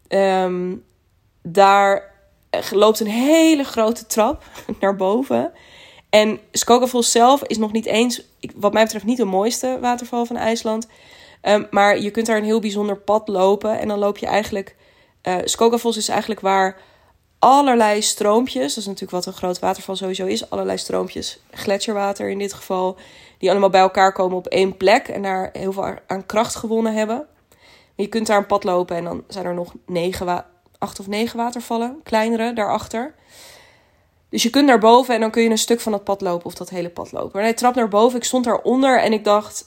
Um, 0.08 0.84
daar 1.42 2.12
loopt 2.70 3.00
een 3.00 3.06
hele 3.06 3.64
grote 3.64 4.06
trap 4.06 4.44
naar 4.80 4.96
boven. 4.96 5.52
En 6.10 6.40
Skogafoss 6.50 7.10
zelf 7.10 7.42
is 7.42 7.58
nog 7.58 7.72
niet 7.72 7.86
eens, 7.86 8.22
wat 8.54 8.72
mij 8.72 8.82
betreft, 8.82 9.04
niet 9.04 9.16
de 9.16 9.24
mooiste 9.24 9.78
waterval 9.80 10.26
van 10.26 10.36
IJsland. 10.36 10.86
Um, 11.42 11.66
maar 11.70 11.98
je 11.98 12.10
kunt 12.10 12.26
daar 12.26 12.36
een 12.36 12.44
heel 12.44 12.60
bijzonder 12.60 12.96
pad 12.96 13.28
lopen. 13.28 13.78
En 13.78 13.88
dan 13.88 13.98
loop 13.98 14.18
je 14.18 14.26
eigenlijk. 14.26 14.76
Uh, 15.22 15.36
Skogafoss 15.44 15.96
is 15.98 16.08
eigenlijk 16.08 16.40
waar 16.40 16.80
allerlei 17.38 18.02
stroompjes. 18.02 18.68
Dat 18.68 18.76
is 18.76 18.86
natuurlijk 18.86 19.12
wat 19.12 19.26
een 19.26 19.32
groot 19.32 19.58
waterval 19.58 19.96
sowieso 19.96 20.26
is. 20.26 20.50
Allerlei 20.50 20.78
stroompjes, 20.78 21.40
gletsjerwater 21.50 22.30
in 22.30 22.38
dit 22.38 22.52
geval. 22.52 22.96
Die 23.38 23.50
allemaal 23.50 23.70
bij 23.70 23.80
elkaar 23.80 24.12
komen 24.12 24.36
op 24.36 24.46
één 24.46 24.76
plek. 24.76 25.08
En 25.08 25.22
daar 25.22 25.50
heel 25.52 25.72
veel 25.72 25.94
aan 26.06 26.26
kracht 26.26 26.54
gewonnen 26.54 26.94
hebben. 26.94 27.26
Je 27.94 28.06
kunt 28.06 28.26
daar 28.26 28.38
een 28.38 28.46
pad 28.46 28.64
lopen 28.64 28.96
en 28.96 29.04
dan 29.04 29.24
zijn 29.28 29.44
er 29.44 29.54
nog 29.54 29.72
negen, 29.86 30.44
acht 30.78 31.00
of 31.00 31.06
negen 31.06 31.36
watervallen, 31.36 32.00
kleinere 32.02 32.52
daarachter. 32.52 33.14
Dus 34.28 34.42
je 34.42 34.50
kunt 34.50 34.66
naar 34.66 34.78
boven 34.78 35.14
en 35.14 35.20
dan 35.20 35.30
kun 35.30 35.42
je 35.42 35.50
een 35.50 35.58
stuk 35.58 35.80
van 35.80 35.92
dat 35.92 36.04
pad 36.04 36.20
lopen 36.20 36.46
of 36.46 36.54
dat 36.54 36.70
hele 36.70 36.90
pad 36.90 37.12
lopen. 37.12 37.30
Maar 37.32 37.42
hij 37.42 37.54
trap 37.54 37.74
naar 37.74 37.88
boven, 37.88 38.18
ik 38.18 38.24
stond 38.24 38.44
daaronder 38.44 39.00
en 39.00 39.12
ik 39.12 39.24
dacht, 39.24 39.64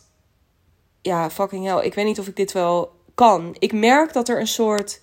ja, 1.06 1.30
fucking 1.30 1.66
hell, 1.66 1.86
ik 1.86 1.94
weet 1.94 2.06
niet 2.06 2.20
of 2.20 2.28
ik 2.28 2.36
dit 2.36 2.52
wel 2.52 2.92
kan. 3.16 3.56
Ik 3.60 3.74
merk 3.74 4.14
dat 4.14 4.30
er 4.30 4.40
een 4.40 4.48
soort, 4.48 5.02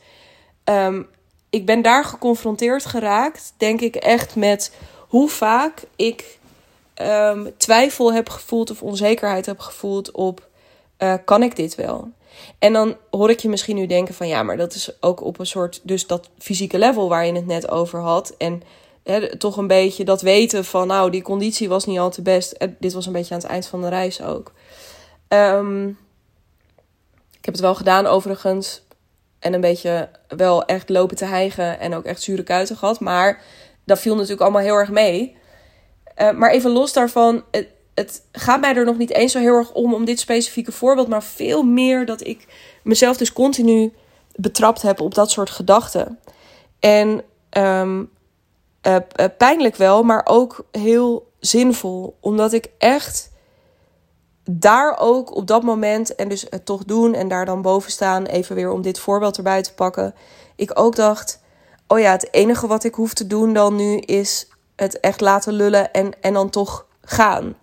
um, 0.64 1.08
ik 1.50 1.66
ben 1.66 1.82
daar 1.82 2.04
geconfronteerd 2.04 2.86
geraakt, 2.86 3.54
denk 3.56 3.80
ik 3.80 3.96
echt 3.96 4.36
met 4.36 4.72
hoe 5.08 5.28
vaak 5.28 5.82
ik 5.96 6.38
um, 6.96 7.52
twijfel 7.56 8.12
heb 8.12 8.28
gevoeld 8.28 8.70
of 8.70 8.82
onzekerheid 8.82 9.46
heb 9.46 9.58
gevoeld 9.58 10.10
op, 10.10 10.48
uh, 10.98 11.14
kan 11.24 11.42
ik 11.42 11.56
dit 11.56 11.74
wel? 11.74 12.08
En 12.58 12.72
dan 12.72 12.96
hoor 13.10 13.30
ik 13.30 13.40
je 13.40 13.48
misschien 13.48 13.76
nu 13.76 13.86
denken 13.86 14.14
van 14.14 14.28
ja, 14.28 14.42
maar 14.42 14.56
dat 14.56 14.74
is 14.74 14.90
ook 15.00 15.20
op 15.20 15.38
een 15.38 15.46
soort, 15.46 15.80
dus 15.82 16.06
dat 16.06 16.30
fysieke 16.38 16.78
level 16.78 17.08
waar 17.08 17.26
je 17.26 17.32
het 17.32 17.46
net 17.46 17.70
over 17.70 18.00
had. 18.00 18.34
En 18.38 18.62
toch 19.38 19.56
een 19.56 19.66
beetje 19.66 20.04
dat 20.04 20.22
weten 20.22 20.64
van, 20.64 20.86
nou, 20.86 21.10
die 21.10 21.22
conditie 21.22 21.68
was 21.68 21.84
niet 21.84 21.98
al 21.98 22.10
te 22.10 22.22
best. 22.22 22.52
En 22.52 22.76
dit 22.80 22.92
was 22.92 23.06
een 23.06 23.12
beetje 23.12 23.34
aan 23.34 23.40
het 23.40 23.50
eind 23.50 23.66
van 23.66 23.80
de 23.80 23.88
reis 23.88 24.22
ook. 24.22 24.52
Um, 25.32 25.88
ik 27.30 27.44
heb 27.44 27.54
het 27.54 27.60
wel 27.60 27.74
gedaan 27.74 28.06
overigens. 28.06 28.82
En 29.38 29.52
een 29.52 29.60
beetje 29.60 30.08
wel 30.28 30.64
echt 30.64 30.88
lopen 30.88 31.16
te 31.16 31.24
hijgen 31.24 31.80
en 31.80 31.94
ook 31.94 32.04
echt 32.04 32.22
zure 32.22 32.42
kuiten 32.42 32.76
gehad. 32.76 33.00
Maar 33.00 33.42
dat 33.84 33.98
viel 33.98 34.14
natuurlijk 34.14 34.40
allemaal 34.40 34.60
heel 34.60 34.74
erg 34.74 34.90
mee. 34.90 35.36
Uh, 36.16 36.30
maar 36.30 36.50
even 36.50 36.70
los 36.70 36.92
daarvan, 36.92 37.44
het, 37.50 37.68
het 37.94 38.22
gaat 38.32 38.60
mij 38.60 38.74
er 38.74 38.84
nog 38.84 38.98
niet 38.98 39.10
eens 39.10 39.32
zo 39.32 39.38
heel 39.38 39.56
erg 39.56 39.72
om, 39.72 39.94
om 39.94 40.04
dit 40.04 40.20
specifieke 40.20 40.72
voorbeeld. 40.72 41.08
Maar 41.08 41.22
veel 41.22 41.62
meer 41.62 42.06
dat 42.06 42.26
ik 42.26 42.46
mezelf 42.82 43.16
dus 43.16 43.32
continu 43.32 43.92
betrapt 44.34 44.82
heb 44.82 45.00
op 45.00 45.14
dat 45.14 45.30
soort 45.30 45.50
gedachten. 45.50 46.18
En 46.80 47.22
um, 47.58 48.10
uh, 48.86 48.96
pijnlijk 49.38 49.76
wel, 49.76 50.02
maar 50.02 50.22
ook 50.24 50.66
heel 50.70 51.32
zinvol. 51.40 52.16
Omdat 52.20 52.52
ik 52.52 52.66
echt 52.78 53.30
daar 54.58 54.96
ook 54.98 55.34
op 55.36 55.46
dat 55.46 55.62
moment 55.62 56.14
en 56.14 56.28
dus 56.28 56.46
het 56.50 56.64
toch 56.64 56.84
doen 56.84 57.14
en 57.14 57.28
daar 57.28 57.44
dan 57.44 57.62
boven 57.62 57.90
staan, 57.90 58.24
even 58.24 58.54
weer 58.54 58.70
om 58.70 58.82
dit 58.82 58.98
voorbeeld 58.98 59.36
erbij 59.36 59.62
te 59.62 59.74
pakken. 59.74 60.14
Ik 60.56 60.78
ook 60.78 60.96
dacht: 60.96 61.40
oh 61.86 61.98
ja, 61.98 62.10
het 62.10 62.28
enige 62.30 62.66
wat 62.66 62.84
ik 62.84 62.94
hoef 62.94 63.14
te 63.14 63.26
doen 63.26 63.52
dan 63.52 63.76
nu 63.76 63.96
is 63.96 64.48
het 64.76 65.00
echt 65.00 65.20
laten 65.20 65.52
lullen 65.52 65.92
en, 65.92 66.12
en 66.20 66.32
dan 66.32 66.50
toch 66.50 66.86
gaan. 67.02 67.56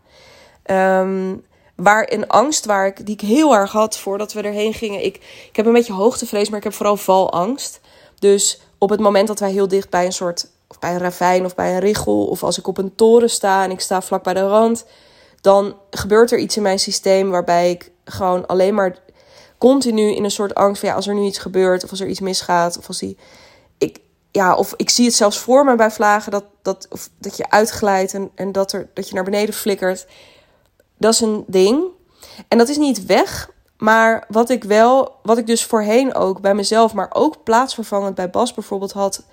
Um, 0.66 1.46
waar 1.76 2.08
een 2.12 2.28
angst 2.28 2.66
waar 2.66 2.88
ik, 2.88 3.06
die 3.06 3.16
ik 3.16 3.22
heel 3.22 3.56
erg 3.56 3.72
had 3.72 3.98
voordat 3.98 4.34
we 4.34 4.42
erheen 4.42 4.74
gingen. 4.74 5.06
Ik, 5.06 5.16
ik 5.50 5.56
heb 5.56 5.66
een 5.66 5.74
beetje 5.74 5.94
hoogtevrees, 5.94 6.50
maar 6.50 6.58
ik 6.58 6.64
heb 6.64 6.74
vooral 6.74 6.98
valangst. 6.98 7.80
Dus 8.20 8.62
op 8.78 8.90
het 8.90 9.00
moment 9.00 9.28
dat 9.28 9.40
wij 9.40 9.52
heel 9.52 9.68
dicht 9.68 9.90
bij 9.90 10.06
een 10.06 10.12
soort 10.12 10.48
of 10.68 10.80
bij 10.80 10.92
een 10.92 11.00
ravijn 11.00 11.46
of 11.46 11.56
bij 11.56 11.74
een 11.74 11.80
richel, 11.80 12.26
of 12.26 12.44
als 12.44 12.58
ik 12.58 12.68
op 12.68 12.78
een 12.78 12.96
toren 12.96 13.30
sta 13.30 13.64
en 13.64 13.72
ik 13.72 13.80
sta 13.80 14.02
vlak 14.02 14.24
bij 14.24 14.34
de 14.34 14.48
rand, 14.48 14.86
dan 15.42 15.76
gebeurt 15.90 16.32
er 16.32 16.38
iets 16.38 16.58
in 16.58 16.64
mijn 16.64 16.80
systeem 16.80 17.30
waarbij 17.30 17.70
ik 17.70 17.92
gewoon 18.06 18.48
alleen 18.48 18.74
maar 18.74 18.98
continu 19.58 20.16
in 20.16 20.24
een 20.24 20.32
soort 20.32 20.56
angst 20.56 20.80
van 20.80 20.90
ja, 20.90 20.96
als 20.96 21.08
er 21.08 21.14
nu 21.14 21.26
iets 21.26 21.38
gebeurt 21.38 21.84
of 21.84 21.90
als 21.90 22.00
er 22.00 22.08
iets 22.08 22.20
misgaat 22.20 22.78
of 22.78 22.88
als 22.88 23.00
die 23.00 23.18
ik 23.78 24.00
ja, 24.32 24.56
of 24.56 24.74
ik 24.76 24.90
zie 24.90 25.06
het 25.06 25.14
zelfs 25.14 25.38
voor 25.38 25.66
me 25.66 25.76
bij 25.76 25.92
vlagen 25.92 26.32
dat, 26.32 26.44
dat, 26.62 26.88
of 26.90 27.10
dat 27.18 27.38
je 27.38 27.50
uitglijdt 27.50 28.14
en, 28.14 28.32
en 28.36 28.52
dat, 28.52 28.72
er, 28.72 28.90
dat 28.94 29.08
je 29.10 29.16
naar 29.16 29.24
beneden 29.24 29.54
flikkert. 29.54 30.08
Dat 30.98 31.14
is 31.14 31.20
een 31.20 31.44
ding. 31.48 31.84
En 32.48 32.58
dat 32.58 32.70
is 32.70 32.78
niet 32.78 33.06
weg. 33.06 33.50
Maar 33.78 34.26
wat 34.28 34.50
ik 34.50 34.64
wel, 34.64 35.16
wat 35.24 35.38
ik 35.38 35.48
dus 35.48 35.66
voorheen 35.66 36.16
ook 36.16 36.42
bij 36.42 36.56
mezelf, 36.56 36.94
maar 36.94 37.10
ook 37.14 37.44
plaatsvervangend 37.44 38.16
bij 38.16 38.30
Bas 38.30 38.54
bijvoorbeeld 38.54 38.92
had, 38.92 39.24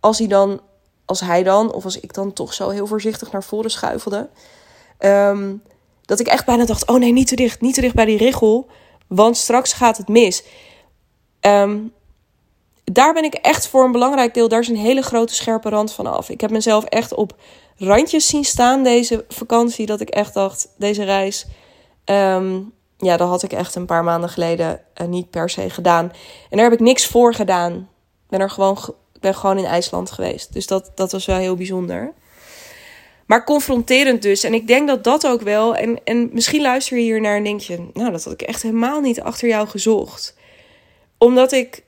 als 0.00 0.18
hij 0.18 0.28
dan 0.28 0.60
als 1.04 1.20
hij 1.20 1.42
dan, 1.42 1.72
of 1.72 1.84
als 1.84 2.00
ik 2.00 2.14
dan 2.14 2.32
toch 2.32 2.54
zo 2.54 2.68
heel 2.68 2.86
voorzichtig 2.86 3.32
naar 3.32 3.42
voren 3.42 3.70
schuifelde. 3.70 4.28
Ehm, 5.02 5.54
dat 6.04 6.20
ik 6.20 6.26
echt 6.26 6.46
bijna 6.46 6.64
dacht: 6.64 6.86
oh 6.86 6.98
nee, 6.98 7.12
niet 7.12 7.26
te 7.26 7.36
dicht, 7.36 7.60
niet 7.60 7.74
te 7.74 7.80
dicht 7.80 7.94
bij 7.94 8.04
die 8.04 8.16
richel. 8.16 8.66
Want 9.06 9.36
straks 9.36 9.72
gaat 9.72 9.96
het 9.96 10.08
mis. 10.08 10.44
Ehm, 11.40 11.78
daar 12.84 13.12
ben 13.12 13.24
ik 13.24 13.34
echt 13.34 13.68
voor 13.68 13.84
een 13.84 13.92
belangrijk 13.92 14.34
deel. 14.34 14.48
Daar 14.48 14.60
is 14.60 14.68
een 14.68 14.76
hele 14.76 15.02
grote 15.02 15.34
scherpe 15.34 15.68
rand 15.68 15.92
van 15.92 16.06
af. 16.06 16.28
Ik 16.28 16.40
heb 16.40 16.50
mezelf 16.50 16.84
echt 16.84 17.14
op 17.14 17.36
randjes 17.76 18.26
zien 18.26 18.44
staan 18.44 18.82
deze 18.82 19.24
vakantie. 19.28 19.86
Dat 19.86 20.00
ik 20.00 20.08
echt 20.08 20.34
dacht: 20.34 20.68
deze 20.78 21.04
reis. 21.04 21.46
Ehm, 22.04 22.60
ja, 22.96 23.16
dat 23.16 23.28
had 23.28 23.42
ik 23.42 23.52
echt 23.52 23.74
een 23.74 23.86
paar 23.86 24.04
maanden 24.04 24.30
geleden 24.30 24.80
uh, 25.00 25.06
niet 25.06 25.30
per 25.30 25.50
se 25.50 25.70
gedaan. 25.70 26.04
En 26.50 26.56
daar 26.56 26.70
heb 26.70 26.80
ik 26.80 26.86
niks 26.86 27.06
voor 27.06 27.34
gedaan. 27.34 27.72
Ik 27.72 28.28
ben 28.28 28.40
er 28.40 28.50
gewoon 28.50 28.78
ben 29.20 29.34
gewoon 29.34 29.58
in 29.58 29.64
IJsland 29.64 30.10
geweest. 30.10 30.52
Dus 30.52 30.66
dat, 30.66 30.90
dat 30.94 31.12
was 31.12 31.26
wel 31.26 31.36
heel 31.36 31.56
bijzonder. 31.56 32.12
Maar 33.32 33.44
confronterend 33.44 34.22
dus. 34.22 34.44
En 34.44 34.54
ik 34.54 34.66
denk 34.66 34.88
dat 34.88 35.04
dat 35.04 35.26
ook 35.26 35.42
wel. 35.42 35.76
En, 35.76 36.00
en 36.04 36.30
misschien 36.32 36.62
luister 36.62 36.96
je 36.96 37.02
hier 37.02 37.20
naar 37.20 37.36
en 37.36 37.44
denk 37.44 37.60
je, 37.60 37.88
nou, 37.92 38.10
dat 38.10 38.24
had 38.24 38.32
ik 38.32 38.42
echt 38.42 38.62
helemaal 38.62 39.00
niet 39.00 39.20
achter 39.20 39.48
jou 39.48 39.68
gezocht. 39.68 40.36
Omdat 41.18 41.52
ik. 41.52 41.82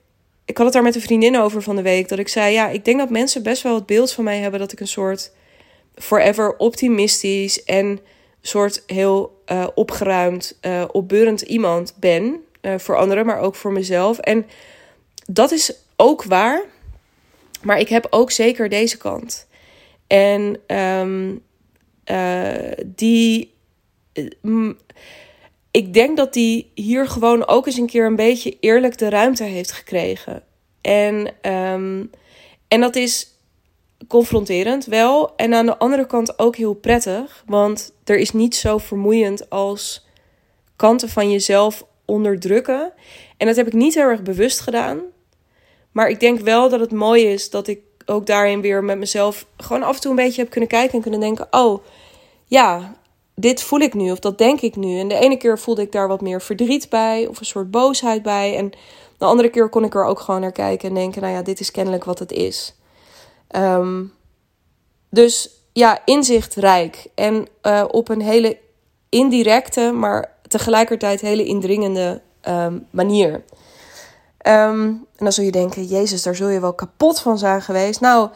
Ik 0.45 0.57
had 0.57 0.67
het 0.67 0.75
daar 0.75 0.83
met 0.83 0.95
een 0.95 1.01
vriendin 1.01 1.39
over 1.39 1.63
van 1.63 1.77
de 1.77 1.83
week. 1.83 2.09
Dat 2.09 2.19
ik 2.19 2.29
zei: 2.29 2.53
Ja, 2.53 2.69
ik 2.69 2.85
denk 2.85 2.99
dat 2.99 3.11
mensen 3.11 3.43
best 3.43 3.63
wel 3.63 3.75
het 3.75 3.87
beeld 3.87 4.13
van 4.13 4.25
mij 4.25 4.39
hebben 4.39 4.61
dat 4.61 4.73
ik 4.73 4.81
een 4.81 4.89
soort 4.89 5.33
forever 5.95 6.57
optimistisch 6.57 7.65
en 7.65 8.01
soort 8.41 8.83
heel 8.87 9.43
uh, 9.53 9.67
opgeruimd, 9.75 10.59
uh, 10.63 10.85
opbeurend 10.93 11.41
iemand 11.41 11.95
ben. 11.97 12.45
Uh, 12.63 12.75
voor 12.79 12.97
anderen, 12.97 13.27
maar 13.27 13.41
ook 13.41 13.55
voor 13.55 13.73
mezelf. 13.73 14.19
En 14.19 14.47
dat 15.27 15.53
is 15.53 15.75
ook 15.97 16.25
waar. 16.25 16.63
Maar 17.63 17.79
ik 17.79 17.89
heb 17.89 18.07
ook 18.11 18.31
zeker 18.31 18.69
deze 18.69 18.97
kant. 18.97 19.47
En 20.15 20.61
um, 20.67 21.43
die. 22.87 23.55
ik 25.71 25.95
denk 25.95 26.17
dat 26.17 26.33
die 26.33 26.71
hier 26.75 27.07
gewoon 27.07 27.47
ook 27.47 27.67
eens 27.67 27.77
een 27.77 27.87
keer 27.87 28.07
een 28.07 28.17
beetje 28.17 28.57
eerlijk 28.61 28.99
de 28.99 29.09
ruimte 29.09 29.45
heeft 29.45 29.73
gekregen. 29.73 30.43
En, 30.81 31.29
um, 31.53 32.11
en 32.69 32.81
dat 32.81 32.97
is 32.97 33.39
confronterend 34.09 34.85
wel. 34.85 35.37
En 35.37 35.55
aan 35.55 35.67
de 35.67 35.79
andere 35.79 36.07
kant 36.07 36.39
ook 36.39 36.57
heel 36.57 36.75
prettig. 36.75 37.45
Want 37.47 37.93
er 38.05 38.19
is 38.19 38.33
niet 38.33 38.57
zo 38.57 38.79
vermoeiend 38.79 39.51
als 39.51 40.07
kanten 40.77 41.09
van 41.09 41.31
jezelf 41.31 41.87
onderdrukken. 42.05 42.93
En 43.37 43.47
dat 43.47 43.57
heb 43.57 43.67
ik 43.67 43.73
niet 43.73 43.95
heel 43.95 44.09
erg 44.09 44.23
bewust 44.23 44.61
gedaan. 44.61 45.01
Maar 45.93 46.09
ik 46.09 46.21
denk 46.21 46.41
wel 46.41 46.69
dat 46.69 46.81
het 46.81 46.93
mooi 46.93 47.27
is 47.27 47.51
dat 47.51 47.69
ik 47.69 47.81
ook 48.07 48.27
daarin 48.27 48.61
weer 48.61 48.85
met 48.85 48.99
mezelf 48.99 49.47
gewoon 49.57 49.83
af 49.83 49.95
en 49.95 50.01
toe 50.01 50.11
een 50.11 50.17
beetje 50.17 50.41
heb 50.41 50.51
kunnen 50.51 50.69
kijken 50.69 50.95
en 50.95 51.01
kunnen 51.01 51.21
denken: 51.21 51.47
oh 51.51 51.85
ja, 52.45 52.97
dit 53.35 53.63
voel 53.63 53.81
ik 53.81 53.95
nu 53.95 54.11
of 54.11 54.19
dat 54.19 54.39
denk 54.39 54.61
ik 54.61 54.77
nu. 54.77 54.99
En 54.99 55.09
de 55.09 55.19
ene 55.19 55.37
keer 55.37 55.59
voelde 55.59 55.83
ik 55.83 55.93
daar 55.93 56.09
wat 56.09 56.21
meer 56.21 56.43
verdriet 56.43 56.89
bij 56.89 57.27
of 57.27 57.41
een 57.41 57.47
soort 57.47 57.71
boosheid 57.71 58.23
bij. 58.23 58.57
En 58.57 58.73
de 59.19 59.25
andere 59.25 59.49
keer 59.49 59.69
kon 59.69 59.85
ik 59.85 59.95
er 59.95 60.05
ook 60.05 60.21
gewoon 60.21 60.41
naar 60.41 60.53
kijken 60.53 60.89
en 60.89 60.95
denken: 60.95 61.23
nou 61.23 61.35
ja, 61.35 61.43
dit 61.43 61.61
is 61.61 61.71
kennelijk 61.71 62.05
wat 62.05 62.19
het 62.19 62.33
is. 62.33 62.75
Um, 63.57 64.13
dus 65.11 65.51
ja, 65.73 66.03
inzichtrijk 66.05 67.07
en 67.15 67.47
uh, 67.63 67.85
op 67.91 68.09
een 68.09 68.21
hele 68.21 68.59
indirecte, 69.09 69.93
maar 69.93 70.33
tegelijkertijd 70.49 71.21
hele 71.21 71.45
indringende 71.45 72.21
um, 72.49 72.87
manier. 72.91 73.43
Um, 74.47 75.07
en 75.17 75.25
dan 75.25 75.33
zul 75.33 75.45
je 75.45 75.51
denken, 75.51 75.85
Jezus, 75.85 76.23
daar 76.23 76.35
zul 76.35 76.49
je 76.49 76.61
wel 76.61 76.75
kapot 76.75 77.21
van 77.21 77.39
zijn 77.39 77.63
geweest. 77.63 78.01
Nou, 78.01 78.31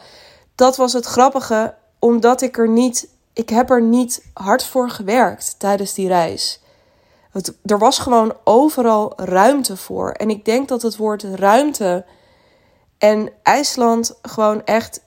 dat 0.55 0.77
was 0.77 0.93
het 0.93 1.05
grappige, 1.05 1.75
omdat 1.99 2.41
ik 2.41 2.57
er 2.57 2.69
niet, 2.69 3.09
ik 3.33 3.49
heb 3.49 3.69
er 3.69 3.81
niet 3.81 4.25
hard 4.33 4.63
voor 4.63 4.89
gewerkt 4.89 5.59
tijdens 5.59 5.93
die 5.93 6.07
reis. 6.07 6.61
Er 7.65 7.77
was 7.77 7.99
gewoon 7.99 8.33
overal 8.43 9.13
ruimte 9.15 9.77
voor. 9.77 10.11
En 10.11 10.29
ik 10.29 10.45
denk 10.45 10.67
dat 10.67 10.81
het 10.81 10.97
woord 10.97 11.23
ruimte 11.23 12.05
en 12.97 13.31
IJsland 13.43 14.19
gewoon 14.21 14.65
echt 14.65 15.01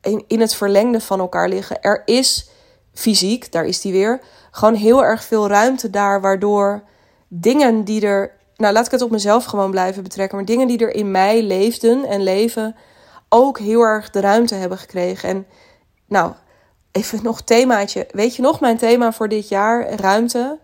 in, 0.00 0.24
in 0.26 0.40
het 0.40 0.54
verlengde 0.54 1.00
van 1.00 1.20
elkaar 1.20 1.48
liggen. 1.48 1.82
Er 1.82 2.02
is 2.04 2.48
fysiek, 2.92 3.52
daar 3.52 3.64
is 3.64 3.80
die 3.80 3.92
weer, 3.92 4.20
gewoon 4.50 4.74
heel 4.74 5.04
erg 5.04 5.24
veel 5.24 5.48
ruimte 5.48 5.90
daar, 5.90 6.20
waardoor 6.20 6.82
dingen 7.28 7.84
die 7.84 8.06
er 8.06 8.42
nou 8.64 8.76
laat 8.76 8.86
ik 8.86 8.92
het 8.92 9.02
op 9.02 9.10
mezelf 9.10 9.44
gewoon 9.44 9.70
blijven 9.70 10.02
betrekken. 10.02 10.36
Maar 10.36 10.46
dingen 10.46 10.66
die 10.66 10.78
er 10.78 10.94
in 10.94 11.10
mij 11.10 11.42
leefden 11.42 12.04
en 12.04 12.22
leven, 12.22 12.76
ook 13.28 13.58
heel 13.58 13.80
erg 13.80 14.10
de 14.10 14.20
ruimte 14.20 14.54
hebben 14.54 14.78
gekregen. 14.78 15.28
En 15.28 15.46
nou, 16.06 16.32
even 16.92 17.22
nog 17.22 17.42
themaatje. 17.42 18.06
Weet 18.10 18.36
je 18.36 18.42
nog 18.42 18.60
mijn 18.60 18.76
thema 18.76 19.12
voor 19.12 19.28
dit 19.28 19.48
jaar? 19.48 19.94
Ruimte. 19.94 20.58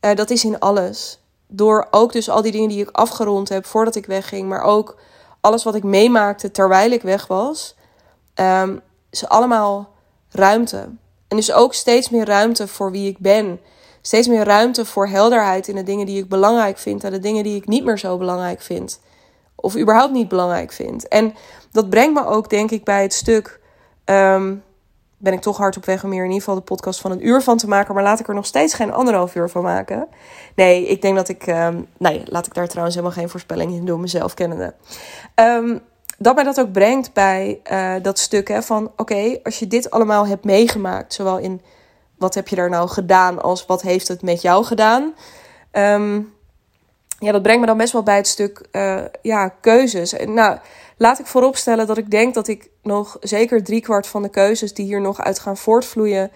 Uh, 0.00 0.14
dat 0.14 0.30
is 0.30 0.44
in 0.44 0.58
alles. 0.58 1.20
Door 1.48 1.86
ook 1.90 2.12
dus 2.12 2.30
al 2.30 2.42
die 2.42 2.52
dingen 2.52 2.68
die 2.68 2.80
ik 2.80 2.90
afgerond 2.90 3.48
heb 3.48 3.66
voordat 3.66 3.94
ik 3.94 4.06
wegging, 4.06 4.48
maar 4.48 4.62
ook 4.62 4.98
alles 5.40 5.64
wat 5.64 5.74
ik 5.74 5.82
meemaakte 5.82 6.50
terwijl 6.50 6.90
ik 6.90 7.02
weg 7.02 7.26
was, 7.26 7.76
um, 8.34 8.80
is 9.10 9.28
allemaal 9.28 9.88
ruimte. 10.30 10.88
En 11.28 11.36
dus 11.36 11.52
ook 11.52 11.74
steeds 11.74 12.10
meer 12.10 12.24
ruimte 12.24 12.68
voor 12.68 12.90
wie 12.90 13.08
ik 13.08 13.18
ben 13.18 13.60
steeds 14.06 14.28
meer 14.28 14.44
ruimte 14.44 14.84
voor 14.84 15.08
helderheid 15.08 15.68
in 15.68 15.74
de 15.74 15.82
dingen 15.82 16.06
die 16.06 16.18
ik 16.18 16.28
belangrijk 16.28 16.78
vind 16.78 17.04
en 17.04 17.10
de 17.10 17.18
dingen 17.18 17.42
die 17.42 17.56
ik 17.56 17.66
niet 17.66 17.84
meer 17.84 17.98
zo 17.98 18.18
belangrijk 18.18 18.60
vind. 18.60 19.00
Of 19.54 19.76
überhaupt 19.76 20.12
niet 20.12 20.28
belangrijk 20.28 20.72
vind. 20.72 21.08
En 21.08 21.34
dat 21.70 21.90
brengt 21.90 22.14
me 22.14 22.26
ook, 22.26 22.50
denk 22.50 22.70
ik, 22.70 22.84
bij 22.84 23.02
het 23.02 23.12
stuk. 23.12 23.60
Um, 24.04 24.62
ben 25.18 25.32
ik 25.32 25.40
toch 25.40 25.56
hard 25.56 25.76
op 25.76 25.84
weg 25.84 26.04
om 26.04 26.10
hier 26.10 26.20
in 26.20 26.26
ieder 26.26 26.42
geval 26.42 26.54
de 26.54 26.60
podcast 26.60 27.00
van 27.00 27.10
een 27.10 27.26
uur 27.26 27.42
van 27.42 27.56
te 27.56 27.68
maken. 27.68 27.94
Maar 27.94 28.02
laat 28.02 28.20
ik 28.20 28.28
er 28.28 28.34
nog 28.34 28.46
steeds 28.46 28.74
geen 28.74 28.92
anderhalf 28.92 29.34
uur 29.34 29.48
van 29.48 29.62
maken. 29.62 30.06
Nee, 30.54 30.86
ik 30.86 31.02
denk 31.02 31.16
dat 31.16 31.28
ik. 31.28 31.46
Um, 31.46 31.86
nou 31.98 32.14
ja, 32.14 32.20
laat 32.24 32.46
ik 32.46 32.54
daar 32.54 32.68
trouwens 32.68 32.96
helemaal 32.96 33.16
geen 33.16 33.28
voorspelling 33.28 33.72
in 33.72 33.84
doen, 33.84 34.00
mezelf 34.00 34.34
kennende. 34.34 34.74
Um, 35.34 35.80
dat 36.18 36.34
mij 36.34 36.44
dat 36.44 36.60
ook 36.60 36.72
brengt 36.72 37.12
bij 37.12 37.60
uh, 37.72 37.94
dat 38.02 38.18
stuk 38.18 38.48
hè, 38.48 38.62
van: 38.62 38.92
oké, 38.96 39.38
als 39.42 39.58
je 39.58 39.66
dit 39.66 39.90
allemaal 39.90 40.26
hebt 40.26 40.44
meegemaakt, 40.44 41.14
zowel 41.14 41.38
in 41.38 41.60
wat 42.18 42.34
heb 42.34 42.48
je 42.48 42.56
daar 42.56 42.70
nou 42.70 42.88
gedaan 42.88 43.42
als 43.42 43.66
wat 43.66 43.82
heeft 43.82 44.08
het 44.08 44.22
met 44.22 44.42
jou 44.42 44.64
gedaan. 44.64 45.14
Um, 45.72 46.34
ja, 47.18 47.32
dat 47.32 47.42
brengt 47.42 47.60
me 47.60 47.66
dan 47.66 47.76
best 47.76 47.92
wel 47.92 48.02
bij 48.02 48.16
het 48.16 48.26
stuk 48.26 48.68
uh, 48.72 49.04
ja, 49.22 49.48
keuzes. 49.48 50.12
En 50.12 50.34
nou, 50.34 50.58
laat 50.96 51.18
ik 51.18 51.26
vooropstellen 51.26 51.86
dat 51.86 51.98
ik 51.98 52.10
denk 52.10 52.34
dat 52.34 52.48
ik 52.48 52.70
nog 52.82 53.16
zeker 53.20 53.64
driekwart 53.64 54.06
van 54.06 54.22
de 54.22 54.28
keuzes 54.28 54.74
die 54.74 54.86
hier 54.86 55.00
nog 55.00 55.20
uit 55.20 55.38
gaan 55.38 55.56
voortvloeien, 55.56 56.30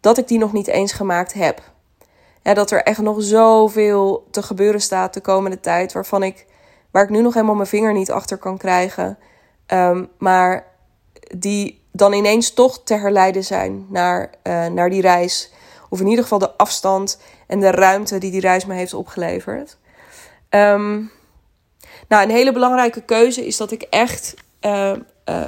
dat 0.00 0.18
ik 0.18 0.28
die 0.28 0.38
nog 0.38 0.52
niet 0.52 0.68
eens 0.68 0.92
gemaakt 0.92 1.32
heb. 1.32 1.60
Ja, 2.42 2.54
dat 2.54 2.70
er 2.70 2.82
echt 2.82 3.00
nog 3.00 3.22
zoveel 3.22 4.26
te 4.30 4.42
gebeuren 4.42 4.80
staat 4.80 5.14
de 5.14 5.20
komende 5.20 5.60
tijd, 5.60 5.92
waarvan 5.92 6.22
ik, 6.22 6.46
waar 6.90 7.02
ik 7.02 7.10
nu 7.10 7.20
nog 7.20 7.34
helemaal 7.34 7.54
mijn 7.54 7.68
vinger 7.68 7.92
niet 7.92 8.10
achter 8.10 8.38
kan 8.38 8.58
krijgen. 8.58 9.18
Um, 9.66 10.08
maar 10.18 10.66
die 11.36 11.83
dan 11.96 12.12
ineens 12.12 12.54
toch 12.54 12.82
te 12.84 12.94
herleiden 12.94 13.44
zijn 13.44 13.86
naar, 13.88 14.30
uh, 14.42 14.66
naar 14.66 14.90
die 14.90 15.00
reis. 15.00 15.50
Of 15.88 16.00
in 16.00 16.06
ieder 16.06 16.22
geval 16.22 16.38
de 16.38 16.56
afstand 16.56 17.20
en 17.46 17.60
de 17.60 17.70
ruimte 17.70 18.18
die 18.18 18.30
die 18.30 18.40
reis 18.40 18.66
me 18.66 18.74
heeft 18.74 18.94
opgeleverd. 18.94 19.76
Um, 20.50 21.10
nou, 22.08 22.22
een 22.22 22.30
hele 22.30 22.52
belangrijke 22.52 23.00
keuze 23.00 23.46
is 23.46 23.56
dat 23.56 23.70
ik 23.70 23.82
echt 23.82 24.34
uh, 24.60 24.92
uh, 25.28 25.44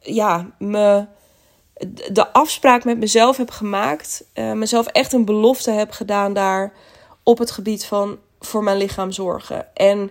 ja, 0.00 0.50
me, 0.58 1.06
de 2.12 2.32
afspraak 2.32 2.84
met 2.84 2.98
mezelf 2.98 3.36
heb 3.36 3.50
gemaakt. 3.50 4.24
mezelf 4.34 4.86
echt 4.86 5.12
een 5.12 5.24
belofte 5.24 5.70
heb 5.70 5.90
gedaan 5.90 6.32
daar 6.32 6.72
op 7.22 7.38
het 7.38 7.50
gebied 7.50 7.84
van 7.84 8.18
voor 8.40 8.62
mijn 8.62 8.76
lichaam 8.76 9.12
zorgen. 9.12 9.74
En 9.74 10.10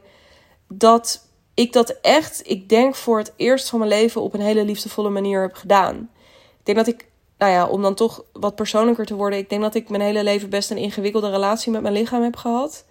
dat 0.67 1.24
ik 1.55 1.73
dat 1.73 1.89
echt, 2.01 2.41
ik 2.49 2.69
denk 2.69 2.95
voor 2.95 3.17
het 3.17 3.33
eerst 3.35 3.69
van 3.69 3.79
mijn 3.79 3.91
leven 3.91 4.21
op 4.21 4.33
een 4.33 4.41
hele 4.41 4.65
liefdevolle 4.65 5.09
manier 5.09 5.41
heb 5.41 5.55
gedaan. 5.55 6.09
Ik 6.59 6.65
denk 6.65 6.77
dat 6.77 6.87
ik, 6.87 7.07
nou 7.37 7.51
ja, 7.51 7.67
om 7.67 7.81
dan 7.81 7.95
toch 7.95 8.23
wat 8.33 8.55
persoonlijker 8.55 9.05
te 9.05 9.15
worden, 9.15 9.39
ik 9.39 9.49
denk 9.49 9.61
dat 9.61 9.75
ik 9.75 9.89
mijn 9.89 10.01
hele 10.01 10.23
leven 10.23 10.49
best 10.49 10.71
een 10.71 10.77
ingewikkelde 10.77 11.29
relatie 11.29 11.71
met 11.71 11.81
mijn 11.81 11.93
lichaam 11.93 12.23
heb 12.23 12.35
gehad. 12.35 12.85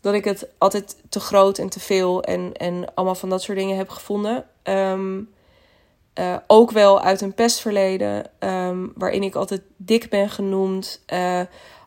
Dat 0.00 0.14
ik 0.14 0.24
het 0.24 0.48
altijd 0.58 0.96
te 1.08 1.20
groot 1.20 1.58
en 1.58 1.68
te 1.68 1.80
veel 1.80 2.22
en, 2.22 2.52
en 2.52 2.94
allemaal 2.94 3.14
van 3.14 3.28
dat 3.28 3.42
soort 3.42 3.58
dingen 3.58 3.76
heb 3.76 3.88
gevonden. 3.88 4.46
Um, 4.62 5.30
uh, 6.18 6.36
ook 6.46 6.70
wel 6.70 7.00
uit 7.00 7.20
een 7.20 7.34
pestverleden, 7.34 8.30
um, 8.38 8.92
waarin 8.96 9.22
ik 9.22 9.34
altijd 9.34 9.62
dik 9.76 10.10
ben 10.10 10.30
genoemd. 10.30 11.02
Uh, 11.12 11.40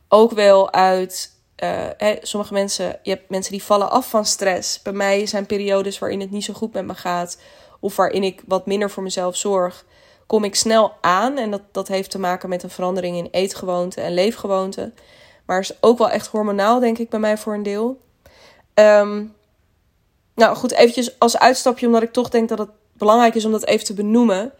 ook 0.07 0.31
wel 0.31 0.71
uit 0.71 1.34
uh, 1.63 2.15
sommige 2.21 2.53
mensen, 2.53 2.99
je 3.03 3.09
hebt 3.09 3.29
mensen 3.29 3.51
die 3.51 3.63
vallen 3.63 3.91
af 3.91 4.09
van 4.09 4.25
stress. 4.25 4.81
Bij 4.81 4.93
mij 4.93 5.25
zijn 5.25 5.45
periodes 5.45 5.99
waarin 5.99 6.19
het 6.19 6.31
niet 6.31 6.43
zo 6.43 6.53
goed 6.53 6.73
met 6.73 6.85
me 6.85 6.93
gaat, 6.93 7.37
of 7.79 7.95
waarin 7.95 8.23
ik 8.23 8.41
wat 8.47 8.65
minder 8.65 8.89
voor 8.89 9.03
mezelf 9.03 9.35
zorg, 9.35 9.85
kom 10.25 10.43
ik 10.43 10.55
snel 10.55 10.93
aan. 11.01 11.37
En 11.37 11.51
dat, 11.51 11.61
dat 11.71 11.87
heeft 11.87 12.11
te 12.11 12.19
maken 12.19 12.49
met 12.49 12.63
een 12.63 12.69
verandering 12.69 13.17
in 13.17 13.27
eetgewoonten 13.31 14.03
en 14.03 14.13
leefgewoonten. 14.13 14.93
Maar 15.45 15.59
is 15.59 15.81
ook 15.81 15.97
wel 15.97 16.09
echt 16.09 16.27
hormonaal, 16.27 16.79
denk 16.79 16.97
ik, 16.97 17.09
bij 17.09 17.19
mij 17.19 17.37
voor 17.37 17.53
een 17.53 17.63
deel. 17.63 17.99
Um, 18.73 19.33
nou 20.35 20.55
goed, 20.55 20.71
eventjes 20.71 21.19
als 21.19 21.37
uitstapje, 21.37 21.85
omdat 21.85 22.03
ik 22.03 22.13
toch 22.13 22.29
denk 22.29 22.49
dat 22.49 22.57
het 22.57 22.69
belangrijk 22.93 23.35
is 23.35 23.45
om 23.45 23.51
dat 23.51 23.65
even 23.65 23.85
te 23.85 23.93
benoemen. 23.93 24.53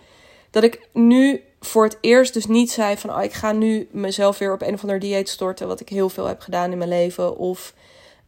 Dat 0.51 0.63
ik 0.63 0.89
nu 0.93 1.43
voor 1.65 1.83
het 1.83 1.97
eerst 2.01 2.33
dus 2.33 2.45
niet 2.45 2.71
zei 2.71 2.97
van 2.97 3.15
oh, 3.15 3.23
ik 3.23 3.33
ga 3.33 3.51
nu 3.51 3.87
mezelf 3.91 4.37
weer 4.37 4.53
op 4.53 4.61
een 4.61 4.73
of 4.73 4.81
ander 4.81 4.99
dieet 4.99 5.29
storten, 5.29 5.67
wat 5.67 5.79
ik 5.79 5.89
heel 5.89 6.09
veel 6.09 6.25
heb 6.25 6.41
gedaan 6.41 6.71
in 6.71 6.77
mijn 6.77 6.89
leven. 6.89 7.37
Of 7.37 7.73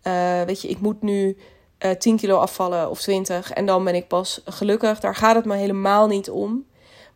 uh, 0.03 0.41
weet 0.41 0.61
je, 0.61 0.67
ik 0.67 0.79
moet 0.79 1.01
nu 1.01 1.37
uh, 1.79 1.91
eh, 1.91 1.97
10 1.97 2.17
kilo 2.17 2.37
afvallen 2.37 2.89
of 2.89 3.01
20 3.01 3.51
en 3.51 3.65
dan 3.65 3.83
ben 3.83 3.95
ik 3.95 4.07
pas 4.07 4.41
gelukkig. 4.45 4.99
Daar 4.99 5.15
gaat 5.15 5.35
het 5.35 5.45
me 5.45 5.55
helemaal 5.55 6.07
niet 6.07 6.29
om. 6.29 6.65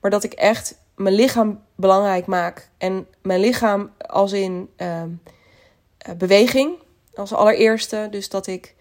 Maar 0.01 0.11
dat 0.11 0.23
ik 0.23 0.33
echt 0.33 0.77
mijn 0.95 1.15
lichaam 1.15 1.63
belangrijk 1.75 2.25
maak. 2.25 2.69
En 2.77 3.07
mijn 3.21 3.39
lichaam 3.39 3.91
als 3.97 4.31
in 4.31 4.69
uh, 4.77 5.03
beweging 6.17 6.75
als 7.15 7.33
allereerste. 7.33 8.07
Dus 8.11 8.29
dat 8.29 8.47
ik 8.47 8.75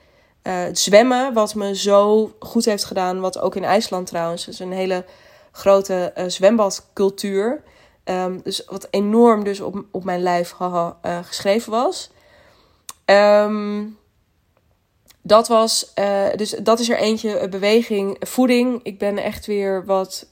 zwemmen, 0.72 1.32
wat 1.32 1.55
me 1.55 1.76
zo 1.76 2.32
goed 2.38 2.64
heeft 2.64 2.84
gedaan, 2.84 3.20
wat 3.20 3.38
ook 3.38 3.57
in 3.57 3.64
IJsland 3.64 4.07
trouwens, 4.07 4.49
is 4.49 4.59
een 4.59 4.72
hele 4.72 5.05
grote 5.53 6.12
uh, 6.18 6.24
zwembadcultuur. 6.26 7.62
Ehm, 8.05 8.38
dus 8.42 8.64
wat 8.66 8.88
enorm 8.90 9.44
dus 9.44 9.61
op, 9.61 9.84
op 9.90 10.05
mijn 10.05 10.22
lijf 10.22 10.55
uh, 10.61 10.88
geschreven 11.22 11.70
was. 11.70 12.11
Ehm, 13.05 13.84
dat 15.22 15.48
was, 15.48 15.92
uh, 15.98 16.26
dus 16.36 16.51
dat 16.51 16.78
is 16.78 16.88
er 16.88 16.98
eentje, 16.98 17.48
beweging, 17.48 18.16
voeding. 18.20 18.80
Ik 18.82 18.98
ben 18.98 19.18
echt 19.18 19.46
weer 19.46 19.84
wat, 19.84 20.28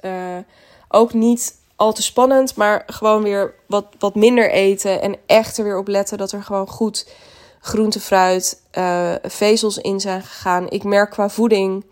ook 0.89 1.13
niet 1.13 1.55
al 1.77 1.93
te 1.93 2.03
spannend, 2.03 2.57
maar 2.57 2.83
gewoon 2.87 3.23
weer 3.23 3.55
wat, 3.67 3.87
wat 3.99 4.15
minder 4.15 4.51
eten. 4.51 5.03
En 5.03 5.17
echt 5.27 5.59
er 5.59 5.65
weer 5.65 5.79
op 5.79 5.89
letten 5.89 6.19
dat 6.19 6.33
er 6.33 6.43
gewoon 6.43 6.69
goed 6.69 7.09
groente, 7.61 8.01
fruit, 8.01 8.63
vezels 9.23 9.79
in 9.79 10.01
zijn 10.01 10.23
gegaan. 10.23 10.71
Ik 10.71 10.85
merk 10.85 11.11
qua 11.11 11.29
voeding 11.29 11.85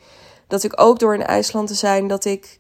dat 0.47 0.63
ik 0.63 0.81
ook 0.81 0.99
door 0.99 1.15
in 1.15 1.27
IJsland 1.27 1.69
te 1.69 1.75
zijn, 1.75 2.07
dat 2.07 2.25
ik 2.25 2.59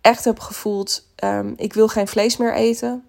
echt 0.00 0.24
heb 0.24 0.40
gevoeld, 0.40 1.06
um, 1.24 1.54
ik 1.56 1.72
wil 1.72 1.88
geen 1.88 2.08
vlees 2.08 2.36
meer 2.36 2.54
eten. 2.54 3.08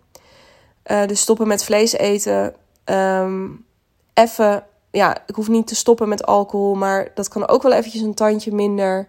Uh, 0.92 1.06
dus 1.06 1.22
stoppen 1.22 1.48
met 1.48 1.64
vlees 1.64 1.92
eten. 1.92 2.56
Um, 2.86 3.66
even, 4.14 4.64
ja, 4.92 5.18
ik 5.26 5.36
hoef 5.36 5.48
niet 5.48 5.68
te 5.68 5.76
stoppen 5.76 6.10
met 6.10 6.26
alcohol, 6.26 6.76
maar 6.76 7.12
dat 7.14 7.28
kan 7.28 7.48
ook 7.48 7.64
wel 7.64 7.72
eventjes 7.72 8.02
een 8.02 8.14
tandje 8.14 8.54
minder. 8.54 9.08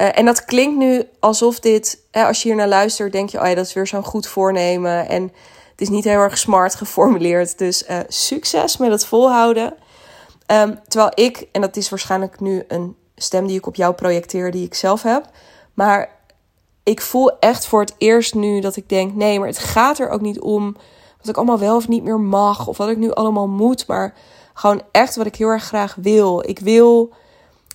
Uh, 0.00 0.18
en 0.18 0.24
dat 0.24 0.44
klinkt 0.44 0.76
nu 0.76 1.04
alsof 1.20 1.60
dit, 1.60 1.98
hè, 2.10 2.24
als 2.24 2.42
je 2.42 2.48
hier 2.48 2.56
naar 2.56 2.68
luistert, 2.68 3.12
denk 3.12 3.28
je, 3.30 3.40
oh 3.40 3.46
ja, 3.46 3.54
dat 3.54 3.66
is 3.66 3.72
weer 3.72 3.86
zo'n 3.86 4.04
goed 4.04 4.26
voornemen. 4.26 5.08
En 5.08 5.22
het 5.70 5.80
is 5.80 5.88
niet 5.88 6.04
heel 6.04 6.18
erg 6.18 6.38
smart 6.38 6.74
geformuleerd. 6.82 7.58
Dus 7.58 7.88
uh, 7.88 7.98
succes 8.08 8.76
met 8.76 8.90
het 8.90 9.06
volhouden. 9.06 9.74
Um, 10.46 10.78
terwijl 10.88 11.12
ik, 11.14 11.48
en 11.52 11.60
dat 11.60 11.76
is 11.76 11.88
waarschijnlijk 11.88 12.40
nu 12.40 12.64
een 12.68 12.96
stem 13.16 13.46
die 13.46 13.56
ik 13.56 13.66
op 13.66 13.74
jou 13.74 13.94
projecteer, 13.94 14.50
die 14.50 14.64
ik 14.64 14.74
zelf 14.74 15.02
heb. 15.02 15.24
Maar 15.74 16.10
ik 16.82 17.00
voel 17.00 17.38
echt 17.38 17.66
voor 17.66 17.80
het 17.80 17.94
eerst 17.98 18.34
nu 18.34 18.60
dat 18.60 18.76
ik 18.76 18.88
denk: 18.88 19.14
nee, 19.14 19.38
maar 19.38 19.48
het 19.48 19.58
gaat 19.58 19.98
er 19.98 20.08
ook 20.08 20.20
niet 20.20 20.40
om 20.40 20.76
wat 21.18 21.28
ik 21.28 21.36
allemaal 21.36 21.58
wel 21.58 21.76
of 21.76 21.88
niet 21.88 22.02
meer 22.02 22.20
mag. 22.20 22.66
Of 22.66 22.76
wat 22.76 22.88
ik 22.88 22.96
nu 22.96 23.12
allemaal 23.12 23.48
moet. 23.48 23.86
Maar 23.86 24.14
gewoon 24.54 24.82
echt 24.90 25.16
wat 25.16 25.26
ik 25.26 25.36
heel 25.36 25.48
erg 25.48 25.64
graag 25.64 25.94
wil. 25.94 26.48
Ik 26.48 26.58
wil. 26.58 27.12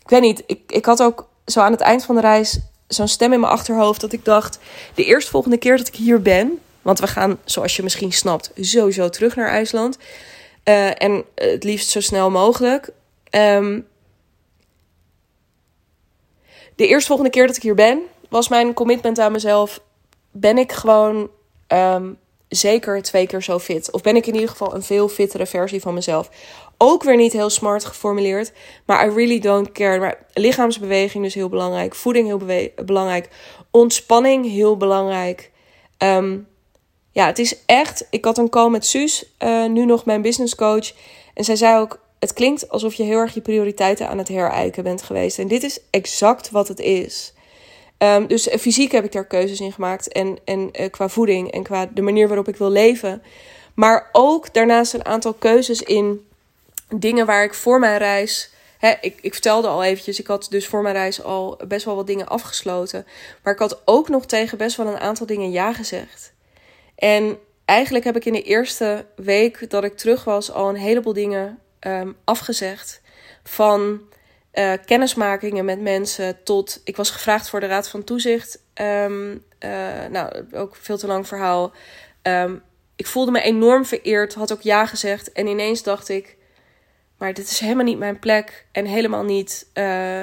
Ik 0.03 0.09
weet 0.09 0.21
niet. 0.21 0.43
Ik, 0.45 0.61
ik 0.67 0.85
had 0.85 1.01
ook 1.01 1.27
zo 1.45 1.59
aan 1.59 1.71
het 1.71 1.81
eind 1.81 2.05
van 2.05 2.15
de 2.15 2.21
reis 2.21 2.59
zo'n 2.87 3.07
stem 3.07 3.33
in 3.33 3.39
mijn 3.39 3.51
achterhoofd. 3.51 4.01
Dat 4.01 4.13
ik 4.13 4.25
dacht: 4.25 4.59
de 4.95 5.03
eerstvolgende 5.03 5.57
keer 5.57 5.77
dat 5.77 5.87
ik 5.87 5.95
hier 5.95 6.21
ben. 6.21 6.59
Want 6.81 6.99
we 6.99 7.07
gaan, 7.07 7.39
zoals 7.45 7.75
je 7.75 7.83
misschien 7.83 8.13
snapt, 8.13 8.51
sowieso 8.55 9.09
terug 9.09 9.35
naar 9.35 9.47
IJsland. 9.47 9.97
Uh, 10.63 11.01
en 11.03 11.23
het 11.35 11.63
liefst 11.63 11.89
zo 11.89 11.99
snel 11.99 12.29
mogelijk. 12.29 12.89
Um, 13.31 13.87
de 16.75 16.87
eerstvolgende 16.87 17.29
keer 17.31 17.47
dat 17.47 17.55
ik 17.55 17.61
hier 17.61 17.75
ben, 17.75 18.01
was 18.29 18.47
mijn 18.47 18.73
commitment 18.73 19.19
aan 19.19 19.31
mezelf: 19.31 19.81
ben 20.31 20.57
ik 20.57 20.71
gewoon 20.71 21.29
um, 21.67 22.17
zeker 22.47 23.01
twee 23.01 23.27
keer 23.27 23.43
zo 23.43 23.59
fit? 23.59 23.91
Of 23.91 24.01
ben 24.01 24.15
ik 24.15 24.27
in 24.27 24.33
ieder 24.33 24.49
geval 24.49 24.75
een 24.75 24.83
veel 24.83 25.07
fittere 25.07 25.45
versie 25.45 25.81
van 25.81 25.93
mezelf? 25.93 26.29
Ook 26.77 27.03
weer 27.03 27.15
niet 27.15 27.33
heel 27.33 27.49
smart 27.49 27.85
geformuleerd, 27.85 28.51
maar 28.85 29.07
I 29.07 29.13
really 29.13 29.39
don't 29.39 29.71
care. 29.71 29.99
Maar 29.99 30.25
lichaamsbeweging 30.33 31.23
dus 31.23 31.33
heel 31.33 31.49
belangrijk, 31.49 31.95
voeding 31.95 32.27
heel 32.27 32.65
belangrijk, 32.85 33.29
ontspanning 33.71 34.45
heel 34.45 34.77
belangrijk. 34.77 35.51
Um, 35.97 36.47
ja, 37.11 37.25
het 37.25 37.39
is 37.39 37.55
echt. 37.65 38.07
Ik 38.09 38.25
had 38.25 38.37
een 38.37 38.49
call 38.49 38.69
met 38.69 38.85
Suus, 38.85 39.25
uh, 39.39 39.65
nu 39.65 39.85
nog 39.85 40.05
mijn 40.05 40.21
business 40.21 40.55
coach. 40.55 40.91
En 41.33 41.43
zij 41.43 41.55
zei 41.55 41.79
ook: 41.79 41.99
Het 42.19 42.33
klinkt 42.33 42.69
alsof 42.69 42.93
je 42.93 43.03
heel 43.03 43.17
erg 43.17 43.33
je 43.33 43.41
prioriteiten 43.41 44.09
aan 44.09 44.17
het 44.17 44.27
herijken 44.27 44.83
bent 44.83 45.01
geweest. 45.01 45.39
En 45.39 45.47
dit 45.47 45.63
is 45.63 45.79
exact 45.89 46.51
wat 46.51 46.67
het 46.67 46.79
is. 46.79 47.33
Um, 47.99 48.27
dus 48.27 48.47
fysiek 48.59 48.91
heb 48.91 49.03
ik 49.03 49.11
daar 49.11 49.25
keuzes 49.25 49.59
in 49.59 49.71
gemaakt. 49.71 50.11
En, 50.11 50.37
en 50.45 50.69
uh, 50.81 50.89
qua 50.89 51.09
voeding 51.09 51.51
en 51.51 51.63
qua 51.63 51.85
de 51.93 52.01
manier 52.01 52.27
waarop 52.27 52.47
ik 52.47 52.55
wil 52.55 52.69
leven. 52.69 53.23
Maar 53.73 54.09
ook 54.11 54.53
daarnaast 54.53 54.93
een 54.93 55.05
aantal 55.05 55.33
keuzes 55.33 55.81
in 55.81 56.27
dingen 56.95 57.25
waar 57.25 57.43
ik 57.43 57.53
voor 57.53 57.79
mijn 57.79 57.97
reis. 57.97 58.51
Ik, 59.01 59.17
ik 59.21 59.33
vertelde 59.33 59.67
al 59.67 59.83
eventjes, 59.83 60.19
ik 60.19 60.27
had 60.27 60.47
dus 60.49 60.67
voor 60.67 60.81
mijn 60.81 60.95
reis 60.95 61.23
al 61.23 61.59
best 61.67 61.85
wel 61.85 61.95
wat 61.95 62.07
dingen 62.07 62.27
afgesloten. 62.27 63.05
Maar 63.43 63.53
ik 63.53 63.59
had 63.59 63.81
ook 63.85 64.09
nog 64.09 64.25
tegen 64.25 64.57
best 64.57 64.77
wel 64.77 64.87
een 64.87 64.99
aantal 64.99 65.25
dingen 65.25 65.51
ja 65.51 65.73
gezegd. 65.73 66.33
En 66.95 67.37
eigenlijk 67.65 68.05
heb 68.05 68.15
ik 68.15 68.25
in 68.25 68.33
de 68.33 68.41
eerste 68.41 69.05
week 69.15 69.69
dat 69.69 69.83
ik 69.83 69.97
terug 69.97 70.23
was 70.23 70.51
al 70.51 70.69
een 70.69 70.75
heleboel 70.75 71.13
dingen 71.13 71.59
um, 71.79 72.15
afgezegd. 72.23 73.01
Van 73.43 74.01
uh, 74.59 74.73
kennismakingen 74.85 75.65
met 75.65 75.81
mensen 75.81 76.43
tot. 76.43 76.81
Ik 76.83 76.95
was 76.95 77.09
gevraagd 77.09 77.49
voor 77.49 77.59
de 77.59 77.65
Raad 77.65 77.89
van 77.89 78.03
Toezicht. 78.03 78.63
Um, 78.81 79.43
uh, 79.65 80.05
nou, 80.11 80.45
ook 80.51 80.75
veel 80.75 80.97
te 80.97 81.07
lang 81.07 81.27
verhaal. 81.27 81.73
Um, 82.23 82.61
ik 82.95 83.07
voelde 83.07 83.31
me 83.31 83.41
enorm 83.41 83.85
vereerd, 83.85 84.33
had 84.33 84.51
ook 84.51 84.61
ja 84.61 84.85
gezegd. 84.85 85.31
En 85.31 85.47
ineens 85.47 85.83
dacht 85.83 86.09
ik. 86.09 86.37
Maar 87.17 87.33
dit 87.33 87.49
is 87.49 87.59
helemaal 87.59 87.83
niet 87.83 87.97
mijn 87.97 88.19
plek. 88.19 88.65
En 88.71 88.85
helemaal 88.85 89.23
niet. 89.23 89.67
Uh, 89.73 90.19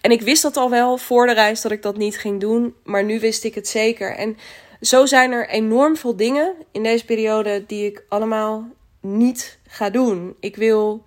en 0.00 0.10
ik 0.10 0.22
wist 0.22 0.42
dat 0.42 0.56
al 0.56 0.70
wel 0.70 0.96
voor 0.96 1.26
de 1.26 1.34
reis 1.34 1.60
dat 1.60 1.72
ik 1.72 1.82
dat 1.82 1.96
niet 1.96 2.18
ging 2.18 2.40
doen. 2.40 2.74
Maar 2.84 3.04
nu 3.04 3.20
wist 3.20 3.44
ik 3.44 3.54
het 3.54 3.68
zeker. 3.68 4.16
En 4.16 4.36
zo 4.80 5.06
zijn 5.06 5.32
er 5.32 5.48
enorm 5.48 5.96
veel 5.96 6.16
dingen 6.16 6.54
in 6.72 6.82
deze 6.82 7.04
periode 7.04 7.66
die 7.66 7.86
ik 7.86 8.04
allemaal 8.08 8.68
niet 9.00 9.58
ga 9.66 9.90
doen. 9.90 10.36
Ik 10.40 10.56
wil 10.56 11.04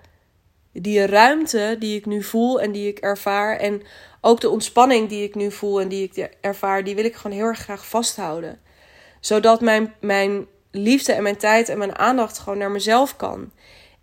die 0.81 1.05
ruimte 1.05 1.75
die 1.79 1.97
ik 1.97 2.05
nu 2.05 2.23
voel 2.23 2.61
en 2.61 2.71
die 2.71 2.87
ik 2.87 2.99
ervaar. 2.99 3.57
En 3.57 3.81
ook 4.21 4.41
de 4.41 4.49
ontspanning 4.49 5.09
die 5.09 5.23
ik 5.23 5.35
nu 5.35 5.51
voel 5.51 5.81
en 5.81 5.87
die 5.87 6.03
ik 6.03 6.29
ervaar, 6.41 6.83
die 6.83 6.95
wil 6.95 7.05
ik 7.05 7.15
gewoon 7.15 7.37
heel 7.37 7.45
erg 7.45 7.59
graag 7.59 7.87
vasthouden. 7.87 8.59
Zodat 9.19 9.61
mijn, 9.61 9.93
mijn 9.99 10.45
liefde 10.71 11.13
en 11.13 11.23
mijn 11.23 11.37
tijd 11.37 11.69
en 11.69 11.77
mijn 11.77 11.97
aandacht 11.97 12.37
gewoon 12.37 12.57
naar 12.57 12.71
mezelf 12.71 13.15
kan. 13.15 13.51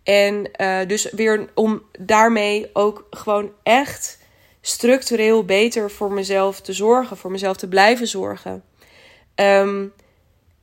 En 0.03 0.49
uh, 0.61 0.79
dus 0.87 1.11
weer 1.11 1.49
om 1.53 1.81
daarmee 1.99 2.69
ook 2.73 3.07
gewoon 3.09 3.51
echt 3.63 4.19
structureel 4.61 5.45
beter 5.45 5.91
voor 5.91 6.11
mezelf 6.11 6.61
te 6.61 6.73
zorgen, 6.73 7.17
voor 7.17 7.31
mezelf 7.31 7.57
te 7.57 7.67
blijven 7.67 8.07
zorgen. 8.07 8.63
Um, 9.35 9.93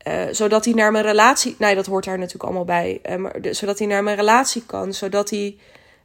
uh, 0.07 0.23
zodat 0.31 0.65
hij 0.65 0.75
naar 0.75 0.93
mijn 0.93 1.05
relatie. 1.05 1.55
Nee, 1.59 1.75
dat 1.75 1.87
hoort 1.87 2.05
daar 2.05 2.19
natuurlijk 2.19 2.45
allemaal 2.45 2.65
bij. 2.65 3.01
Maar 3.19 3.41
de, 3.41 3.53
zodat 3.53 3.79
hij 3.79 3.87
naar 3.87 4.03
mijn 4.03 4.17
relatie 4.17 4.63
kan. 4.67 4.95
Zodat, 4.95 5.31
hij, 5.31 5.57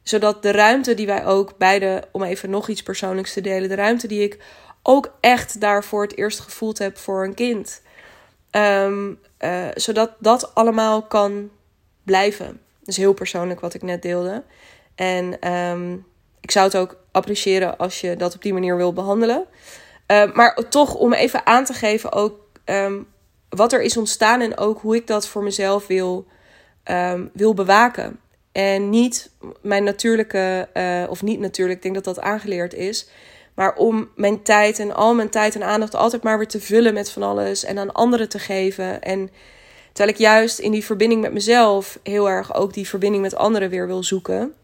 zodat 0.08 0.42
de 0.42 0.50
ruimte 0.50 0.94
die 0.94 1.06
wij 1.06 1.24
ook 1.24 1.58
beide. 1.58 2.02
Om 2.12 2.22
even 2.22 2.50
nog 2.50 2.68
iets 2.68 2.82
persoonlijks 2.82 3.32
te 3.32 3.40
delen. 3.40 3.68
De 3.68 3.74
ruimte 3.74 4.06
die 4.06 4.22
ik 4.22 4.38
ook 4.82 5.12
echt 5.20 5.60
daarvoor 5.60 6.02
het 6.02 6.16
eerst 6.16 6.40
gevoeld 6.40 6.78
heb 6.78 6.98
voor 6.98 7.24
een 7.24 7.34
kind. 7.34 7.82
Um, 8.50 9.18
uh, 9.40 9.66
zodat 9.74 10.12
dat 10.18 10.54
allemaal 10.54 11.02
kan 11.02 11.50
blijven. 12.02 12.60
Is 12.84 12.96
heel 12.96 13.12
persoonlijk 13.12 13.60
wat 13.60 13.74
ik 13.74 13.82
net 13.82 14.02
deelde. 14.02 14.42
En 14.94 15.52
um, 15.52 16.06
ik 16.40 16.50
zou 16.50 16.66
het 16.66 16.76
ook 16.76 16.96
appreciëren 17.12 17.78
als 17.78 18.00
je 18.00 18.16
dat 18.16 18.34
op 18.34 18.42
die 18.42 18.52
manier 18.52 18.76
wil 18.76 18.92
behandelen. 18.92 19.44
Uh, 20.06 20.32
maar 20.32 20.68
toch 20.68 20.94
om 20.94 21.12
even 21.12 21.46
aan 21.46 21.64
te 21.64 21.74
geven 21.74 22.12
ook 22.12 22.44
wat 23.48 23.72
er 23.72 23.82
is 23.82 23.96
ontstaan 23.96 24.40
en 24.40 24.58
ook 24.58 24.80
hoe 24.80 24.96
ik 24.96 25.06
dat 25.06 25.28
voor 25.28 25.42
mezelf 25.42 25.86
wil, 25.86 26.26
wil 27.32 27.54
bewaken. 27.54 28.20
En 28.56 28.90
niet 28.90 29.30
mijn 29.60 29.84
natuurlijke, 29.84 30.68
uh, 30.74 31.10
of 31.10 31.22
niet 31.22 31.40
natuurlijk, 31.40 31.76
ik 31.76 31.82
denk 31.82 31.94
dat 31.94 32.04
dat 32.04 32.20
aangeleerd 32.20 32.74
is. 32.74 33.08
Maar 33.54 33.74
om 33.74 34.08
mijn 34.14 34.42
tijd 34.42 34.78
en 34.78 34.94
al 34.94 35.14
mijn 35.14 35.28
tijd 35.28 35.54
en 35.54 35.62
aandacht 35.62 35.94
altijd 35.94 36.22
maar 36.22 36.38
weer 36.38 36.48
te 36.48 36.60
vullen 36.60 36.94
met 36.94 37.10
van 37.10 37.22
alles 37.22 37.64
en 37.64 37.78
aan 37.78 37.92
anderen 37.92 38.28
te 38.28 38.38
geven. 38.38 39.02
En 39.02 39.30
terwijl 39.92 40.14
ik 40.16 40.20
juist 40.20 40.58
in 40.58 40.70
die 40.70 40.84
verbinding 40.84 41.20
met 41.20 41.32
mezelf 41.32 41.98
heel 42.02 42.28
erg 42.28 42.54
ook 42.54 42.74
die 42.74 42.88
verbinding 42.88 43.22
met 43.22 43.36
anderen 43.36 43.70
weer 43.70 43.86
wil 43.86 44.02
zoeken. 44.02 44.54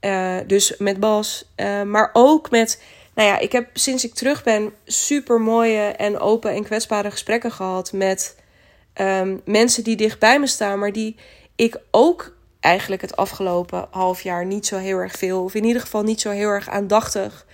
Uh, 0.00 0.36
dus 0.46 0.76
met 0.78 1.00
Bas, 1.00 1.52
uh, 1.56 1.82
maar 1.82 2.10
ook 2.12 2.50
met 2.50 2.82
nou 3.14 3.28
ja, 3.28 3.38
ik 3.38 3.52
heb 3.52 3.68
sinds 3.72 4.04
ik 4.04 4.14
terug 4.14 4.42
ben 4.42 4.72
super 4.84 5.40
mooie 5.40 5.80
en 5.80 6.18
open 6.18 6.50
en 6.50 6.64
kwetsbare 6.64 7.10
gesprekken 7.10 7.52
gehad 7.52 7.92
met 7.92 8.36
um, 9.00 9.40
mensen 9.44 9.84
die 9.84 9.96
dichtbij 9.96 10.40
me 10.40 10.46
staan, 10.46 10.78
maar 10.78 10.92
die 10.92 11.16
ik 11.56 11.80
ook 11.90 12.32
eigenlijk 12.62 13.02
het 13.02 13.16
afgelopen 13.16 13.86
half 13.90 14.20
jaar 14.20 14.46
niet 14.46 14.66
zo 14.66 14.76
heel 14.76 14.98
erg 14.98 15.16
veel, 15.16 15.42
of 15.42 15.54
in 15.54 15.64
ieder 15.64 15.82
geval 15.82 16.02
niet 16.02 16.20
zo 16.20 16.30
heel 16.30 16.48
erg 16.48 16.68
aandachtig 16.68 17.46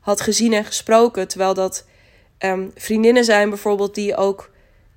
had 0.00 0.20
gezien 0.20 0.52
en 0.52 0.64
gesproken. 0.64 1.28
Terwijl 1.28 1.54
dat 1.54 1.86
um, 2.38 2.70
vriendinnen 2.74 3.24
zijn 3.24 3.48
bijvoorbeeld 3.48 3.94
die 3.94 4.16
ook 4.16 4.50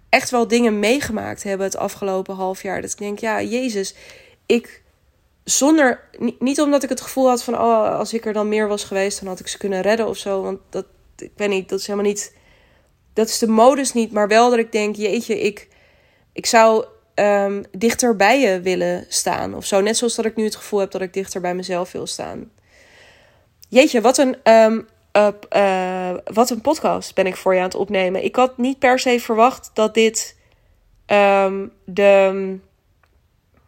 echt 0.09 0.30
wel 0.30 0.47
dingen 0.47 0.80
meegemaakt 0.80 1.43
hebben 1.43 1.65
het 1.65 1.78
afgelopen 1.78 2.36
half 2.36 2.61
jaar. 2.61 2.82
Dat 2.82 2.91
ik 2.91 2.97
denk, 2.97 3.20
ja, 3.20 3.41
Jezus, 3.41 3.95
ik 4.45 4.84
zonder, 5.43 6.09
niet 6.39 6.61
omdat 6.61 6.84
ik 6.84 6.89
het 6.89 7.01
gevoel 7.01 7.28
had 7.28 7.43
van, 7.43 7.53
oh, 7.53 7.97
als 7.97 8.13
ik 8.13 8.26
er 8.26 8.34
dan 8.34 8.49
meer 8.49 8.68
was 8.68 8.84
geweest, 8.84 9.20
dan 9.20 9.28
had 9.28 9.39
ik 9.39 9.47
ze 9.47 9.57
kunnen 9.57 9.82
redden 9.82 10.07
of 10.07 10.18
zo. 10.18 10.41
Want 10.41 10.59
dat, 10.70 10.86
ik 11.18 11.32
weet 11.36 11.49
niet, 11.49 11.70
dat 11.70 11.80
is 11.80 11.88
helemaal 11.88 12.09
niet, 12.09 12.36
dat 13.13 13.28
is 13.28 13.39
de 13.39 13.47
modus 13.47 13.93
niet. 13.93 14.11
Maar 14.11 14.28
wel 14.28 14.49
dat 14.49 14.59
ik 14.59 14.72
denk, 14.72 14.95
jeetje, 14.95 15.39
ik, 15.39 15.68
ik 16.34 16.45
zou 16.45 16.86
um, 17.20 17.63
dichter 17.72 18.15
bij 18.15 18.39
je 18.39 18.61
willen 18.61 19.05
staan 19.07 19.55
of 19.55 19.65
zo. 19.65 19.82
Net 19.82 19.97
zoals 19.97 20.15
dat 20.15 20.26
ik 20.26 20.36
nu 20.36 20.43
het 20.43 20.55
gevoel 20.55 20.80
heb 20.80 20.91
dat 20.91 21.01
ik 21.01 21.13
dichter 21.13 21.41
bij 21.41 21.55
mezelf 21.55 21.91
wil 21.91 22.07
staan. 22.07 22.51
Jeetje, 23.70 24.01
wat 24.01 24.18
een, 24.18 24.36
uh, 24.43 25.28
uh, 25.55 26.18
wat 26.24 26.49
een 26.49 26.61
podcast 26.61 27.15
ben 27.15 27.28
ik 27.28 27.36
voor 27.36 27.53
je 27.53 27.59
aan 27.59 27.65
het 27.65 27.76
opnemen. 27.76 28.24
Ik 28.24 28.36
had 28.36 28.57
niet 28.57 28.80
per 28.80 28.99
se 28.99 29.20
verwacht 29.20 29.72
dat 29.74 29.93
dit 29.93 30.38
ehm, 31.05 31.68
de, 31.86 32.57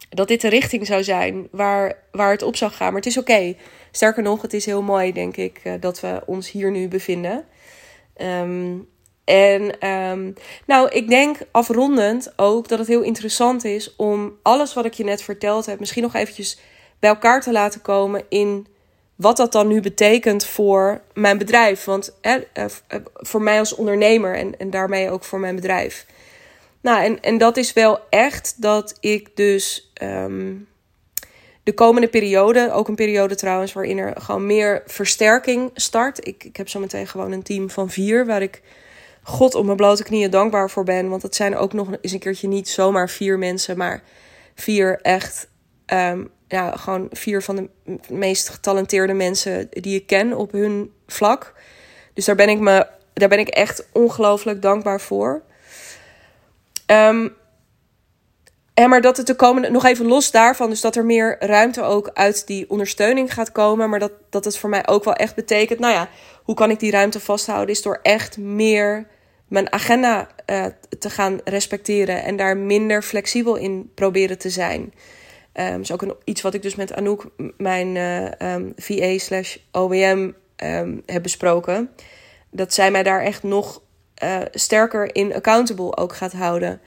dat 0.10 0.28
dit 0.28 0.42
de 0.42 0.50
richting 0.50 0.86
zou 0.86 1.04
zijn 1.04 1.48
waar, 1.52 2.04
waar 2.12 2.32
het 2.32 2.42
op 2.42 2.56
zou 2.56 2.72
gaan. 2.72 2.88
Maar 2.88 3.02
het 3.02 3.06
is 3.06 3.18
oké. 3.18 3.56
Sterker 3.92 4.24
nog, 4.24 4.42
het 4.42 4.54
is 4.54 4.66
heel 4.66 4.82
mooi, 4.82 5.14
denk 5.14 5.38
ik, 5.38 5.62
uh, 5.64 5.74
dat 5.80 6.00
we 6.00 6.22
ons 6.26 6.52
hier 6.52 6.72
nu 6.72 6.88
bevinden. 6.88 7.46
Um, 8.18 8.90
en 9.30 9.88
um, 9.90 10.34
nou, 10.66 10.90
ik 10.90 11.10
denk 11.10 11.38
afrondend 11.52 12.34
ook 12.36 12.68
dat 12.68 12.80
het 12.80 12.88
heel 12.88 13.02
interessant 13.02 13.64
is 13.64 13.96
om 13.96 14.38
alles 14.42 14.74
wat 14.74 14.86
ik 14.86 14.94
je 14.94 15.04
net 15.04 15.22
verteld 15.22 15.66
heb, 15.66 15.80
misschien 15.80 16.04
nog 16.04 16.16
eventjes 16.16 16.60
bij 17.00 17.10
elkaar 17.10 17.42
te 17.42 17.52
laten 17.52 17.82
komen 17.82 18.24
in 18.30 18.68
wat 19.16 19.38
dat 19.38 19.52
dan 19.52 19.68
nu 19.68 19.82
betekent 19.82 20.46
voor 20.46 21.02
mijn 21.14 21.38
bedrijf. 21.38 21.84
Want 21.84 22.16
eh, 22.22 22.36
voor 23.14 23.42
mij 23.42 23.60
als 23.60 23.76
ondernemer 23.76 24.36
en, 24.36 24.60
en 24.60 24.70
daarmee 24.70 25.12
ook 25.12 25.24
voor 25.24 25.40
mijn 25.40 25.56
bedrijf. 25.56 26.06
Nou, 26.82 27.04
en, 27.04 27.22
en 27.22 27.38
dat 27.38 27.58
is 27.58 27.74
wel 27.74 28.00
echt 28.10 28.62
dat 28.62 28.98
ik 29.00 29.36
dus 29.36 29.92
um, 30.02 30.68
de 31.64 31.74
komende 31.74 32.08
periode, 32.08 32.72
ook 32.72 32.88
een 32.88 32.96
periode 32.96 33.36
trouwens, 33.36 33.74
waarin 33.74 33.98
er 33.98 34.22
gewoon 34.22 34.46
meer 34.46 34.84
versterking 34.86 35.72
start. 35.74 36.28
Ik, 36.28 36.44
ik 36.44 36.58
heb 36.58 36.70
zo 36.70 36.80
meteen 36.80 37.08
gewoon 37.08 37.32
een 37.32 37.44
team 37.44 37.70
van 37.70 37.90
vier 37.90 38.26
waar 38.26 38.42
ik 38.42 38.62
God 39.30 39.56
op 39.56 39.66
mijn 39.66 39.78
blote 39.78 40.04
knieën 40.04 40.30
dankbaar 40.30 40.70
voor 40.70 40.84
ben. 40.84 41.10
Want 41.10 41.22
het 41.22 41.36
zijn 41.36 41.58
ook 41.58 41.74
nog 41.74 41.88
eens 42.02 42.12
een 42.12 42.20
keertje 42.20 42.48
niet 42.48 42.70
zomaar 42.70 43.10
vier 43.10 43.38
mensen, 43.38 43.78
maar 43.78 44.04
vier 44.56 45.00
echt, 45.02 45.48
um, 45.94 46.30
ja, 46.48 46.76
gewoon 46.76 47.08
vier 47.12 47.42
van 47.42 47.56
de 47.56 47.70
meest 48.10 48.50
getalenteerde 48.50 49.14
mensen 49.14 49.68
die 49.70 49.96
ik 49.96 50.08
ken 50.08 50.38
op 50.38 50.52
hun 50.52 50.94
vlak. 51.08 51.54
Dus 52.14 52.26
daar 52.26 52.36
ben 52.36 52.50
ik, 52.50 52.60
me, 52.60 52.88
daar 53.14 53.30
ben 53.30 53.40
ik 53.40 53.48
echt 53.48 53.86
ongelooflijk 53.92 54.62
dankbaar 54.62 55.02
voor. 55.02 55.42
En 58.80 58.90
maar 58.90 59.02
dat 59.02 59.18
het 59.18 59.28
de 59.28 59.36
komende, 59.36 59.70
nog 59.70 59.86
even 59.86 60.06
los 60.06 60.32
daarvan, 60.32 60.70
dus 60.70 60.82
dat 60.82 60.96
er 60.96 61.06
meer 61.06 61.36
ruimte 61.40 61.82
ook 61.82 62.10
uit 62.14 62.48
die 62.48 62.70
ondersteuning 62.70 63.34
gaat 63.34 63.52
komen. 63.52 63.90
Maar 63.90 64.00
dat, 64.00 64.12
dat 64.30 64.46
het 64.46 64.58
voor 64.58 64.70
mij 64.70 64.88
ook 64.88 65.04
wel 65.04 65.14
echt 65.14 65.36
betekent, 65.36 65.80
nou 65.80 65.94
ja, 65.94 66.10
hoe 66.44 66.56
kan 66.56 66.70
ik 66.70 66.80
die 66.80 66.92
ruimte 66.92 67.20
vasthouden? 67.20 67.76
Is 67.76 67.82
door 67.82 68.00
echt 68.02 68.38
meer 68.38 69.08
mijn 69.50 69.72
agenda 69.72 70.28
uh, 70.50 70.66
te 71.00 71.10
gaan 71.10 71.40
respecteren 71.44 72.24
en 72.24 72.36
daar 72.36 72.58
minder 72.58 73.02
flexibel 73.02 73.56
in 73.56 73.92
proberen 73.96 74.38
te 74.38 74.50
zijn. 74.50 74.94
Dat 75.54 75.80
is 75.80 75.92
ook 75.92 76.02
een, 76.02 76.16
iets 76.24 76.42
wat 76.42 76.54
ik 76.54 76.62
dus 76.62 76.76
met 76.76 76.94
Anouk, 76.94 77.26
mijn 77.58 77.96
uh, 77.96 78.24
um, 78.24 78.32
ehm, 78.38 78.70
VA 78.76 79.18
slash 79.18 79.58
OWM, 79.72 80.32
um, 80.64 81.02
heb 81.06 81.24
besproken. 81.24 81.90
Dat 82.52 82.74
zij 82.74 82.92
mij 82.92 83.04
daar 83.04 83.22
echt 83.22 83.44
nog 83.44 83.82
uh, 84.24 84.38
sterker 84.52 85.16
in 85.16 85.34
accountable 85.34 85.98
ook 85.98 86.16
gaat 86.16 86.34
houden. 86.34 86.82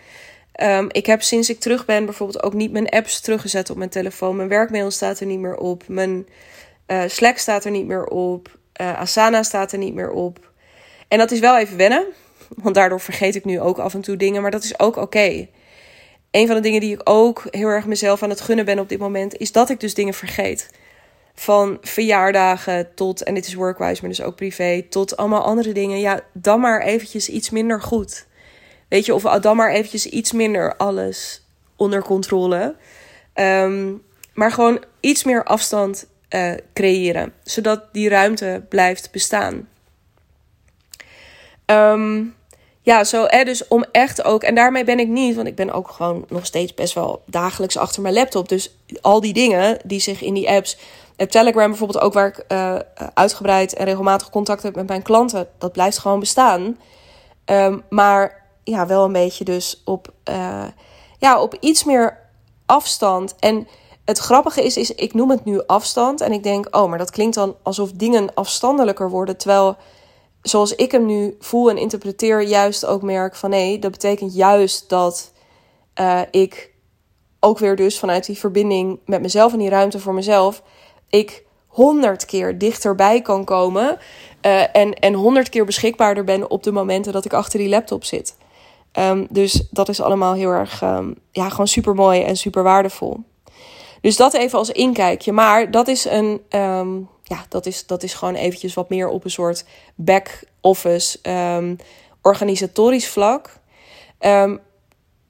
Ik 0.89 1.07
heb 1.07 1.23
sinds 1.23 1.51
ik 1.51 1.61
terug 1.61 1.85
ben 1.85 2.05
bijvoorbeeld 2.05 2.43
ook 2.43 2.55
niet 2.55 2.73
mijn 2.73 2.89
apps 2.89 3.21
teruggezet 3.21 3.71
op 3.71 3.77
mijn 3.77 3.91
telefoon. 3.91 4.37
Mijn 4.37 4.49
werkmail 4.49 4.91
staat 4.91 5.21
er 5.21 5.27
niet 5.27 5.39
meer 5.39 5.57
op. 5.57 5.89
Mijn 5.89 6.27
Slack 7.07 7.39
staat 7.39 7.65
er 7.65 7.71
niet 7.71 7.87
meer 7.87 8.05
op. 8.05 8.59
Asana 8.73 9.43
staat 9.43 9.73
er 9.73 9.79
niet 9.79 9.95
meer 9.95 10.11
op. 10.11 10.51
En 11.09 11.19
dat 11.19 11.31
is 11.31 11.41
wel 11.41 11.59
even 11.59 11.77
wennen. 11.77 12.07
Want 12.57 12.75
daardoor 12.75 13.01
vergeet 13.01 13.35
ik 13.35 13.45
nu 13.45 13.61
ook 13.61 13.79
af 13.79 13.95
en 13.95 14.01
toe 14.01 14.17
dingen. 14.17 14.43
Maar 14.43 14.51
dat 14.51 14.65
is 14.65 14.79
ook 14.79 14.97
oké. 14.97 15.01
Okay. 15.01 15.51
Een 16.31 16.47
van 16.47 16.57
de 16.57 16.63
dingen 16.63 16.81
die 16.81 16.95
ik 16.95 17.01
ook 17.05 17.47
heel 17.51 17.69
erg 17.69 17.87
mezelf 17.87 18.23
aan 18.23 18.31
het 18.31 18.41
gunnen 18.41 18.65
ben 18.65 18.79
op 18.79 18.89
dit 18.89 18.99
moment. 18.99 19.37
Is 19.37 19.53
dat 19.53 19.71
ik 19.71 19.81
dus 19.81 19.95
dingen 19.95 20.15
vergeet. 20.15 20.71
Van 21.35 21.79
verjaardagen 21.81 22.95
tot, 22.95 23.23
en 23.23 23.35
dit 23.35 23.47
is 23.47 23.55
workwise, 23.55 24.01
maar 24.01 24.11
dus 24.11 24.23
ook 24.23 24.37
privé. 24.37 24.83
Tot 24.89 25.17
allemaal 25.17 25.43
andere 25.43 25.73
dingen. 25.73 26.01
Ja, 26.01 26.21
dan 26.33 26.61
maar 26.61 26.83
eventjes 26.83 27.29
iets 27.29 27.51
minder 27.51 27.83
goed. 27.83 28.27
Weet 28.89 29.07
je, 29.07 29.15
of 29.15 29.23
dan 29.23 29.57
maar 29.57 29.71
eventjes 29.71 30.07
iets 30.07 30.33
minder 30.33 30.77
alles 30.77 31.47
onder 31.77 32.03
controle. 32.03 32.77
Um, 33.35 34.03
maar 34.35 34.53
gewoon 34.53 34.85
iets 35.01 35.25
meer 35.25 35.45
afstand 35.45 36.07
uh, 36.31 36.53
creëren. 36.73 37.33
Zodat 37.43 37.93
die 37.93 38.09
ruimte 38.09 38.65
blijft 38.69 39.11
bestaan. 39.11 39.69
Um, 41.67 42.35
ja, 42.83 43.05
zo, 43.05 43.25
hè, 43.27 43.45
dus 43.45 43.69
om 43.69 43.85
echt 43.93 44.25
ook, 44.25 44.43
en 44.43 44.55
daarmee 44.55 44.85
ben 44.85 44.99
ik 44.99 45.09
niet, 45.09 45.35
want 45.35 45.47
ik 45.47 45.55
ben 45.55 45.73
ook 45.73 45.89
gewoon 45.89 46.25
nog 46.29 46.47
steeds 46.47 46.75
best 46.75 46.95
wel 46.95 47.23
dagelijks 47.27 47.77
achter 47.77 48.03
mijn 48.03 48.15
laptop. 48.15 48.49
Dus 48.49 48.77
al 49.01 49.21
die 49.21 49.33
dingen 49.33 49.79
die 49.85 50.01
zich 50.01 50.23
in 50.23 50.35
die 50.35 50.51
apps, 50.51 50.79
op 51.17 51.31
Telegram 51.31 51.69
bijvoorbeeld 51.69 52.05
ook, 52.05 52.13
waar 52.13 52.27
ik 52.27 52.45
uh, 52.49 52.77
uitgebreid 53.15 53.75
en 53.75 53.85
regelmatig 53.85 54.31
contact 54.31 54.63
heb 54.63 54.75
met 54.75 54.89
mijn 54.89 55.03
klanten, 55.03 55.49
dat 55.59 55.73
blijft 55.73 55.99
gewoon 55.99 56.21
bestaan. 56.21 56.79
Um, 57.47 57.83
maar 57.89 58.47
ja, 58.65 58.87
wel 58.87 59.05
een 59.05 59.13
beetje 59.13 59.45
dus 59.45 59.83
op, 59.85 60.13
uh, 60.31 60.65
ja, 61.19 61.41
op 61.41 61.57
iets 61.61 61.85
meer 61.85 62.19
afstand. 62.67 63.35
En 63.39 63.69
het 64.05 64.19
grappige 64.19 64.65
is, 64.65 64.77
is, 64.77 64.95
ik 64.95 65.15
noem 65.15 65.31
het 65.31 65.45
nu 65.45 65.67
afstand. 65.67 66.21
En 66.21 66.33
ik 66.33 66.43
denk, 66.43 66.77
oh, 66.77 66.89
maar 66.89 66.99
dat 66.99 67.11
klinkt 67.11 67.35
dan 67.35 67.57
alsof 67.63 67.93
dingen 67.93 68.35
afstandelijker 68.35 69.11
worden. 69.11 69.37
Terwijl, 69.37 69.77
zoals 70.43 70.75
ik 70.75 70.93
hem 70.93 71.07
nu 71.07 71.37
voel 71.39 71.71
en 71.71 71.79
interpreteer, 71.79 72.43
juist 72.43 72.87
ook 72.87 73.03
merk 73.03 73.37
van 73.37 73.51
nee, 73.51 73.79
dat 73.79 73.91
betekent 73.91 74.35
juist 74.35 74.89
dat 74.89 75.33
uh, 76.01 76.21
ik 76.31 76.73
ook 77.41 77.59
weer 77.59 77.77
dus 77.77 77.99
vanuit 77.99 78.27
die 78.27 78.39
verbinding 78.39 78.99
met 79.07 79.21
mezelf 79.21 79.53
en 79.53 79.59
die 79.59 79.69
ruimte 79.69 79.99
voor 79.99 80.15
mezelf, 80.15 80.63
ik 81.09 81.45
honderd 81.67 82.25
keer 82.25 82.59
dichterbij 82.59 83.21
kan 83.21 83.45
komen. 83.45 83.99
Uh, 84.47 84.77
en, 84.77 84.95
en 84.95 85.15
honderd 85.15 85.49
keer 85.49 85.65
beschikbaarder 85.65 86.25
ben 86.25 86.51
op 86.51 86.63
de 86.63 86.73
momenten 86.73 87.13
dat 87.13 87.25
ik 87.25 87.33
achter 87.33 87.59
die 87.59 87.69
laptop 87.69 88.05
zit. 88.05 88.37
Um, 88.99 89.27
dus 89.31 89.69
dat 89.71 89.89
is 89.89 90.01
allemaal 90.01 90.33
heel 90.33 90.51
erg, 90.51 90.83
um, 90.83 91.15
ja, 91.31 91.49
gewoon 91.49 91.69
super 91.69 91.95
mooi 91.95 92.23
en 92.23 92.37
super 92.37 92.63
waardevol. 92.63 93.21
Dus 94.01 94.17
dat 94.17 94.35
even 94.35 94.59
als 94.59 94.71
inkijkje. 94.71 95.33
Maar 95.33 95.71
dat 95.71 95.89
is 95.89 96.05
een, 96.05 96.41
um, 96.51 97.09
ja, 97.35 97.45
dat 97.49 97.67
is, 97.67 97.87
dat 97.87 98.03
is 98.03 98.15
gewoon 98.15 98.35
eventjes 98.35 98.75
wat 98.75 98.89
meer 98.89 99.09
op 99.09 99.25
een 99.25 99.31
soort 99.31 99.65
back-office 99.95 101.19
organisatorisch 102.23 103.09
vlak. 103.09 103.51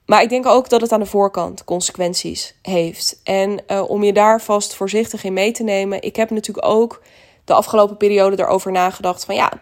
maar 0.07 0.23
ik 0.23 0.29
denk 0.29 0.47
ook 0.47 0.69
dat 0.69 0.81
het 0.81 0.93
aan 0.93 1.01
de 1.01 1.07
voorkant 1.07 1.65
consequenties 1.65 2.55
heeft. 2.63 3.21
En 3.23 3.61
uh, 3.69 3.91
om 3.91 4.03
je 4.03 4.13
daar 4.13 4.41
vast 4.41 4.75
voorzichtig 4.75 5.25
in 5.25 5.33
mee 5.33 5.53
te 5.53 5.63
nemen. 5.63 6.03
Ik 6.03 6.17
heb 6.17 6.31
natuurlijk 6.31 6.67
ook 6.67 7.03
de 7.45 7.55
afgelopen 7.55 7.97
periode 7.97 8.41
erover 8.41 8.73
nagedacht 8.73 9.25
van 9.25 9.35
ja 9.35 9.53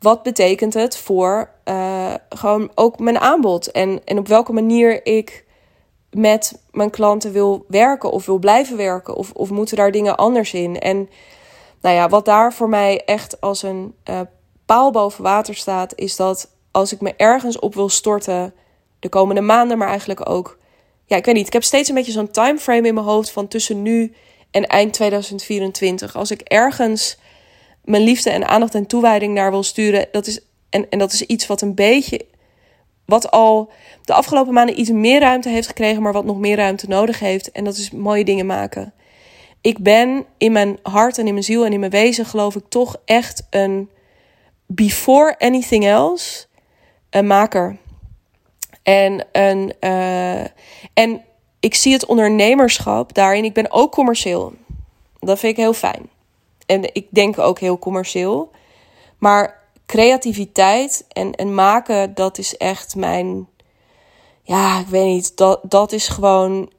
wat 0.00 0.22
betekent 0.22 0.74
het 0.74 0.96
voor 0.96 1.50
uh, 1.64 2.14
gewoon 2.28 2.70
ook 2.74 2.98
mijn 2.98 3.18
aanbod 3.18 3.70
en, 3.70 4.00
en 4.04 4.18
op 4.18 4.28
welke 4.28 4.52
manier 4.52 5.06
ik 5.06 5.44
met 6.10 6.62
mijn 6.70 6.90
klanten 6.90 7.32
wil 7.32 7.64
werken 7.68 8.10
of 8.10 8.26
wil 8.26 8.38
blijven 8.38 8.76
werken 8.76 9.14
of, 9.14 9.32
of 9.32 9.50
moeten 9.50 9.76
daar 9.76 9.90
dingen 9.90 10.16
anders 10.16 10.52
in. 10.52 10.78
En 10.78 11.08
nou 11.80 11.94
ja, 11.94 12.08
wat 12.08 12.24
daar 12.24 12.52
voor 12.52 12.68
mij 12.68 13.04
echt 13.04 13.40
als 13.40 13.62
een 13.62 13.94
uh, 14.10 14.20
paal 14.66 14.90
boven 14.90 15.22
water 15.22 15.54
staat, 15.54 15.92
is 15.94 16.16
dat 16.16 16.50
als 16.70 16.92
ik 16.92 17.00
me 17.00 17.14
ergens 17.16 17.58
op 17.58 17.74
wil 17.74 17.88
storten 17.88 18.54
de 18.98 19.08
komende 19.08 19.40
maanden, 19.40 19.78
maar 19.78 19.88
eigenlijk 19.88 20.28
ook, 20.28 20.58
ja, 21.06 21.16
ik 21.16 21.24
weet 21.24 21.34
niet, 21.34 21.46
ik 21.46 21.52
heb 21.52 21.64
steeds 21.64 21.88
een 21.88 21.94
beetje 21.94 22.12
zo'n 22.12 22.30
timeframe 22.30 22.86
in 22.88 22.94
mijn 22.94 23.06
hoofd 23.06 23.30
van 23.30 23.48
tussen 23.48 23.82
nu 23.82 24.14
en 24.50 24.66
eind 24.66 24.92
2024. 24.92 26.16
Als 26.16 26.30
ik 26.30 26.40
ergens 26.40 27.18
mijn 27.84 28.02
liefde 28.02 28.30
en 28.30 28.48
aandacht 28.48 28.74
en 28.74 28.86
toewijding 28.86 29.34
naar 29.34 29.50
wil 29.50 29.62
sturen. 29.62 30.08
Dat 30.12 30.26
is, 30.26 30.40
en, 30.70 30.88
en 30.90 30.98
dat 30.98 31.12
is 31.12 31.22
iets 31.22 31.46
wat 31.46 31.60
een 31.60 31.74
beetje. 31.74 32.26
Wat 33.06 33.30
al 33.30 33.70
de 34.04 34.12
afgelopen 34.12 34.52
maanden 34.52 34.80
iets 34.80 34.90
meer 34.90 35.20
ruimte 35.20 35.48
heeft 35.48 35.66
gekregen, 35.66 36.02
maar 36.02 36.12
wat 36.12 36.24
nog 36.24 36.38
meer 36.38 36.56
ruimte 36.56 36.88
nodig 36.88 37.18
heeft. 37.18 37.52
En 37.52 37.64
dat 37.64 37.76
is 37.76 37.90
mooie 37.90 38.24
dingen 38.24 38.46
maken. 38.46 38.92
Ik 39.60 39.78
ben 39.78 40.26
in 40.38 40.52
mijn 40.52 40.78
hart 40.82 41.18
en 41.18 41.26
in 41.26 41.32
mijn 41.32 41.44
ziel 41.44 41.64
en 41.64 41.72
in 41.72 41.80
mijn 41.80 41.92
wezen, 41.92 42.24
geloof 42.24 42.56
ik, 42.56 42.64
toch 42.68 42.96
echt 43.04 43.46
een. 43.50 43.90
Before 44.66 45.38
anything 45.38 45.84
else, 45.84 46.46
een 47.10 47.26
maker. 47.26 47.76
En, 48.82 49.26
een, 49.32 49.72
uh, 49.80 50.40
en 50.94 51.24
ik 51.60 51.74
zie 51.74 51.92
het 51.92 52.06
ondernemerschap 52.06 53.14
daarin. 53.14 53.44
Ik 53.44 53.54
ben 53.54 53.70
ook 53.70 53.92
commercieel. 53.92 54.52
Dat 55.18 55.38
vind 55.38 55.52
ik 55.52 55.58
heel 55.58 55.72
fijn 55.72 56.08
en 56.70 56.94
ik 56.94 57.06
denk 57.10 57.38
ook 57.38 57.58
heel 57.58 57.78
commercieel. 57.78 58.50
Maar 59.18 59.62
creativiteit 59.86 61.04
en, 61.08 61.34
en 61.34 61.54
maken, 61.54 62.14
dat 62.14 62.38
is 62.38 62.56
echt 62.56 62.96
mijn. 62.96 63.48
Ja, 64.42 64.80
ik 64.80 64.86
weet 64.86 65.06
niet. 65.06 65.36
Dat, 65.36 65.60
dat 65.62 65.92
is 65.92 66.08
gewoon. 66.08 66.70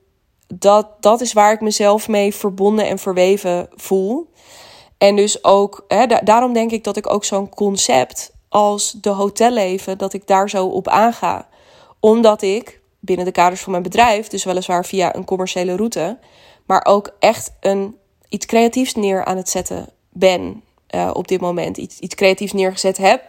Dat, 0.54 0.88
dat 1.00 1.22
is 1.22 1.34
waar 1.34 1.54
ik 1.54 1.62
mezelf 1.62 2.08
mee 2.08 2.36
verbonden 2.36 2.88
en 2.88 3.00
verweven 3.00 3.70
voel. 3.76 4.30
En 4.98 5.16
dus 5.16 5.44
ook, 5.44 5.86
hè, 5.88 6.06
daarom 6.24 6.54
denk 6.54 6.72
ik 6.72 6.84
dat 6.84 6.98
ik 6.98 7.10
ook 7.10 7.26
zo'n 7.26 7.50
concept 7.50 8.32
als 8.50 8.92
de 8.92 9.10
hotelleven, 9.10 9.98
dat 9.98 10.14
ik 10.14 10.28
daar 10.28 10.50
zo 10.50 10.66
op 10.66 10.88
aanga. 10.88 11.48
Omdat 12.00 12.42
ik 12.42 12.82
binnen 13.00 13.26
de 13.26 13.32
kaders 13.32 13.62
van 13.62 13.72
mijn 13.72 13.84
bedrijf, 13.84 14.28
dus 14.28 14.44
weliswaar 14.44 14.86
via 14.86 15.16
een 15.16 15.26
commerciële 15.26 15.76
route, 15.76 16.18
maar 16.66 16.86
ook 16.86 17.16
echt 17.20 17.54
een 17.60 17.96
iets 18.30 18.46
creatiefs 18.46 18.94
neer 18.96 19.26
aan 19.26 19.38
het 19.38 19.50
zetten 19.50 19.90
ben 20.10 20.64
uh, 20.96 21.10
op 21.14 21.28
dit 21.28 21.42
moment. 21.42 21.78
Iets, 21.78 22.00
iets 22.00 22.16
creatiefs 22.16 22.54
neergezet 22.54 22.98
heb. 22.98 23.24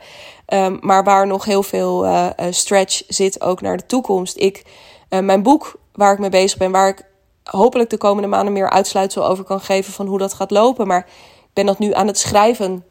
Ehm, 0.46 0.76
maar 0.80 1.04
waar 1.04 1.26
nog 1.26 1.44
heel 1.44 1.62
veel 1.62 2.04
uh, 2.04 2.30
stretch 2.50 3.02
zit 3.08 3.40
ook 3.40 3.60
naar 3.60 3.76
de 3.76 3.86
toekomst. 3.86 4.36
Ik, 4.36 4.64
mijn 5.08 5.42
boek 5.42 5.78
waar 5.92 6.12
ik 6.12 6.18
mee 6.18 6.30
bezig 6.30 6.58
ben, 6.58 6.70
waar 6.70 6.88
ik 6.88 7.04
hopelijk 7.44 7.90
de 7.90 7.96
komende 7.96 8.28
maanden 8.28 8.52
meer 8.52 8.70
uitsluitsel 8.70 9.26
over 9.26 9.44
kan 9.44 9.60
geven 9.60 9.92
van 9.92 10.06
hoe 10.06 10.18
dat 10.18 10.34
gaat 10.34 10.50
lopen. 10.50 10.86
Maar 10.86 11.06
ik 11.34 11.52
ben 11.52 11.66
dat 11.66 11.78
nu 11.78 11.94
aan 11.94 12.06
het 12.06 12.18
schrijven. 12.18 12.84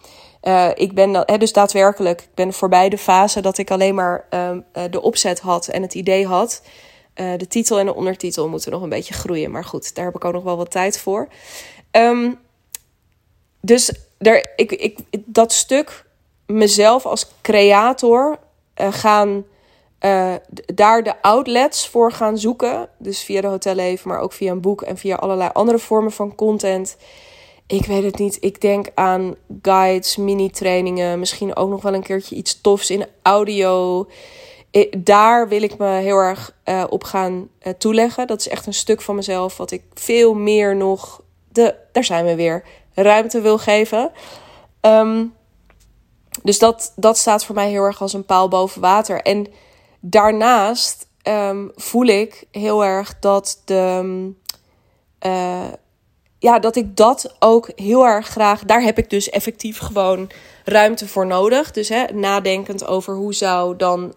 ik 0.76 0.94
ben 0.94 1.14
hè, 1.14 1.38
dus 1.38 1.54
daadwerkelijk, 1.54 2.22
ik 2.22 2.36
ben 2.36 2.54
voorbij 2.54 2.90
de 2.90 2.98
fase 2.98 3.42
dat 3.42 3.58
ik 3.58 3.72
alleen 3.72 3.96
maar 3.96 4.26
ehm, 4.30 4.60
de 4.90 5.02
opzet 5.02 5.40
had 5.40 5.68
en 5.68 5.82
het 5.82 5.94
idee 5.94 6.26
had. 6.26 6.62
de 7.14 7.48
titel 7.48 7.80
en 7.80 7.86
de 7.86 7.96
ondertitel 7.96 8.50
moeten 8.50 8.72
nog 8.72 8.82
een 8.82 8.90
beetje 8.90 9.14
groeien. 9.14 9.52
Maar 9.52 9.66
goed, 9.66 9.96
daar 9.96 10.06
heb 10.06 10.16
ik 10.16 10.26
ook 10.26 10.34
nog 10.34 10.44
wel 10.44 10.58
wat 10.58 10.72
tijd 10.72 11.00
voor. 11.00 11.28
Um, 11.92 12.40
dus 13.62 13.94
er, 14.18 14.52
ik, 14.56 14.72
ik, 14.72 15.00
dat 15.26 15.54
stuk 15.54 16.06
mezelf 16.46 17.06
als 17.06 17.32
creator 17.42 18.40
gaan 18.76 19.46
uh, 20.02 20.34
daar 20.66 21.04
de 21.04 21.22
outlets 21.22 21.88
voor 21.88 22.12
gaan 22.12 22.38
zoeken. 22.38 22.90
Dus 22.98 23.24
via 23.24 23.42
de 23.42 23.48
hotelleven, 23.48 24.10
maar 24.10 24.20
ook 24.20 24.34
via 24.34 24.52
een 24.52 24.62
boek 24.62 24.82
en 24.82 24.98
via 24.98 25.16
allerlei 25.16 25.50
andere 25.54 25.80
vormen 25.80 26.12
van 26.12 26.36
content. 26.36 26.98
Ik 27.68 27.86
weet 27.86 28.04
het 28.04 28.18
niet. 28.18 28.38
Ik 28.40 28.62
denk 28.62 28.88
aan 28.94 29.36
guides, 29.62 30.18
mini-trainingen, 30.18 31.20
misschien 31.20 31.56
ook 31.56 31.70
nog 31.70 31.82
wel 31.82 31.94
een 31.94 32.04
keertje 32.04 32.36
iets 32.36 32.62
tofs 32.62 32.90
in 32.90 33.06
audio. 33.22 34.08
daar 34.98 35.48
wil 35.48 35.62
ik 35.62 35.78
me 35.78 35.88
heel 35.88 36.18
erg 36.18 36.56
uh, 36.66 36.84
op 36.90 37.04
gaan 37.04 37.50
uh, 37.64 37.74
toeleggen. 37.74 38.28
Dat 38.28 38.40
is 38.40 38.48
echt 38.48 38.66
een 38.66 38.74
stuk 38.74 39.02
van 39.02 39.16
mezelf 39.16 39.58
wat 39.58 39.72
ik 39.72 39.84
veel 39.94 40.34
meer 40.34 40.76
nog. 40.76 41.22
De, 41.52 41.76
daar 41.92 42.04
zijn 42.04 42.26
we 42.26 42.36
weer 42.36 42.64
ruimte 42.94 43.42
wil 43.42 43.58
geven. 43.58 44.12
Ehm, 44.80 45.26
dus 46.44 46.60
dat, 46.60 46.94
dat 46.96 47.18
staat 47.18 47.46
voor 47.46 47.56
mij 47.56 47.70
heel 47.70 47.84
erg 47.84 48.02
als 48.02 48.14
een 48.14 48.26
paal 48.26 48.48
boven 48.48 48.82
water. 48.82 49.22
En 49.22 49.48
daarnaast 50.02 51.08
ehm, 51.22 51.68
voel 51.76 52.06
ik 52.06 52.44
heel 52.52 52.84
erg 52.84 53.20
dat 53.20 53.62
de. 53.66 54.32
Uh, 55.26 55.68
ja, 56.40 56.60
dat 56.60 56.76
ik 56.76 56.96
dat 56.96 57.36
ook 57.40 57.70
heel 57.76 58.06
erg 58.06 58.28
graag. 58.28 58.64
Daar 58.64 58.82
heb 58.82 58.98
ik 58.98 59.10
dus 59.10 59.30
effectief 59.30 59.78
gewoon 59.78 60.30
ruimte 60.66 61.08
voor 61.08 61.26
nodig. 61.26 61.72
Dus 61.72 61.90
hè, 61.90 62.06
nadenkend 62.14 62.86
over 62.86 63.16
hoe 63.16 63.34
zou 63.34 63.76
dan 63.76 64.14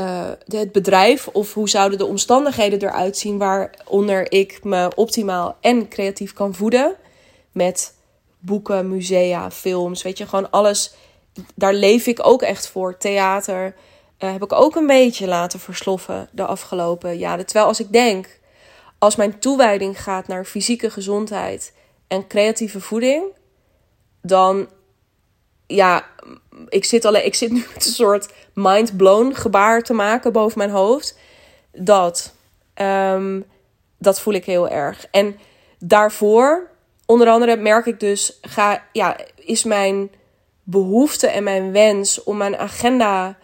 uh, 0.00 0.30
het 0.46 0.72
bedrijf 0.72 1.28
of 1.28 1.54
hoe 1.54 1.68
zouden 1.68 1.98
de 1.98 2.06
omstandigheden 2.06 2.82
eruit 2.82 3.18
zien 3.18 3.38
waaronder 3.38 4.32
ik 4.32 4.64
me 4.64 4.90
optimaal 4.94 5.56
en 5.60 5.88
creatief 5.88 6.32
kan 6.32 6.54
voeden. 6.54 6.94
Met 7.52 7.94
boeken, 8.38 8.88
musea, 8.88 9.50
films, 9.50 10.02
weet 10.02 10.18
je, 10.18 10.26
gewoon 10.26 10.50
alles. 10.50 10.94
Daar 11.54 11.74
leef 11.74 12.06
ik 12.06 12.26
ook 12.26 12.42
echt 12.42 12.68
voor. 12.68 12.96
Theater 12.96 13.74
uh, 14.24 14.32
heb 14.32 14.42
ik 14.42 14.52
ook 14.52 14.76
een 14.76 14.86
beetje 14.86 15.26
laten 15.26 15.60
versloffen 15.60 16.28
de 16.32 16.44
afgelopen 16.44 17.18
jaren. 17.18 17.44
Terwijl 17.46 17.66
als 17.66 17.80
ik 17.80 17.92
denk, 17.92 18.40
als 18.98 19.16
mijn 19.16 19.38
toewijding 19.38 20.02
gaat 20.02 20.28
naar 20.28 20.44
fysieke 20.44 20.90
gezondheid 20.90 21.74
en 22.08 22.26
creatieve 22.26 22.80
voeding, 22.80 23.24
dan 24.22 24.68
ja, 25.66 26.06
ik 26.68 26.84
zit, 26.84 27.04
alleen, 27.04 27.24
ik 27.24 27.34
zit 27.34 27.50
nu 27.50 27.64
met 27.74 27.86
een 27.86 27.92
soort 27.92 28.32
mind-blown 28.54 29.32
gebaar 29.34 29.82
te 29.82 29.92
maken 29.92 30.32
boven 30.32 30.58
mijn 30.58 30.70
hoofd. 30.70 31.18
Dat, 31.72 32.34
um, 32.74 33.44
dat 33.98 34.20
voel 34.20 34.34
ik 34.34 34.44
heel 34.44 34.68
erg. 34.68 35.06
En 35.10 35.38
daarvoor 35.78 36.70
onder 37.06 37.28
andere 37.28 37.56
merk 37.56 37.86
ik 37.86 38.00
dus, 38.00 38.38
ga, 38.40 38.84
ja, 38.92 39.16
is 39.36 39.64
mijn 39.64 40.10
behoefte 40.62 41.26
en 41.26 41.44
mijn 41.44 41.72
wens 41.72 42.22
om 42.22 42.36
mijn 42.36 42.56
agenda 42.56 43.36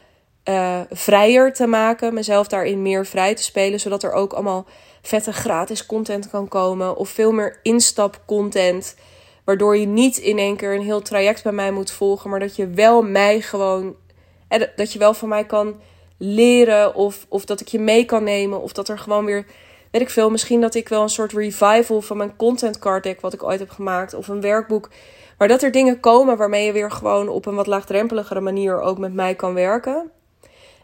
uh, 0.49 0.81
vrijer 0.91 1.53
te 1.53 1.67
maken, 1.67 2.15
mezelf 2.15 2.49
daarin 2.49 2.83
meer 2.83 3.07
vrij 3.07 3.35
te 3.35 3.43
spelen, 3.43 3.81
zodat 3.81 4.03
er 4.03 4.13
ook 4.13 4.33
allemaal 4.33 4.67
vette 5.03 5.33
gratis 5.33 5.87
content 5.87 6.31
kan 6.31 6.49
komen 6.49 6.97
of 6.97 7.09
veel 7.09 7.33
meer 7.33 7.59
instapcontent, 7.63 8.97
waardoor 9.45 9.77
je 9.77 9.87
niet 9.87 10.19
in 10.19 10.39
één 10.39 10.57
keer 10.57 10.75
een 10.75 10.83
heel 10.83 11.03
traject 11.03 11.43
bij 11.43 11.53
mij 11.53 11.71
moet 11.71 11.91
volgen, 11.91 12.31
maar 12.31 12.41
dat 12.41 12.57
je 12.57 12.69
wel 12.69 13.03
mij 13.03 13.41
gewoon, 13.41 13.97
dat 14.77 14.93
je 14.93 14.99
wel 14.99 15.15
van 15.15 15.29
mij 15.29 15.45
kan 15.45 15.81
leren 16.19 16.95
of, 16.95 17.27
of 17.29 17.45
dat 17.45 17.61
ik 17.61 17.69
je 17.69 17.79
mee 17.79 18.05
kan 18.05 18.25
nemen 18.25 18.63
of 18.63 18.73
dat 18.73 18.89
er 18.89 18.99
gewoon 18.99 19.25
weer 19.25 19.47
weet 19.91 20.03
ik 20.03 20.11
veel, 20.11 20.31
misschien 20.31 20.61
dat 20.61 20.75
ik 20.75 20.89
wel 20.89 21.03
een 21.03 21.09
soort 21.09 21.33
revival 21.33 22.01
van 22.01 22.17
mijn 22.17 22.37
content 22.37 22.79
card 22.79 23.03
deck 23.03 23.21
wat 23.21 23.33
ik 23.33 23.43
ooit 23.43 23.59
heb 23.59 23.71
gemaakt 23.71 24.15
of 24.15 24.29
een 24.29 24.41
werkboek. 24.41 24.91
Maar 25.39 25.49
dat 25.49 25.63
er 25.63 25.73
dingen 25.73 26.01
komen 26.01 26.37
waarmee 26.37 26.67
je 26.67 26.73
weer 26.73 26.91
gewoon 26.91 27.29
op 27.29 27.47
een 27.47 27.55
wat 27.55 27.67
laagdrempeligere 27.67 28.41
manier 28.41 28.81
ook 28.81 28.99
met 28.99 29.15
mij 29.15 29.35
kan 29.35 29.55
werken. 29.55 30.11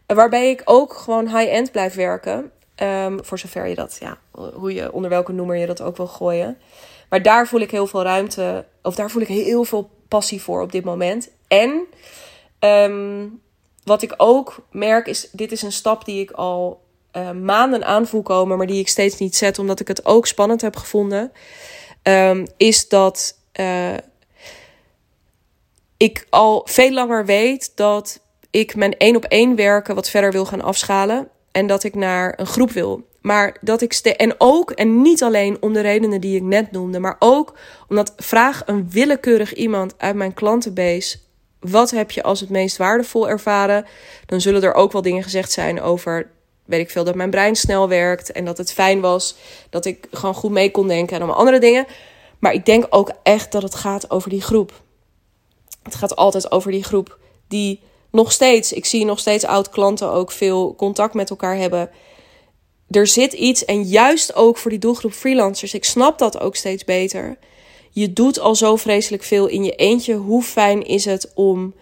Waarbij 0.07 0.51
ik 0.51 0.63
ook 0.65 0.93
gewoon 0.93 1.37
high-end 1.39 1.71
blijf 1.73 1.95
werken. 1.95 2.51
Um, 2.83 3.25
voor 3.25 3.39
zover 3.39 3.67
je 3.67 3.75
dat, 3.75 3.97
ja, 4.01 4.19
hoe 4.55 4.75
je, 4.75 4.93
onder 4.93 5.11
welke 5.11 5.33
noemer 5.33 5.57
je 5.57 5.67
dat 5.67 5.83
ook 5.83 5.97
wil 5.97 6.07
gooien. 6.07 6.59
Maar 7.09 7.23
daar 7.23 7.47
voel 7.47 7.61
ik 7.61 7.71
heel 7.71 7.87
veel 7.87 8.03
ruimte, 8.03 8.65
of 8.83 8.95
daar 8.95 9.11
voel 9.11 9.23
ik 9.23 9.29
heel 9.29 9.65
veel 9.65 9.91
passie 10.09 10.43
voor 10.43 10.63
op 10.63 10.73
dit 10.73 10.85
moment. 10.85 11.31
En 11.49 11.87
um, 12.61 13.41
wat 13.85 14.03
ik 14.03 14.15
ook 14.17 14.67
merk 14.71 15.07
is, 15.07 15.29
dit 15.33 15.53
is 15.53 15.63
een 15.63 15.73
stap 15.73 16.05
die 16.05 16.21
ik 16.21 16.31
al 16.31 16.83
uh, 17.13 17.31
maanden 17.31 17.85
aan 17.85 18.07
voel 18.07 18.23
komen, 18.23 18.57
maar 18.57 18.67
die 18.67 18.81
ik 18.81 18.89
steeds 18.89 19.19
niet 19.19 19.37
zet, 19.37 19.59
omdat 19.59 19.81
ik 19.81 19.89
het 19.89 20.07
ook 20.07 20.27
spannend 20.27 20.61
heb 20.61 20.77
gevonden, 20.77 21.33
um, 22.03 22.47
is 22.57 22.89
dat 22.89 23.39
uh, 23.61 23.95
ik 25.97 26.27
al 26.31 26.63
veel 26.65 26.93
langer 26.93 27.25
weet 27.25 27.73
dat 27.75 28.21
ik 28.55 28.77
mijn 28.77 28.97
één 28.97 29.17
op 29.17 29.25
één 29.25 29.57
werken 29.57 29.95
wat 29.95 30.11
verder 30.11 30.33
wil 30.33 30.45
gaan 30.45 30.63
afschalen 30.63 31.29
en 31.53 31.67
dat 31.67 31.85
ik 31.85 31.95
naar 31.95 32.35
een 32.37 32.47
groep 32.47 32.71
wil. 32.71 33.09
Maar 33.21 33.57
dat 33.61 33.81
ik 33.81 33.93
en 33.93 34.35
ook, 34.39 34.71
en 34.71 35.03
niet 35.03 35.23
alleen 35.23 35.57
om 35.61 35.73
de 35.73 35.81
redenen 35.81 36.21
die 36.21 36.37
ik 36.37 36.43
net 36.43 36.71
noemde, 36.71 36.99
maar 36.99 37.17
ook 37.19 37.55
omdat 37.89 38.13
vraag 38.17 38.63
een 38.67 38.91
willekeurig 38.91 39.55
iemand 39.55 39.95
uit 39.97 40.15
mijn 40.15 40.35
klantenbase. 40.35 41.19
Wat 41.61 41.91
heb 41.91 42.11
je 42.11 42.23
als 42.23 42.41
het 42.41 42.51
meest 42.51 42.77
waardevol 42.77 43.29
ervaren? 43.29 43.87
Dan 44.27 44.41
zullen 44.41 44.63
er 44.63 44.75
ook 44.75 44.93
wel 44.93 45.03
dingen 45.03 45.23
gezegd 45.23 45.53
zijn 45.53 45.81
over 45.81 46.31
weet 46.65 46.81
ik 46.81 46.91
veel, 46.91 47.05
dat 47.05 47.15
mijn 47.15 47.31
brein 47.31 47.57
snel 47.57 47.89
werkt 47.89 48.33
en 48.33 48.45
dat 48.45 48.59
het 48.59 48.73
fijn 48.73 49.01
was 49.01 49.37
dat 49.71 49.85
ik 49.85 50.07
gewoon 50.11 50.35
goed 50.35 50.51
mee 50.51 50.71
kon 50.71 50.89
denken 50.89 51.15
en 51.15 51.23
allemaal 51.23 51.39
andere 51.39 51.59
dingen. 51.59 51.87
Maar 52.39 52.53
ik 52.53 52.67
denk 52.67 52.87
ook 52.91 53.11
echt 53.23 53.53
dat 53.53 53.63
het 53.63 53.75
gaat 53.75 54.11
over 54.11 54.31
die 54.31 54.43
groep. 54.43 54.83
Het 55.83 55.95
gaat 55.95 56.17
altijd 56.17 56.51
over 56.51 56.71
die 56.71 56.85
groep 56.85 57.19
die 57.49 57.81
nog 58.15 58.33
steeds, 58.33 58.73
ik 58.73 58.85
zie 58.85 59.05
nog 59.05 59.19
steeds 59.19 59.45
oud 59.45 59.69
klanten 59.69 60.11
ook 60.11 60.31
veel 60.31 60.75
contact 60.75 61.15
met 61.15 61.31
elkaar 61.31 61.57
hebben. 61.57 61.91
Er 62.91 63.07
zit 63.07 63.33
iets 63.33 63.65
en 63.65 63.83
juist 63.83 64.35
ook 64.35 64.59
voor 64.59 64.71
die 64.71 64.81
doelgroep 64.81 65.13
freelancers, 65.13 65.75
ik 65.75 65.85
snap 65.85 66.19
dat 66.19 66.41
ook 66.41 66.57
steeds 66.57 66.85
beter. 66.85 67.39
Je 67.91 68.13
doet 68.13 68.39
al 68.39 68.55
zo 68.55 68.77
vreselijk 68.77 69.23
veel 69.23 69.47
in 69.47 69.65
je 69.65 69.75
eentje. 69.75 70.15
Hoe 70.15 70.43
fijn 70.43 70.87
is 70.87 71.05
het 71.05 71.33
om 71.35 71.75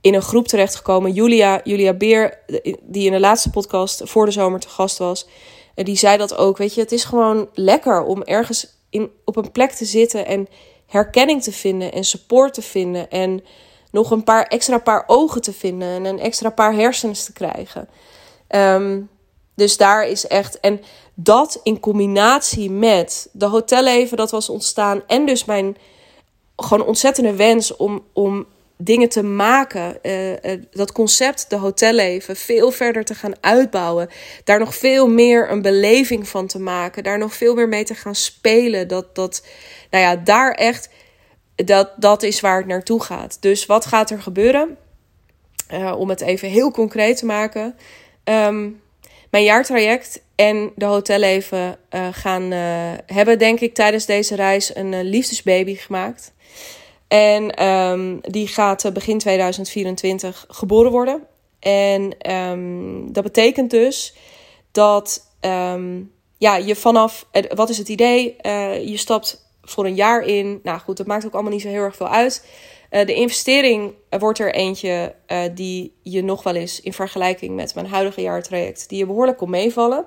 in 0.00 0.14
een 0.14 0.22
groep 0.22 0.48
terechtgekomen. 0.48 1.12
Julia, 1.12 1.60
Julia 1.64 1.92
Beer, 1.92 2.38
die 2.82 3.06
in 3.06 3.12
de 3.12 3.20
laatste 3.20 3.50
podcast 3.50 4.00
voor 4.04 4.24
de 4.24 4.32
zomer 4.32 4.60
te 4.60 4.68
gast 4.68 4.98
was, 4.98 5.26
die 5.74 5.96
zei 5.96 6.16
dat 6.16 6.36
ook. 6.36 6.58
Weet 6.58 6.74
je, 6.74 6.80
het 6.80 6.92
is 6.92 7.04
gewoon 7.04 7.48
lekker 7.52 8.04
om 8.04 8.22
ergens 8.22 8.66
in, 8.90 9.10
op 9.24 9.36
een 9.36 9.50
plek 9.50 9.70
te 9.70 9.84
zitten 9.84 10.26
en 10.26 10.48
herkenning 10.86 11.42
te 11.42 11.52
vinden 11.52 11.92
en 11.92 12.04
support 12.04 12.54
te 12.54 12.62
vinden 12.62 13.10
en 13.10 13.44
nog 13.94 14.10
een 14.10 14.24
paar 14.24 14.46
extra 14.46 14.78
paar 14.78 15.04
ogen 15.06 15.42
te 15.42 15.52
vinden 15.52 15.88
en 15.88 16.04
een 16.04 16.20
extra 16.20 16.50
paar 16.50 16.74
hersens 16.74 17.24
te 17.24 17.32
krijgen. 17.32 17.88
Ehm, 18.46 19.00
dus 19.54 19.76
daar 19.76 20.06
is 20.06 20.26
echt. 20.26 20.60
En 20.60 20.80
dat 21.14 21.60
in 21.62 21.80
combinatie 21.80 22.70
met 22.70 23.28
de 23.32 23.46
hotelleven 23.46 24.16
dat 24.16 24.30
was 24.30 24.48
ontstaan. 24.48 25.02
En 25.06 25.26
dus 25.26 25.44
mijn 25.44 25.76
gewoon 26.56 26.86
ontzettende 26.86 27.34
wens 27.34 27.76
om, 27.76 28.04
om 28.12 28.46
dingen 28.76 29.08
te 29.08 29.22
maken. 29.22 29.98
Uh, 30.02 30.30
uh, 30.30 30.36
dat 30.70 30.92
concept, 30.92 31.50
de 31.50 31.56
hotelleven, 31.56 32.36
veel 32.36 32.70
verder 32.70 33.04
te 33.04 33.14
gaan 33.14 33.34
uitbouwen. 33.40 34.08
Daar 34.44 34.58
nog 34.58 34.74
veel 34.74 35.08
meer 35.08 35.50
een 35.50 35.62
beleving 35.62 36.28
van 36.28 36.46
te 36.46 36.58
maken. 36.58 37.02
Daar 37.02 37.18
nog 37.18 37.34
veel 37.34 37.54
meer 37.54 37.68
mee 37.68 37.84
te 37.84 37.94
gaan 37.94 38.14
spelen. 38.14 38.88
Dat, 38.88 39.14
dat 39.14 39.46
nou 39.90 40.04
ja, 40.04 40.16
daar 40.16 40.52
echt, 40.52 40.88
dat, 41.54 41.90
dat 41.96 42.22
is 42.22 42.40
waar 42.40 42.56
het 42.56 42.66
naartoe 42.66 43.02
gaat. 43.02 43.36
Dus 43.40 43.66
wat 43.66 43.86
gaat 43.86 44.10
er 44.10 44.22
gebeuren? 44.22 44.76
Uh, 45.72 45.94
om 45.98 46.08
het 46.08 46.20
even 46.20 46.48
heel 46.48 46.70
concreet 46.70 47.16
te 47.16 47.26
maken. 47.26 47.76
Um, 48.24 48.82
mijn 49.30 49.44
jaartraject 49.44 50.22
en 50.34 50.72
de 50.76 50.84
hotelleven 50.84 51.76
gaan, 52.12 52.50
hebben, 53.06 53.38
denk 53.38 53.60
ik, 53.60 53.74
tijdens 53.74 54.06
deze 54.06 54.34
reis 54.34 54.76
een 54.76 55.02
liefdesbaby 55.02 55.74
gemaakt. 55.74 56.32
En 57.08 57.64
um, 57.66 58.20
die 58.20 58.48
gaat 58.48 58.90
begin 58.92 59.18
2024 59.18 60.44
geboren 60.48 60.90
worden. 60.90 61.22
En 61.60 62.32
um, 62.32 63.12
dat 63.12 63.22
betekent 63.22 63.70
dus 63.70 64.14
dat 64.72 65.26
ja, 66.38 66.56
je 66.56 66.76
vanaf. 66.76 67.26
Wat 67.54 67.70
is 67.70 67.78
het 67.78 67.88
idee? 67.88 68.36
Je 68.84 68.96
stapt 68.96 69.43
voor 69.64 69.84
een 69.84 69.94
jaar 69.94 70.22
in. 70.22 70.60
Nou 70.62 70.78
goed, 70.78 70.96
dat 70.96 71.06
maakt 71.06 71.26
ook 71.26 71.32
allemaal 71.32 71.52
niet 71.52 71.62
zo 71.62 71.68
heel 71.68 71.82
erg 71.82 71.96
veel 71.96 72.08
uit. 72.08 72.46
Uh, 72.90 73.06
de 73.06 73.14
investering 73.14 73.94
wordt 74.18 74.38
er 74.38 74.54
eentje 74.54 75.14
uh, 75.26 75.38
die 75.54 75.94
je 76.02 76.22
nog 76.22 76.42
wel 76.42 76.54
eens 76.54 76.80
in 76.80 76.92
vergelijking 76.92 77.54
met 77.54 77.74
mijn 77.74 77.86
huidige 77.86 78.20
jaartraject, 78.20 78.88
die 78.88 78.98
je 78.98 79.06
behoorlijk 79.06 79.38
kon 79.38 79.50
meevallen. 79.50 80.06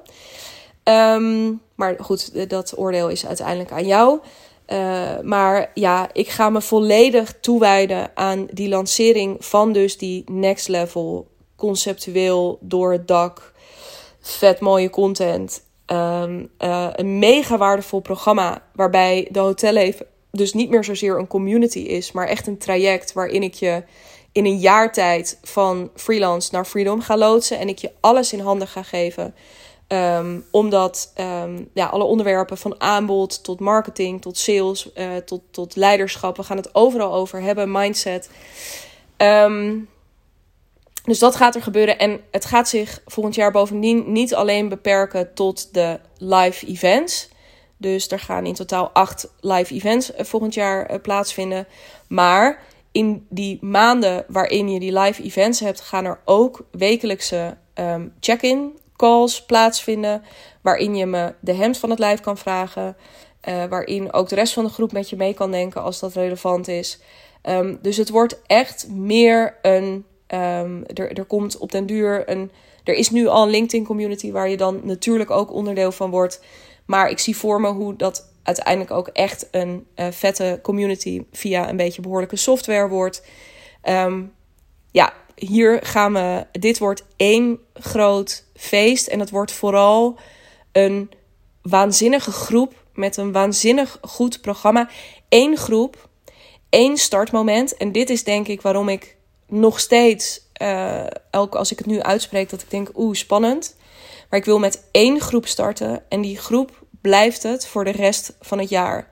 Um, 0.84 1.62
maar 1.76 1.96
goed, 2.00 2.50
dat 2.50 2.78
oordeel 2.78 3.10
is 3.10 3.26
uiteindelijk 3.26 3.72
aan 3.72 3.86
jou. 3.86 4.20
Uh, 4.68 5.20
maar 5.24 5.72
ja, 5.74 6.10
ik 6.14 6.30
ga 6.30 6.50
me 6.50 6.62
volledig 6.62 7.40
toewijden 7.40 8.12
aan 8.14 8.48
die 8.52 8.70
lancering 8.70 9.46
van 9.46 9.72
dus 9.72 9.98
die 9.98 10.24
next 10.32 10.68
level, 10.68 11.28
conceptueel 11.56 12.58
door 12.62 12.92
het 12.92 13.08
dak, 13.08 13.54
vet 14.20 14.60
mooie 14.60 14.90
content. 14.90 15.66
Um, 15.92 16.50
uh, 16.60 16.88
een 16.92 17.20
mega 17.20 17.58
waardevol 17.58 18.00
programma 18.00 18.64
waarbij 18.74 19.28
de 19.32 19.40
hotelleven 19.40 20.06
dus 20.32 20.54
niet 20.54 20.70
meer 20.70 20.84
zozeer 20.84 21.20
een 21.20 21.28
community 21.28 21.80
is, 21.80 22.12
maar 22.12 22.28
echt 22.28 22.48
een 22.48 22.58
traject 22.58 23.14
waarin 23.14 23.44
ik 23.44 23.54
je 23.54 23.84
in 24.32 24.46
een 24.46 24.58
jaar 24.58 24.94
tijd 24.94 25.40
van 25.44 25.90
freelance 25.96 26.50
naar 26.52 26.66
freedom 26.66 27.02
ga 27.02 27.18
loodsen 27.18 27.60
en 27.60 27.70
ik 27.70 27.78
je 27.78 27.92
alles 28.00 28.34
in 28.34 28.40
handen 28.40 28.68
ga 28.68 28.84
geven. 28.84 29.36
Um, 29.88 30.46
omdat 30.52 31.14
um, 31.44 31.70
ja, 31.74 31.86
alle 31.86 32.04
onderwerpen 32.04 32.58
van 32.58 32.82
aanbod 32.82 33.44
tot 33.44 33.60
marketing, 33.60 34.22
tot 34.22 34.38
sales, 34.38 34.90
uh, 34.96 35.16
tot, 35.16 35.42
tot 35.52 35.76
leiderschap, 35.76 36.38
we 36.38 36.44
gaan 36.44 36.58
het 36.58 36.76
overal 36.76 37.14
over 37.14 37.42
hebben, 37.42 37.72
mindset. 37.72 38.30
Dus 41.08 41.20
dat 41.20 41.36
gaat 41.36 41.56
er 41.56 41.62
gebeuren. 41.62 42.00
En 42.00 42.20
het 42.32 42.46
gaat 42.46 42.70
zich 42.70 43.02
volgend 43.06 43.36
jaar 43.36 43.52
bovendien 43.52 44.12
niet 44.12 44.36
alleen 44.36 44.70
beperken 44.70 45.34
tot 45.34 45.74
de 45.74 46.00
live 46.18 46.66
events. 46.66 47.30
Dus 47.78 48.12
er 48.12 48.20
gaan 48.20 48.46
in 48.46 48.54
totaal 48.54 48.90
acht 48.90 49.30
live 49.40 49.74
events 49.74 50.14
eh, 50.14 50.26
volgend 50.26 50.54
jaar 50.54 50.92
uh, 50.92 51.02
plaatsvinden. 51.02 51.68
Maar 52.08 52.64
in 52.92 53.26
die 53.30 53.58
maanden 53.62 54.26
waarin 54.28 54.70
je 54.70 54.80
die 54.80 55.00
live 55.00 55.24
events 55.24 55.60
hebt, 55.60 55.82
gaan 55.82 56.06
er 56.06 56.20
ook 56.26 56.66
wekelijkse 56.72 57.58
um, 57.76 58.14
check-in 58.20 58.80
calls 58.96 59.46
plaatsvinden. 59.46 60.24
Waarin 60.62 60.96
je 60.96 61.06
me 61.06 61.34
de 61.40 61.54
hemd 61.54 61.78
van 61.78 61.90
het 61.90 62.00
lijf 62.00 62.20
kan 62.20 62.38
vragen. 62.38 62.98
Uh, 63.50 63.66
waarin 63.66 64.14
ook 64.14 64.30
de 64.30 64.36
rest 64.36 64.54
van 64.54 64.64
de 64.64 64.70
groep 64.70 64.92
met 64.92 65.10
je 65.10 65.16
mee 65.16 65.34
kan 65.34 65.52
denken 65.52 65.82
als 65.82 66.00
dat 66.00 66.14
relevant 66.14 66.68
is. 66.68 67.00
Um, 67.44 67.80
dus 67.82 67.98
het 67.98 68.10
wordt 68.10 68.42
echt 68.46 68.88
meer 68.90 69.58
een. 69.62 70.06
Um, 70.34 70.84
er, 70.86 71.18
er 71.18 71.26
komt 71.26 71.58
op 71.58 71.72
den 71.72 71.86
duur 71.86 72.30
een. 72.30 72.52
Er 72.84 72.94
is 72.94 73.10
nu 73.10 73.28
al 73.28 73.44
een 73.44 73.50
LinkedIn 73.50 73.86
community 73.86 74.32
waar 74.32 74.50
je 74.50 74.58
dan 74.58 74.80
natuurlijk 74.84 75.32
ook 75.32 75.54
onderdeel 75.54 75.92
van 75.92 76.10
wordt. 76.10 76.42
Maar 76.86 77.10
ik 77.10 77.20
zie 77.20 77.38
voor 77.38 77.62
me 77.62 77.68
hoe 77.68 77.96
dat 77.96 78.32
uiteindelijk 78.44 78.92
ook 78.92 79.08
echt 79.08 79.48
een 79.52 79.88
uh, 79.96 80.08
vette 80.12 80.60
community 80.64 81.24
via 81.32 81.70
een 81.70 81.78
beetje 81.78 82.02
behoorlijke 82.02 82.36
software 82.36 82.88
wordt. 82.88 83.26
Um, 83.84 84.34
ja, 84.92 85.14
hier 85.36 85.80
gaan 85.84 86.14
we. 86.14 86.46
Dit 86.52 86.78
wordt 86.78 87.06
één 87.16 87.60
groot 87.74 88.46
feest. 88.56 89.08
En 89.08 89.20
het 89.20 89.30
wordt 89.30 89.52
vooral 89.52 90.20
een 90.72 91.12
waanzinnige 91.62 92.32
groep 92.32 92.74
met 92.94 93.18
een 93.18 93.32
waanzinnig 93.32 93.98
goed 94.02 94.42
programma. 94.42 94.90
Eén 95.30 95.58
groep, 95.58 96.10
één 96.70 96.98
startmoment. 96.98 97.78
En 97.78 97.92
dit 97.92 98.10
is 98.10 98.24
denk 98.24 98.48
ik 98.48 98.62
waarom 98.62 98.90
ik 98.90 99.17
nog 99.48 99.80
steeds, 99.80 100.42
uh, 100.62 101.06
elke 101.30 101.58
als 101.58 101.72
ik 101.72 101.78
het 101.78 101.88
nu 101.88 102.02
uitspreek, 102.02 102.50
dat 102.50 102.62
ik 102.62 102.70
denk, 102.70 102.90
oeh, 102.96 103.16
spannend. 103.16 103.76
Maar 104.30 104.40
ik 104.40 104.46
wil 104.46 104.60
met 104.60 104.84
één 104.92 105.20
groep 105.20 105.48
starten. 105.48 106.04
En 106.10 106.22
die 106.22 106.38
groep 106.38 106.86
blijft 107.02 107.44
het 107.44 107.68
voor 107.68 107.84
de 107.84 107.92
rest 107.92 108.34
van 108.42 108.60
het 108.60 108.70
jaar. 108.70 109.10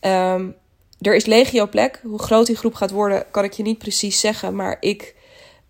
Um, 0.00 0.56
er 1.00 1.14
is 1.14 1.26
legio 1.26 1.66
plek. 1.66 2.00
Hoe 2.02 2.18
groot 2.18 2.46
die 2.46 2.56
groep 2.56 2.74
gaat 2.74 2.90
worden, 2.90 3.24
kan 3.30 3.44
ik 3.44 3.52
je 3.52 3.62
niet 3.62 3.78
precies 3.78 4.20
zeggen. 4.20 4.54
Maar 4.54 4.76
ik 4.80 5.14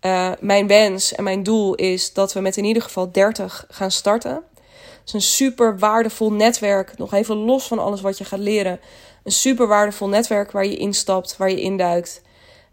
uh, 0.01 0.31
mijn 0.39 0.67
wens 0.67 1.13
en 1.13 1.23
mijn 1.23 1.43
doel 1.43 1.75
is 1.75 2.13
dat 2.13 2.33
we 2.33 2.39
met 2.39 2.57
in 2.57 2.63
ieder 2.63 2.83
geval 2.83 3.11
30 3.11 3.65
gaan 3.69 3.91
starten. 3.91 4.33
Het 4.33 5.01
is 5.05 5.13
een 5.13 5.21
super 5.21 5.79
waardevol 5.79 6.31
netwerk. 6.31 6.97
Nog 6.97 7.13
even 7.13 7.35
los 7.35 7.67
van 7.67 7.79
alles 7.79 8.01
wat 8.01 8.17
je 8.17 8.23
gaat 8.23 8.39
leren. 8.39 8.79
Een 9.23 9.31
super 9.31 9.67
waardevol 9.67 10.07
netwerk 10.07 10.51
waar 10.51 10.65
je 10.65 10.77
instapt, 10.77 11.37
waar 11.37 11.49
je 11.49 11.61
induikt. 11.61 12.21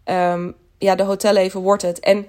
Um, 0.05 0.57
ja, 0.79 0.95
de 0.95 1.03
hotelleven 1.03 1.61
wordt 1.61 1.83
het. 1.83 2.01
En 2.01 2.27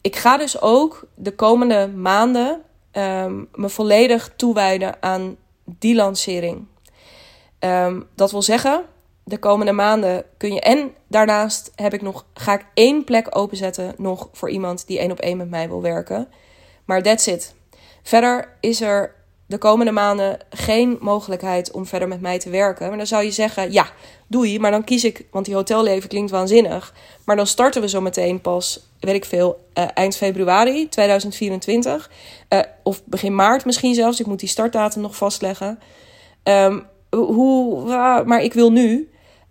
ik 0.00 0.16
ga 0.16 0.36
dus 0.36 0.60
ook 0.60 1.06
de 1.14 1.34
komende 1.34 1.88
maanden 1.88 2.60
um, 2.92 3.48
me 3.54 3.68
volledig 3.68 4.32
toewijden 4.36 5.02
aan 5.02 5.36
die 5.64 5.94
lancering. 5.94 6.66
Um, 7.60 8.08
dat 8.14 8.30
wil 8.30 8.42
zeggen, 8.42 8.84
de 9.24 9.38
komende 9.38 9.72
maanden 9.72 10.24
kun 10.36 10.52
je. 10.52 10.60
En 10.60 10.94
daarnaast 11.08 11.72
heb 11.74 11.94
ik 11.94 12.02
nog, 12.02 12.26
ga 12.34 12.52
ik 12.54 12.66
één 12.74 13.04
plek 13.04 13.36
openzetten 13.36 13.94
nog 13.96 14.28
voor 14.32 14.50
iemand 14.50 14.86
die 14.86 14.98
één 14.98 15.10
op 15.10 15.18
één 15.18 15.36
met 15.36 15.50
mij 15.50 15.68
wil 15.68 15.82
werken. 15.82 16.28
Maar 16.84 17.02
that's 17.02 17.26
it. 17.26 17.54
Verder 18.02 18.56
is 18.60 18.80
er 18.80 19.14
de 19.46 19.58
komende 19.58 19.92
maanden 19.92 20.38
geen 20.50 20.96
mogelijkheid 21.00 21.70
om 21.70 21.86
verder 21.86 22.08
met 22.08 22.20
mij 22.20 22.38
te 22.38 22.50
werken. 22.50 22.88
Maar 22.88 22.96
dan 22.96 23.06
zou 23.06 23.24
je 23.24 23.30
zeggen, 23.30 23.72
ja, 23.72 23.86
doei. 24.26 24.58
Maar 24.58 24.70
dan 24.70 24.84
kies 24.84 25.04
ik, 25.04 25.26
want 25.30 25.44
die 25.44 25.54
hotelleven 25.54 26.08
klinkt 26.08 26.30
waanzinnig. 26.30 26.94
Maar 27.24 27.36
dan 27.36 27.46
starten 27.46 27.80
we 27.80 27.88
zo 27.88 28.00
meteen 28.00 28.40
pas, 28.40 28.86
weet 29.00 29.14
ik 29.14 29.24
veel, 29.24 29.66
uh, 29.74 29.84
eind 29.94 30.16
februari 30.16 30.88
2024. 30.88 32.10
Uh, 32.48 32.58
eh, 32.58 32.66
of 32.82 33.04
begin 33.04 33.34
maart 33.34 33.64
misschien 33.64 33.94
zelfs. 33.94 34.20
Ik 34.20 34.26
moet 34.26 34.40
die 34.40 34.48
startdatum 34.48 35.02
nog 35.02 35.16
vastleggen. 35.16 35.78
Um, 36.42 36.86
hoe, 37.10 37.84
maar 38.24 38.42
ik 38.42 38.52
wil 38.52 38.72
nu 38.72 39.08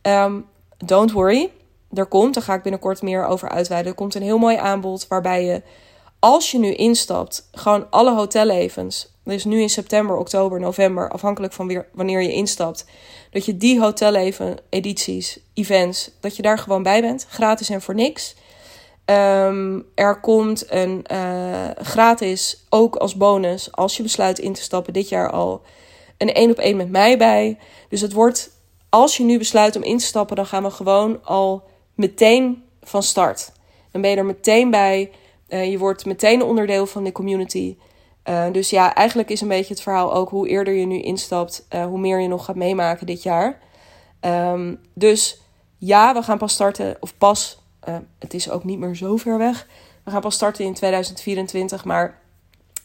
Um, 0.07 0.45
don't 0.77 1.11
worry, 1.11 1.51
er 1.93 2.05
komt, 2.05 2.33
daar 2.33 2.43
ga 2.43 2.53
ik 2.53 2.61
binnenkort 2.61 3.01
meer 3.01 3.25
over 3.25 3.49
uitweiden. 3.49 3.91
Er 3.91 3.97
komt 3.97 4.15
een 4.15 4.21
heel 4.21 4.37
mooi 4.37 4.55
aanbod 4.55 5.07
waarbij 5.07 5.45
je, 5.45 5.61
als 6.23 6.51
je 6.51 6.59
nu 6.59 6.73
instapt, 6.73 7.49
gewoon 7.51 7.89
alle 7.89 8.13
hotellevens, 8.13 9.07
dus 9.23 9.43
nu 9.43 9.61
in 9.61 9.69
september, 9.69 10.17
oktober, 10.17 10.59
november, 10.59 11.09
afhankelijk 11.09 11.53
van 11.53 11.67
weer, 11.67 11.87
wanneer 11.93 12.21
je 12.21 12.33
instapt, 12.33 12.85
dat 13.31 13.45
je 13.45 13.57
die 13.57 13.79
hotelleven, 13.79 14.57
edities, 14.69 15.39
events, 15.53 16.11
dat 16.19 16.35
je 16.35 16.41
daar 16.41 16.57
gewoon 16.57 16.83
bij 16.83 17.01
bent, 17.01 17.25
gratis 17.29 17.69
en 17.69 17.81
voor 17.81 17.95
niks. 17.95 18.35
Um, 19.05 19.85
er 19.95 20.19
komt 20.19 20.71
een 20.71 21.05
uh, 21.11 21.69
gratis, 21.75 22.65
ook 22.69 22.95
als 22.95 23.15
bonus, 23.15 23.71
als 23.71 23.97
je 23.97 24.03
besluit 24.03 24.39
in 24.39 24.53
te 24.53 24.61
stappen, 24.61 24.93
dit 24.93 25.09
jaar 25.09 25.31
al, 25.31 25.61
een 26.17 26.33
één 26.33 26.51
op 26.51 26.57
één 26.57 26.77
met 26.77 26.89
mij 26.89 27.17
bij. 27.17 27.57
Dus 27.89 28.01
het 28.01 28.13
wordt 28.13 28.51
als 28.89 29.17
je 29.17 29.23
nu 29.23 29.37
besluit 29.37 29.75
om 29.75 29.83
in 29.83 29.97
te 29.97 30.05
stappen, 30.05 30.35
dan 30.35 30.45
gaan 30.45 30.63
we 30.63 30.69
gewoon 30.69 31.19
al 31.23 31.63
meteen 31.95 32.63
van 32.81 33.03
start. 33.03 33.51
Dan 33.91 34.01
ben 34.01 34.09
je 34.09 34.17
er 34.17 34.25
meteen 34.25 34.69
bij. 34.69 35.11
Uh, 35.53 35.71
je 35.71 35.77
wordt 35.77 36.05
meteen 36.05 36.43
onderdeel 36.43 36.85
van 36.85 37.03
de 37.03 37.11
community. 37.11 37.77
Uh, 38.29 38.45
dus 38.51 38.69
ja, 38.69 38.95
eigenlijk 38.95 39.29
is 39.29 39.41
een 39.41 39.47
beetje 39.47 39.73
het 39.73 39.83
verhaal 39.83 40.13
ook 40.13 40.29
hoe 40.29 40.47
eerder 40.47 40.73
je 40.73 40.85
nu 40.85 41.01
instapt, 41.01 41.65
uh, 41.69 41.85
hoe 41.85 41.99
meer 41.99 42.19
je 42.19 42.27
nog 42.27 42.45
gaat 42.45 42.55
meemaken 42.55 43.05
dit 43.05 43.23
jaar. 43.23 43.59
Um, 44.21 44.79
dus 44.93 45.41
ja, 45.77 46.13
we 46.13 46.23
gaan 46.23 46.37
pas 46.37 46.53
starten, 46.53 46.97
of 46.99 47.17
pas, 47.17 47.61
het 48.19 48.33
is 48.33 48.49
ook 48.49 48.63
niet 48.63 48.79
meer 48.79 48.95
zo 48.95 49.17
ver 49.17 49.37
weg. 49.37 49.67
We 50.03 50.11
gaan 50.11 50.21
pas 50.21 50.35
starten 50.35 50.65
in 50.65 50.73
2024, 50.73 51.85
maar 51.85 52.19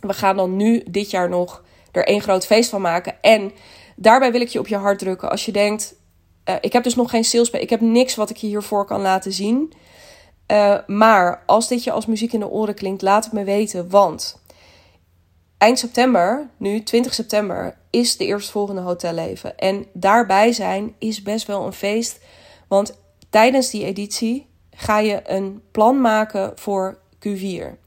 we 0.00 0.12
gaan 0.12 0.36
dan 0.36 0.56
nu 0.56 0.82
dit 0.90 1.10
jaar 1.10 1.28
nog 1.28 1.64
er 1.92 2.06
één 2.06 2.20
groot 2.20 2.46
feest 2.46 2.70
van 2.70 2.80
maken. 2.80 3.14
En 3.20 3.52
daarbij 3.96 4.32
wil 4.32 4.40
ik 4.40 4.48
je 4.48 4.58
op 4.58 4.68
je 4.68 4.76
hart 4.76 4.98
drukken. 4.98 5.30
Als 5.30 5.44
je 5.44 5.52
denkt, 5.52 5.94
ik 6.60 6.72
heb 6.72 6.82
dus 6.82 6.94
nog 6.94 7.10
geen 7.10 7.24
sales 7.24 7.50
Ik 7.50 7.70
heb 7.70 7.80
niks 7.80 8.14
wat 8.14 8.30
ik 8.30 8.36
je 8.36 8.46
hiervoor 8.46 8.84
kan 8.84 9.00
laten 9.00 9.32
zien. 9.32 9.72
Uh, 10.53 10.78
maar 10.86 11.42
als 11.46 11.68
dit 11.68 11.84
je 11.84 11.90
als 11.90 12.07
muziek 12.07 12.32
in 12.32 12.40
de 12.40 12.49
oren 12.49 12.74
klinkt, 12.74 13.03
laat 13.03 13.24
het 13.24 13.32
me 13.32 13.44
weten. 13.44 13.90
Want 13.90 14.42
eind 15.59 15.78
september, 15.78 16.49
nu 16.57 16.82
20 16.82 17.14
september, 17.14 17.76
is 17.90 18.16
de 18.16 18.26
eerstvolgende 18.26 18.80
hotelleven. 18.80 19.59
En 19.59 19.86
daarbij 19.92 20.53
zijn 20.53 20.94
is 20.99 21.22
best 21.22 21.46
wel 21.46 21.66
een 21.66 21.72
feest. 21.72 22.20
Want 22.68 22.99
tijdens 23.30 23.70
die 23.70 23.84
editie 23.84 24.46
ga 24.70 24.99
je 24.99 25.20
een 25.24 25.62
plan 25.70 26.01
maken 26.01 26.53
voor 26.55 26.99
Q4 27.28 27.86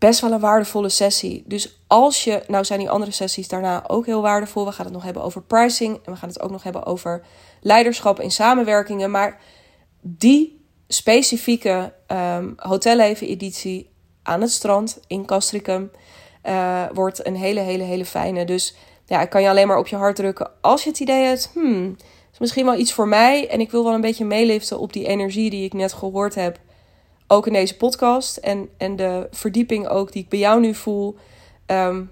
best 0.00 0.20
wel 0.20 0.32
een 0.32 0.40
waardevolle 0.40 0.88
sessie. 0.88 1.44
Dus 1.46 1.82
als 1.86 2.24
je, 2.24 2.42
nou 2.46 2.64
zijn 2.64 2.78
die 2.78 2.90
andere 2.90 3.10
sessies 3.10 3.48
daarna 3.48 3.84
ook 3.86 4.06
heel 4.06 4.22
waardevol. 4.22 4.64
We 4.64 4.72
gaan 4.72 4.84
het 4.84 4.94
nog 4.94 5.02
hebben 5.02 5.22
over 5.22 5.42
pricing 5.42 6.00
en 6.04 6.12
we 6.12 6.18
gaan 6.18 6.28
het 6.28 6.40
ook 6.40 6.50
nog 6.50 6.62
hebben 6.62 6.86
over 6.86 7.22
leiderschap 7.60 8.20
in 8.20 8.30
samenwerkingen. 8.30 9.10
Maar 9.10 9.40
die 10.00 10.59
specifieke 10.92 11.92
um, 12.08 12.54
hotelleven 12.56 13.26
editie 13.26 13.90
aan 14.22 14.40
het 14.40 14.50
strand 14.50 15.00
in 15.06 15.26
Castricum 15.26 15.90
uh, 16.44 16.84
wordt 16.92 17.26
een 17.26 17.36
hele, 17.36 17.60
hele, 17.60 17.82
hele 17.82 18.04
fijne. 18.04 18.44
Dus 18.44 18.74
ja, 19.06 19.20
ik 19.20 19.30
kan 19.30 19.42
je 19.42 19.48
alleen 19.48 19.66
maar 19.66 19.78
op 19.78 19.86
je 19.86 19.96
hart 19.96 20.16
drukken 20.16 20.50
als 20.60 20.82
je 20.82 20.90
het 20.90 21.00
idee 21.00 21.24
hebt, 21.24 21.50
hmm, 21.54 21.96
is 22.32 22.38
misschien 22.38 22.64
wel 22.64 22.78
iets 22.78 22.92
voor 22.92 23.08
mij 23.08 23.48
en 23.48 23.60
ik 23.60 23.70
wil 23.70 23.84
wel 23.84 23.94
een 23.94 24.00
beetje 24.00 24.24
meeliften 24.24 24.78
op 24.78 24.92
die 24.92 25.06
energie 25.06 25.50
die 25.50 25.64
ik 25.64 25.72
net 25.72 25.92
gehoord 25.92 26.34
heb 26.34 26.58
ook 27.26 27.46
in 27.46 27.52
deze 27.52 27.76
podcast 27.76 28.36
en, 28.36 28.68
en 28.76 28.96
de 28.96 29.28
verdieping 29.30 29.88
ook 29.88 30.12
die 30.12 30.22
ik 30.22 30.28
bij 30.28 30.38
jou 30.38 30.60
nu 30.60 30.74
voel. 30.74 31.16
Um, 31.66 32.10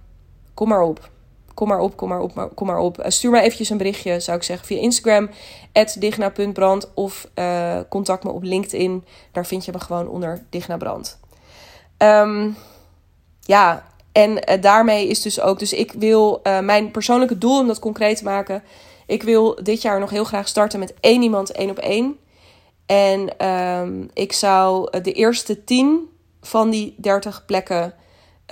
kom 0.54 0.68
maar 0.68 0.82
op. 0.82 1.10
kom 1.58 1.68
maar 1.68 1.80
op, 1.80 1.96
kom 1.96 2.08
maar 2.08 2.20
op, 2.20 2.52
kom 2.54 2.66
maar 2.66 2.78
op. 2.78 3.04
stuur 3.06 3.30
mij 3.30 3.42
eventjes 3.42 3.70
een 3.70 3.76
berichtje, 3.76 4.20
zou 4.20 4.36
ik 4.36 4.42
zeggen, 4.42 4.66
via 4.66 4.80
Instagram, 4.80 5.30
digna.brand 5.98 6.94
of 6.94 7.28
contact 7.88 8.24
me 8.24 8.30
op 8.30 8.42
LinkedIn. 8.42 9.04
Daar 9.32 9.46
vind 9.46 9.64
je 9.64 9.72
me 9.72 9.80
gewoon 9.80 10.08
onder 10.08 10.44
Digna 10.50 10.76
Brand. 10.76 11.18
Um, 11.98 12.56
ja, 13.40 13.86
en 14.12 14.60
daarmee 14.60 15.08
is 15.08 15.22
dus 15.22 15.40
ook, 15.40 15.58
dus 15.58 15.72
ik 15.72 15.92
wil 15.92 16.40
mijn 16.42 16.90
persoonlijke 16.90 17.38
doel 17.38 17.58
om 17.58 17.66
dat 17.66 17.78
concreet 17.78 18.16
te 18.16 18.24
maken. 18.24 18.62
Ik 19.06 19.22
wil 19.22 19.58
dit 19.62 19.82
jaar 19.82 20.00
nog 20.00 20.10
heel 20.10 20.24
graag 20.24 20.48
starten 20.48 20.78
met 20.78 20.94
één 21.00 21.22
iemand 21.22 21.52
één 21.52 21.70
op 21.70 21.78
één. 21.78 22.18
En 22.86 23.46
um, 23.48 24.10
ik 24.14 24.32
zou 24.32 25.00
de 25.02 25.12
eerste 25.12 25.64
tien 25.64 26.08
van 26.40 26.70
die 26.70 26.94
30 26.96 27.44
plekken. 27.46 27.94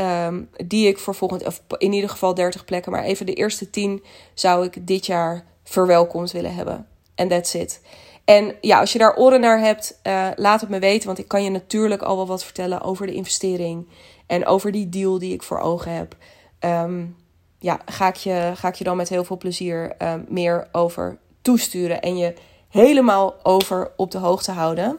Um, 0.01 0.49
die 0.66 0.88
ik 0.88 0.99
voor 0.99 1.14
volgend, 1.14 1.47
of 1.47 1.62
in 1.78 1.92
ieder 1.92 2.11
geval 2.11 2.34
30 2.34 2.64
plekken, 2.64 2.92
maar 2.92 3.03
even 3.03 3.26
de 3.26 3.32
eerste 3.32 3.70
10 3.70 4.05
zou 4.34 4.64
ik 4.64 4.86
dit 4.86 5.07
jaar 5.07 5.44
verwelkomd 5.64 6.32
willen 6.32 6.55
hebben. 6.55 6.86
En 7.14 7.28
that's 7.28 7.55
it. 7.55 7.80
En 8.26 8.55
ja, 8.61 8.80
als 8.80 8.92
je 8.92 8.99
daar 8.99 9.16
oren 9.16 9.40
naar 9.40 9.59
hebt, 9.61 10.01
uh, 10.03 10.28
laat 10.36 10.61
het 10.61 10.70
me 10.70 10.78
weten. 10.78 11.07
Want 11.07 11.18
ik 11.18 11.28
kan 11.28 11.44
je 11.44 11.51
natuurlijk 11.51 12.03
al 12.03 12.16
wel 12.16 12.26
wat 12.26 12.44
vertellen 12.44 12.82
over 12.82 13.07
de 13.07 13.14
investering. 13.14 13.88
En 14.26 14.47
over 14.47 14.72
die 14.72 14.88
deal 14.88 15.18
die 15.18 15.32
ik 15.32 15.42
voor 15.42 15.59
ogen 15.59 15.92
heb. 15.92 16.16
Um, 16.61 17.16
ja, 17.59 17.80
ga 17.84 18.09
ik, 18.09 18.14
je, 18.14 18.53
ga 18.55 18.68
ik 18.68 18.74
je 18.74 18.84
dan 18.84 18.97
met 18.97 19.09
heel 19.09 19.24
veel 19.24 19.36
plezier 19.36 19.94
uh, 20.03 20.14
meer 20.28 20.68
over 20.72 21.18
toesturen. 21.42 22.03
En 22.03 22.16
je 22.16 22.34
helemaal 22.68 23.34
over 23.42 23.90
op 23.97 24.11
de 24.11 24.18
hoogte 24.18 24.53
houden. 24.53 24.99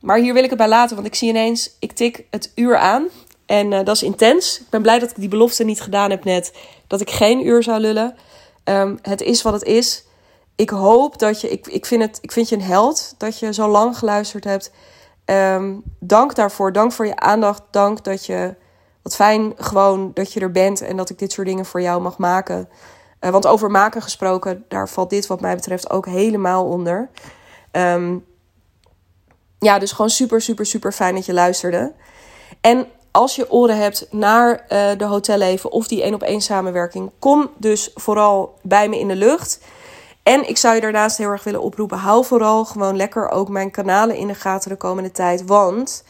Maar 0.00 0.18
hier 0.18 0.34
wil 0.34 0.42
ik 0.42 0.48
het 0.48 0.58
bij 0.58 0.68
laten, 0.68 0.94
want 0.94 1.06
ik 1.08 1.14
zie 1.14 1.28
ineens, 1.28 1.76
ik 1.78 1.92
tik 1.92 2.24
het 2.30 2.52
uur 2.54 2.76
aan. 2.76 3.08
En 3.46 3.72
uh, 3.72 3.84
dat 3.84 3.96
is 3.96 4.02
intens. 4.02 4.60
Ik 4.60 4.68
ben 4.70 4.82
blij 4.82 4.98
dat 4.98 5.10
ik 5.10 5.16
die 5.16 5.28
belofte 5.28 5.64
niet 5.64 5.80
gedaan 5.80 6.10
heb 6.10 6.24
net. 6.24 6.52
Dat 6.86 7.00
ik 7.00 7.10
geen 7.10 7.46
uur 7.46 7.62
zou 7.62 7.80
lullen. 7.80 8.16
Um, 8.64 8.98
het 9.02 9.20
is 9.20 9.42
wat 9.42 9.52
het 9.52 9.62
is. 9.62 10.04
Ik 10.56 10.70
hoop 10.70 11.18
dat 11.18 11.40
je, 11.40 11.50
ik, 11.50 11.66
ik, 11.66 11.86
vind 11.86 12.02
het, 12.02 12.18
ik 12.20 12.32
vind 12.32 12.48
je 12.48 12.54
een 12.54 12.62
held 12.62 13.14
dat 13.18 13.38
je 13.38 13.52
zo 13.52 13.68
lang 13.68 13.98
geluisterd 13.98 14.44
hebt. 14.44 14.72
Um, 15.24 15.82
dank 15.98 16.34
daarvoor. 16.34 16.72
Dank 16.72 16.92
voor 16.92 17.06
je 17.06 17.16
aandacht. 17.16 17.62
Dank 17.70 18.04
dat 18.04 18.26
je, 18.26 18.54
wat 19.02 19.14
fijn 19.14 19.52
gewoon 19.56 20.10
dat 20.14 20.32
je 20.32 20.40
er 20.40 20.50
bent 20.50 20.80
en 20.80 20.96
dat 20.96 21.10
ik 21.10 21.18
dit 21.18 21.32
soort 21.32 21.46
dingen 21.46 21.64
voor 21.64 21.80
jou 21.80 22.02
mag 22.02 22.18
maken. 22.18 22.68
Uh, 23.20 23.30
want 23.30 23.46
over 23.46 23.70
maken 23.70 24.02
gesproken, 24.02 24.64
daar 24.68 24.88
valt 24.88 25.10
dit 25.10 25.26
wat 25.26 25.40
mij 25.40 25.54
betreft 25.54 25.90
ook 25.90 26.06
helemaal 26.06 26.64
onder. 26.64 27.10
Um, 27.72 28.24
ja, 29.58 29.78
dus 29.78 29.92
gewoon 29.92 30.10
super, 30.10 30.40
super, 30.40 30.66
super 30.66 30.92
fijn 30.92 31.14
dat 31.14 31.26
je 31.26 31.32
luisterde. 31.32 31.92
En 32.60 32.86
als 33.12 33.36
je 33.36 33.50
oren 33.50 33.76
hebt 33.76 34.06
naar 34.10 34.50
uh, 34.52 34.90
de 34.96 35.04
hotelleven 35.04 35.72
of 35.72 35.88
die 35.88 36.02
één 36.02 36.14
op 36.14 36.22
één 36.22 36.40
samenwerking, 36.40 37.10
kom 37.18 37.50
dus 37.56 37.90
vooral 37.94 38.58
bij 38.62 38.88
me 38.88 38.98
in 38.98 39.08
de 39.08 39.16
lucht. 39.16 39.60
En 40.22 40.48
ik 40.48 40.56
zou 40.56 40.74
je 40.74 40.80
daarnaast 40.80 41.18
heel 41.18 41.30
erg 41.30 41.44
willen 41.44 41.62
oproepen: 41.62 41.98
hou 41.98 42.24
vooral 42.24 42.64
gewoon 42.64 42.96
lekker 42.96 43.28
ook 43.28 43.48
mijn 43.48 43.70
kanalen 43.70 44.16
in 44.16 44.26
de 44.26 44.34
gaten 44.34 44.70
de 44.70 44.76
komende 44.76 45.10
tijd. 45.10 45.44
Want 45.44 46.04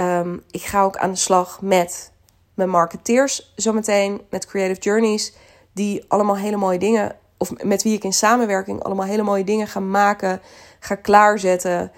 um, 0.00 0.42
ik 0.50 0.62
ga 0.62 0.82
ook 0.82 0.96
aan 0.96 1.10
de 1.10 1.16
slag 1.16 1.60
met 1.60 2.12
mijn 2.54 2.68
marketeers 2.68 3.52
zometeen, 3.56 4.20
met 4.30 4.46
Creative 4.46 4.80
Journeys, 4.80 5.32
die 5.72 6.04
allemaal 6.08 6.36
hele 6.36 6.56
mooie 6.56 6.78
dingen, 6.78 7.16
of 7.36 7.50
met 7.62 7.82
wie 7.82 7.94
ik 7.94 8.04
in 8.04 8.12
samenwerking 8.12 8.82
allemaal 8.82 9.06
hele 9.06 9.22
mooie 9.22 9.44
dingen 9.44 9.66
ga 9.66 9.80
maken, 9.80 10.40
ga 10.80 10.94
klaarzetten. 10.94 11.92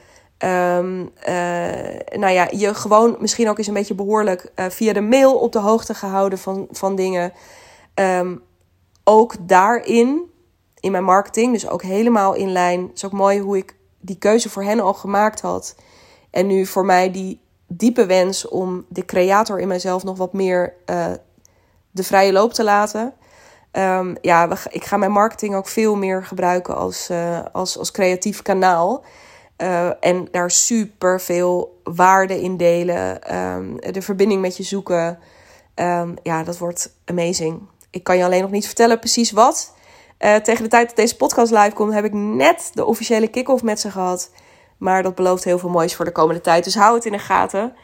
Um, 0.44 1.10
nou 2.20 2.32
ja, 2.32 2.48
je 2.50 2.74
gewoon 2.74 3.16
misschien 3.18 3.48
ook 3.48 3.58
eens 3.58 3.66
een 3.66 3.74
beetje 3.74 3.94
behoorlijk 3.94 4.52
uh, 4.56 4.66
via 4.68 4.92
de 4.92 5.00
mail 5.00 5.38
op 5.38 5.52
de 5.52 5.58
hoogte 5.58 5.94
gehouden 5.94 6.38
van, 6.38 6.66
van 6.70 6.96
dingen. 6.96 7.32
Um, 7.94 8.42
ook 9.04 9.34
daarin, 9.40 10.22
in 10.80 10.90
mijn 10.90 11.04
marketing, 11.04 11.52
dus 11.52 11.68
ook 11.68 11.82
helemaal 11.82 12.34
in 12.34 12.52
lijn. 12.52 12.82
Het 12.82 12.96
is 12.96 13.04
ook 13.04 13.12
mooi 13.12 13.40
hoe 13.40 13.56
ik 13.56 13.76
die 14.00 14.18
keuze 14.18 14.50
voor 14.50 14.62
hen 14.62 14.80
al 14.80 14.94
gemaakt 14.94 15.40
had. 15.40 15.74
En 16.30 16.46
nu 16.46 16.66
voor 16.66 16.84
mij 16.84 17.10
die 17.10 17.40
diepe 17.66 18.06
wens 18.06 18.48
om 18.48 18.84
de 18.88 19.04
creator 19.04 19.60
in 19.60 19.68
mezelf 19.68 20.04
nog 20.04 20.16
wat 20.16 20.32
meer 20.32 20.74
uh, 20.86 21.06
de 21.90 22.02
vrije 22.02 22.32
loop 22.32 22.52
te 22.52 22.64
laten. 22.64 23.12
Um, 23.72 24.16
ja, 24.20 24.48
ik 24.70 24.84
ga 24.84 24.96
mijn 24.96 25.12
marketing 25.12 25.54
ook 25.54 25.68
veel 25.68 25.96
meer 25.96 26.24
gebruiken 26.24 26.76
als, 26.76 27.10
als, 27.52 27.78
als 27.78 27.90
creatief 27.90 28.42
kanaal. 28.42 29.04
Uh, 29.58 29.90
en 30.00 30.28
daar 30.30 30.50
super 30.50 31.20
veel 31.20 31.80
waarde 31.82 32.40
in 32.40 32.56
delen. 32.56 33.36
Um, 33.36 33.80
de 33.92 34.02
verbinding 34.02 34.40
met 34.40 34.56
je 34.56 34.62
zoeken. 34.62 35.18
Um, 35.74 36.14
ja, 36.22 36.42
dat 36.42 36.58
wordt 36.58 36.94
amazing. 37.04 37.60
Ik 37.90 38.04
kan 38.04 38.16
je 38.16 38.24
alleen 38.24 38.42
nog 38.42 38.50
niet 38.50 38.66
vertellen 38.66 38.98
precies 38.98 39.30
wat. 39.30 39.74
Uh, 40.18 40.34
tegen 40.34 40.62
de 40.62 40.70
tijd 40.70 40.86
dat 40.86 40.96
deze 40.96 41.16
podcast 41.16 41.52
live 41.52 41.72
komt, 41.72 41.92
heb 41.92 42.04
ik 42.04 42.12
net 42.12 42.70
de 42.74 42.84
officiële 42.84 43.28
kick-off 43.28 43.62
met 43.62 43.80
ze 43.80 43.90
gehad. 43.90 44.30
Maar 44.76 45.02
dat 45.02 45.14
belooft 45.14 45.44
heel 45.44 45.58
veel 45.58 45.68
moois 45.68 45.94
voor 45.94 46.04
de 46.04 46.12
komende 46.12 46.40
tijd. 46.40 46.64
Dus 46.64 46.74
hou 46.74 46.94
het 46.94 47.04
in 47.04 47.12
de 47.12 47.18
gaten. 47.18 47.74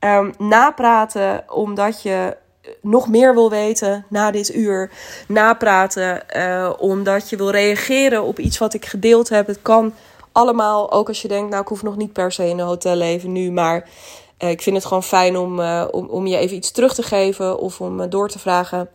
Um, 0.00 0.32
napraten, 0.38 1.44
omdat 1.48 2.02
je 2.02 2.36
nog 2.80 3.08
meer 3.08 3.34
wil 3.34 3.50
weten 3.50 4.06
na 4.08 4.30
dit 4.30 4.54
uur. 4.54 4.90
Napraten, 5.28 6.22
uh, 6.36 6.72
omdat 6.78 7.30
je 7.30 7.36
wil 7.36 7.50
reageren 7.50 8.22
op 8.22 8.38
iets 8.38 8.58
wat 8.58 8.74
ik 8.74 8.84
gedeeld 8.84 9.28
heb. 9.28 9.46
Het 9.46 9.62
kan 9.62 9.94
allemaal, 10.34 10.92
ook 10.92 11.08
als 11.08 11.22
je 11.22 11.28
denkt, 11.28 11.50
nou 11.50 11.62
ik 11.62 11.68
hoef 11.68 11.82
nog 11.82 11.96
niet 11.96 12.12
per 12.12 12.32
se 12.32 12.48
in 12.48 12.58
een 12.58 12.66
hotel 12.66 12.96
leven 12.96 13.32
nu, 13.32 13.50
maar 13.50 13.88
uh, 14.38 14.50
ik 14.50 14.62
vind 14.62 14.76
het 14.76 14.84
gewoon 14.84 15.02
fijn 15.02 15.38
om, 15.38 15.60
uh, 15.60 15.84
om, 15.90 16.06
om 16.06 16.26
je 16.26 16.36
even 16.36 16.56
iets 16.56 16.70
terug 16.70 16.94
te 16.94 17.02
geven 17.02 17.58
of 17.58 17.80
om 17.80 18.00
uh, 18.00 18.06
door 18.08 18.28
te 18.28 18.38
vragen. 18.38 18.88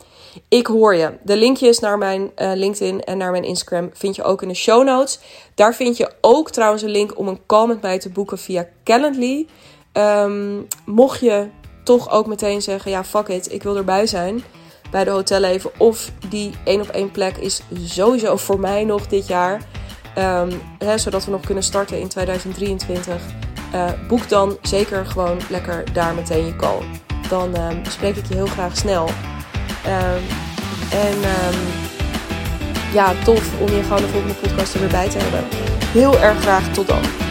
Ik 0.48 0.68
hoor 0.68 0.96
je. 0.96 1.14
De 1.24 1.38
linkjes 1.38 1.80
naar 1.80 1.98
mijn 1.98 2.32
LinkedIn 2.36 3.04
en 3.04 3.18
naar 3.18 3.32
mijn 3.32 3.44
Instagram 3.44 3.90
vind 3.94 4.16
je 4.16 4.24
ook 4.24 4.42
in 4.42 4.48
de 4.48 4.54
show 4.54 4.84
notes. 4.84 5.20
Daar 5.56 5.76
vind 5.76 5.98
je 5.98 6.12
ook 6.22 6.50
trouwens 6.50 6.82
een 6.82 6.90
link 6.90 7.18
om 7.18 7.28
een 7.28 7.46
call 7.46 7.68
met 7.68 7.82
mij 7.82 8.00
te 8.00 8.10
boeken 8.10 8.38
via 8.38 8.68
Calendly. 8.84 9.48
Um, 9.94 10.68
mocht 10.86 11.20
je 11.20 11.48
toch 11.84 12.12
ook 12.12 12.28
meteen 12.28 12.62
zeggen, 12.62 12.92
ja 12.92 13.04
fuck 13.04 13.28
it, 13.28 13.54
ik 13.54 13.64
wil 13.64 13.76
erbij 13.78 14.08
zijn 14.08 14.44
bij 14.92 15.04
de 15.04 15.10
hotelleven. 15.10 15.72
Of 15.78 16.12
die 16.30 16.52
één 16.64 16.82
op 16.82 16.88
één 16.88 17.12
plek 17.12 17.38
is 17.38 17.62
sowieso 17.84 18.36
voor 18.36 18.60
mij 18.60 18.84
nog 18.84 19.08
dit 19.08 19.28
jaar. 19.28 19.68
Um, 20.18 20.62
hè, 20.78 20.98
zodat 20.98 21.26
we 21.26 21.32
nog 21.32 21.42
kunnen 21.42 21.64
starten 21.64 22.00
in 22.00 22.08
2023. 22.08 23.22
Uh, 23.74 23.88
eh, 23.88 23.94
boek 24.08 24.30
dan 24.30 24.58
zeker 24.62 25.06
gewoon 25.06 25.38
lekker 25.50 25.94
daar 25.94 26.16
meteen 26.16 26.46
je 26.46 26.56
call. 26.56 26.82
Dan 27.30 27.60
um, 27.60 27.86
spreek 27.86 28.16
ik 28.16 28.26
je 28.26 28.34
heel 28.34 28.48
graag 28.48 28.78
snel. 28.78 29.08
Um, 29.08 30.24
en 30.92 31.18
ja, 32.94 33.14
tof 33.24 33.60
om 33.60 33.68
je 33.68 33.84
gewoon 33.84 34.02
de 34.02 34.08
volgende 34.08 34.36
podcast 34.36 34.74
er 34.74 34.80
weer 34.80 34.90
bij 34.90 35.10
te 35.10 35.18
hebben. 35.18 35.44
Heel 35.86 36.20
erg 36.20 36.42
graag 36.42 36.74
tot 36.74 36.88
dan. 36.88 37.29